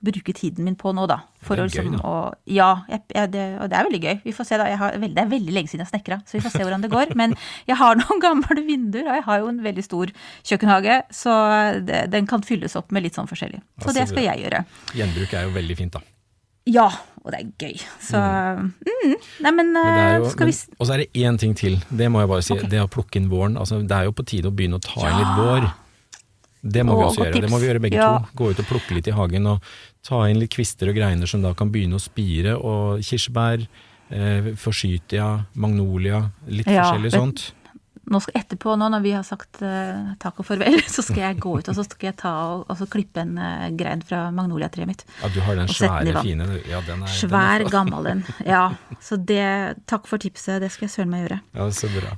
bruke 0.09 0.35
tiden 0.37 0.67
min 0.67 0.77
på 0.79 0.93
nå, 0.95 1.07
da. 1.11 1.21
For 1.45 1.59
Det 1.59 1.67
er 1.67 1.83
gøy, 1.83 1.91
da. 1.97 2.03
å 2.07 2.15
Ja, 2.51 2.69
jeg, 2.91 3.03
jeg, 3.15 3.33
det, 3.35 3.47
og 3.63 3.71
det 3.71 3.79
er 3.79 3.89
veldig 3.89 4.03
gøy. 4.05 4.21
Vi 4.25 4.35
får 4.37 4.49
se, 4.51 4.61
da. 4.61 4.69
Jeg 4.71 4.81
har, 4.81 4.99
det 5.03 5.25
er 5.25 5.33
veldig 5.33 5.57
lenge 5.57 5.73
siden 5.73 5.85
jeg 5.85 5.93
snekra, 5.93 6.21
så 6.27 6.39
vi 6.39 6.45
får 6.45 6.55
se 6.55 6.63
hvordan 6.65 6.85
det 6.87 6.93
går. 6.93 7.15
Men 7.19 7.35
jeg 7.69 7.79
har 7.81 7.99
noen 7.99 8.23
gamle 8.27 8.65
vinduer, 8.67 9.09
og 9.09 9.19
jeg 9.19 9.27
har 9.31 9.43
jo 9.43 9.51
en 9.53 9.63
veldig 9.67 9.87
stor 9.87 10.15
kjøkkenhage, 10.47 11.01
så 11.15 11.35
det, 11.89 12.07
den 12.15 12.31
kan 12.31 12.47
fylles 12.47 12.79
opp 12.79 12.95
med 12.95 13.07
litt 13.09 13.19
sånn 13.19 13.31
forskjellig. 13.31 13.63
Så 13.79 13.89
Altså, 13.89 13.99
det 14.01 14.07
skal 14.13 14.31
jeg 14.31 14.47
gjøre. 14.47 14.63
Gjenbruk 14.99 15.35
er 15.35 15.49
jo 15.49 15.57
veldig 15.59 15.79
fint, 15.83 15.99
da. 15.99 16.05
Ja, 16.69 16.89
og 17.25 17.33
det 17.33 17.41
er 17.41 17.69
gøy. 17.69 17.81
Så 18.05 18.21
mm. 18.21 18.69
Nei, 19.45 19.51
men, 19.53 19.73
Men 19.73 19.87
er 19.89 20.15
eh, 20.15 20.17
jo, 20.23 20.31
skal 20.33 20.51
vi 20.51 20.55
og 20.77 20.87
så 20.87 20.95
er 20.95 21.03
det 21.05 21.09
én 21.25 21.39
ting 21.41 21.55
til, 21.57 21.79
det 21.89 22.11
må 22.13 22.23
jeg 22.23 22.31
bare 22.31 22.45
si. 22.45 22.55
Okay. 22.55 22.71
Det 22.73 22.83
å 22.85 22.89
plukke 22.93 23.21
inn 23.21 23.29
våren. 23.33 23.57
Altså, 23.61 23.81
det 23.83 23.97
er 23.97 24.09
jo 24.09 24.15
på 24.17 24.27
tide 24.29 24.51
å 24.51 24.55
begynne 24.55 24.81
å 24.81 24.85
ta 24.85 25.01
inn 25.01 25.09
Ja. 25.09 25.19
litt 25.23 25.39
vår. 25.41 25.69
Det 26.63 26.85
må 26.87 26.97
vi 26.99 27.05
også 27.07 27.21
og 27.23 27.27
gjøre. 27.29 27.43
Det 27.45 27.51
må 27.51 27.61
vi 27.61 27.69
gjøre 27.69 27.83
begge 27.83 27.99
Ja. 28.01 28.19
to. 28.19 28.33
Gå 28.37 28.51
ut 28.51 28.63
og 28.63 28.67
plukke 28.67 28.95
litt 28.97 29.09
i 29.09 29.15
hagen 29.15 29.47
og 29.47 29.63
ta 30.03 30.25
inn 30.29 30.41
litt 30.41 30.51
kvister 30.51 30.89
og 30.91 30.97
greiner 30.97 31.27
som 31.29 31.43
da 31.43 31.55
kan 31.55 31.71
begynne 31.71 31.95
å 31.95 32.03
spire. 32.03 32.57
Og 32.59 32.99
kirsebær, 33.01 33.67
eh, 34.11 34.55
forsytia, 34.57 35.47
magnolia, 35.55 36.31
litt 36.47 36.67
Ja, 36.67 36.83
forskjellig 36.93 37.13
sånt. 37.13 37.53
Nå 38.09 38.23
skal 38.23 38.41
etterpå, 38.41 38.73
nå 38.79 38.89
når 38.89 39.03
vi 39.03 39.11
har 39.13 39.23
sagt 39.23 39.61
eh, 39.61 40.15
takk 40.19 40.41
og 40.41 40.47
farvel, 40.49 40.81
så 40.89 41.03
skal 41.05 41.17
jeg 41.27 41.41
gå 41.41 41.59
ut 41.59 41.69
og 41.69 41.75
så 41.77 41.85
skal 41.85 42.09
jeg 42.09 42.17
ta 42.17 42.31
og, 42.55 42.63
og 42.71 42.79
så 42.79 42.87
klippe 42.89 43.21
en 43.21 43.37
eh, 43.37 43.69
grein 43.77 44.01
fra 44.01 44.31
magnoliatreet 44.33 44.89
mitt. 44.89 45.05
Ja, 45.23 45.29
du 45.29 45.41
har 45.45 45.59
den 45.59 45.69
Og 45.69 45.75
den 45.75 45.77
svære, 45.77 46.23
fine. 46.25 46.47
Ja, 46.71 46.81
den 46.87 47.03
er, 47.05 47.13
Svær, 47.13 47.59
den 47.59 47.67
er, 47.67 47.71
gammel 47.71 48.07
en. 48.07 48.25
Ja. 48.47 48.71
Så 49.05 49.21
det 49.21 49.77
Takk 49.87 50.09
for 50.09 50.17
tipset, 50.19 50.63
det 50.63 50.73
skal 50.73 50.89
jeg 50.89 50.95
søren 50.97 51.13
meg 51.13 51.27
gjøre. 51.27 51.41
Ja, 51.55 51.69
så 51.71 51.93
bra. 51.93 52.17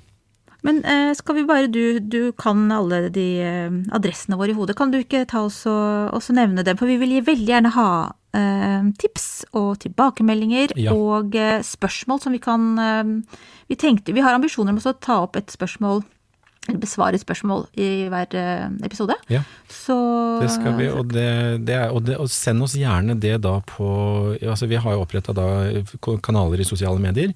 Men 0.67 0.83
eh, 0.85 1.13
skal 1.17 1.39
vi 1.39 1.45
bare 1.49 1.71
du, 1.73 1.99
du 2.01 2.33
kan 2.39 2.67
alle 2.75 3.09
de 3.15 3.27
eh, 3.41 3.77
adressene 3.97 4.37
våre 4.41 4.53
i 4.53 4.57
hodet. 4.59 4.77
Kan 4.79 4.93
du 4.93 4.99
ikke 5.01 5.25
ta 5.31 5.45
oss 5.49 5.63
og 5.71 6.13
også 6.19 6.37
nevne 6.37 6.65
dem? 6.67 6.77
For 6.81 6.91
vi 6.91 6.99
vil 7.01 7.17
veldig 7.25 7.49
gjerne 7.49 7.73
ha 7.77 7.89
eh, 8.37 8.91
tips 9.01 9.27
og 9.57 9.79
tilbakemeldinger 9.87 10.77
Ja. 10.77 10.93
og 10.95 11.35
eh, 11.39 11.61
spørsmål 11.67 12.21
som 12.23 12.37
vi 12.37 12.43
kan 12.45 12.71
eh, 12.79 13.05
Vi 13.73 13.77
tenkte, 13.81 14.13
vi 14.13 14.21
har 14.25 14.35
ambisjoner 14.37 14.75
om 14.75 14.81
å 14.83 14.97
ta 15.01 15.23
opp 15.25 15.37
et 15.41 15.53
spørsmål 15.53 16.03
eller 16.69 16.79
besvare 16.83 17.17
et 17.17 17.23
spørsmål 17.25 17.63
i 17.81 17.87
hver 18.13 18.35
episode. 18.85 19.15
Ja. 19.33 19.41
Så 19.73 19.95
Det 20.43 20.51
skal 20.53 20.75
vi, 20.77 20.91
og, 20.93 21.09
det, 21.09 21.65
det 21.67 21.75
er, 21.75 21.89
og, 21.89 22.05
det, 22.05 22.19
og 22.21 22.29
send 22.31 22.63
oss 22.63 22.75
gjerne 22.77 23.17
det 23.19 23.39
da 23.43 23.57
på 23.65 23.89
altså 24.45 24.69
Vi 24.69 24.77
har 24.77 24.93
jo 24.95 25.01
oppretta 25.07 25.33
kanaler 26.23 26.61
i 26.61 26.69
sosiale 26.69 27.01
medier, 27.01 27.33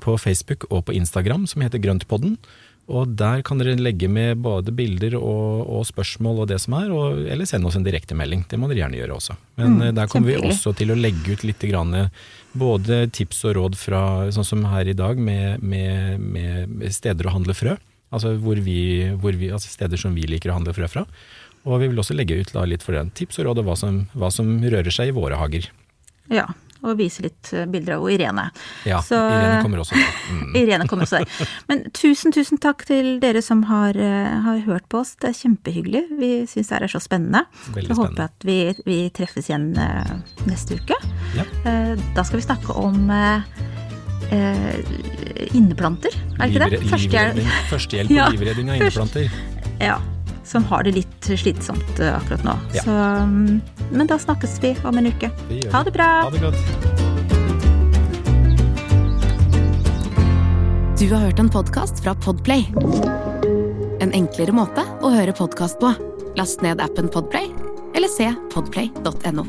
på 0.00 0.18
Facebook 0.20 0.64
og 0.70 0.86
på 0.88 0.94
Instagram, 0.96 1.46
som 1.50 1.64
heter 1.64 1.82
Grøntpodden. 1.82 2.38
Og 2.90 3.12
der 3.14 3.44
kan 3.46 3.60
dere 3.60 3.76
legge 3.78 4.08
med 4.10 4.40
både 4.42 4.72
bilder 4.74 5.14
og, 5.14 5.68
og 5.70 5.84
spørsmål 5.86 6.42
og 6.42 6.48
det 6.50 6.58
som 6.64 6.74
er, 6.74 6.90
og, 6.90 7.20
eller 7.30 7.46
sende 7.46 7.68
oss 7.70 7.76
en 7.78 7.86
direktemelding. 7.86 8.42
Det 8.50 8.58
må 8.58 8.66
dere 8.68 8.82
gjerne 8.82 8.98
gjøre 8.98 9.18
også. 9.20 9.36
Men 9.60 9.76
Mm, 9.76 9.82
eh, 9.86 9.92
der 9.94 10.10
kommer 10.10 10.32
vi 10.32 10.50
også 10.50 10.74
til 10.76 10.90
å 10.90 10.98
legge 10.98 11.36
ut 11.36 11.44
litt 11.46 11.62
grann, 11.70 11.94
eh, 11.94 12.08
både 12.58 13.06
tips 13.14 13.44
og 13.48 13.54
råd 13.56 13.78
fra, 13.78 14.02
sånn 14.34 14.48
som 14.48 14.64
her 14.72 14.90
i 14.90 14.96
dag, 14.98 15.16
med, 15.16 15.62
med, 15.62 16.18
med 16.18 16.92
steder 16.92 17.30
å 17.30 17.36
handle 17.36 17.54
frø. 17.54 17.76
Altså, 18.12 18.34
hvor 18.42 18.58
vi, 18.60 19.08
hvor 19.22 19.32
vi, 19.38 19.52
altså 19.54 19.70
steder 19.70 19.96
som 19.96 20.12
vi 20.18 20.26
liker 20.28 20.50
å 20.50 20.58
handle 20.58 20.74
frø 20.76 20.90
fra. 20.90 21.06
Og 21.62 21.78
vi 21.80 21.86
vil 21.88 22.02
også 22.02 22.18
legge 22.18 22.34
ut 22.42 22.50
da, 22.52 22.66
litt 22.66 22.82
for 22.82 22.98
det. 22.98 23.06
tips 23.14 23.38
og 23.38 23.46
råd 23.46 23.62
og 23.62 23.70
hva 23.70 23.78
som, 23.78 24.02
hva 24.18 24.28
som 24.34 24.58
rører 24.58 24.90
seg 24.92 25.12
i 25.12 25.16
våre 25.16 25.38
hager. 25.38 25.70
Ja, 26.34 26.50
og 26.82 26.96
vise 26.98 27.22
litt 27.22 27.52
eh, 27.54 27.64
bilder 27.70 27.94
av 27.98 28.06
Irene. 28.10 28.44
Ja, 28.88 29.00
Så- 29.02 29.14
Irene 29.18 29.62
kommer 29.62 29.82
også. 29.84 29.94
Mm. 29.96 30.54
Irene 30.62 30.88
kommer 30.90 31.06
også 31.06 31.20
der. 31.22 31.50
Men 31.68 31.84
tusen, 31.94 32.32
tusen 32.34 32.58
takk 32.62 32.84
til 32.88 33.18
dere 33.22 33.42
som 33.42 33.62
har, 33.70 33.96
eh, 33.96 34.40
har 34.46 34.58
hørt 34.66 34.88
på 34.92 35.00
oss. 35.02 35.14
Det 35.22 35.30
er 35.30 35.38
kjempehyggelig. 35.42 36.04
Vi 36.18 36.32
syns 36.50 36.68
det 36.72 36.78
her 36.78 36.88
er 36.88 36.92
så 36.94 37.00
spennende. 37.04 37.44
Veldig 37.74 37.94
Så 37.94 38.00
håper 38.02 38.16
jeg 38.24 38.30
at 38.30 38.48
vi, 38.48 38.58
vi 38.86 38.98
treffes 39.14 39.48
igjen 39.50 39.70
eh, 39.78 40.14
neste 40.50 40.78
uke. 40.80 40.98
Ja. 41.38 41.44
Da 42.14 42.22
skal 42.24 42.40
vi 42.40 42.46
snakke 42.46 42.74
om 42.76 43.06
inneplanter, 45.52 46.14
er 46.38 46.46
det 46.46 46.54
ikke 46.54 46.62
det? 46.62 46.70
Livre- 46.72 46.90
Førstehjelp. 46.92 47.36
livredding- 47.36 47.68
Førstehjelp 47.70 48.10
og 48.26 48.32
livredning 48.32 48.70
av 48.70 48.76
inneplanter. 48.80 49.30
Ja, 49.82 49.98
som 50.44 50.64
har 50.64 50.86
det 50.86 50.96
litt 50.96 51.28
slitsomt 51.28 52.00
eh, 52.00 52.16
akkurat 52.16 52.44
nå. 52.46 52.56
Ja. 52.76 52.84
Så, 52.84 52.90
mm, 52.90 53.60
men 53.92 54.10
da 54.10 54.18
snakkes 54.18 54.58
vi 54.62 54.74
om 54.84 54.98
en 54.98 55.12
uke. 55.12 55.30
Det 55.48 55.68
Ha 55.72 55.84
det 55.86 55.94
bra! 55.94 56.10
Ha 56.26 56.30
det 56.30 56.42
godt. 56.42 57.00
Du 61.02 61.10
har 61.10 61.24
hørt 61.24 61.38
en 61.38 61.50
podkast 61.50 62.04
fra 62.04 62.14
Podplay. 62.14 62.62
En 64.00 64.12
enklere 64.14 64.54
måte 64.54 64.84
å 65.02 65.10
høre 65.10 65.34
podkast 65.34 65.80
på. 65.82 65.90
Last 66.38 66.62
ned 66.62 66.80
appen 66.80 67.10
Podplay, 67.10 67.50
eller 67.98 68.08
se 68.08 68.30
podplay.no. 68.54 69.48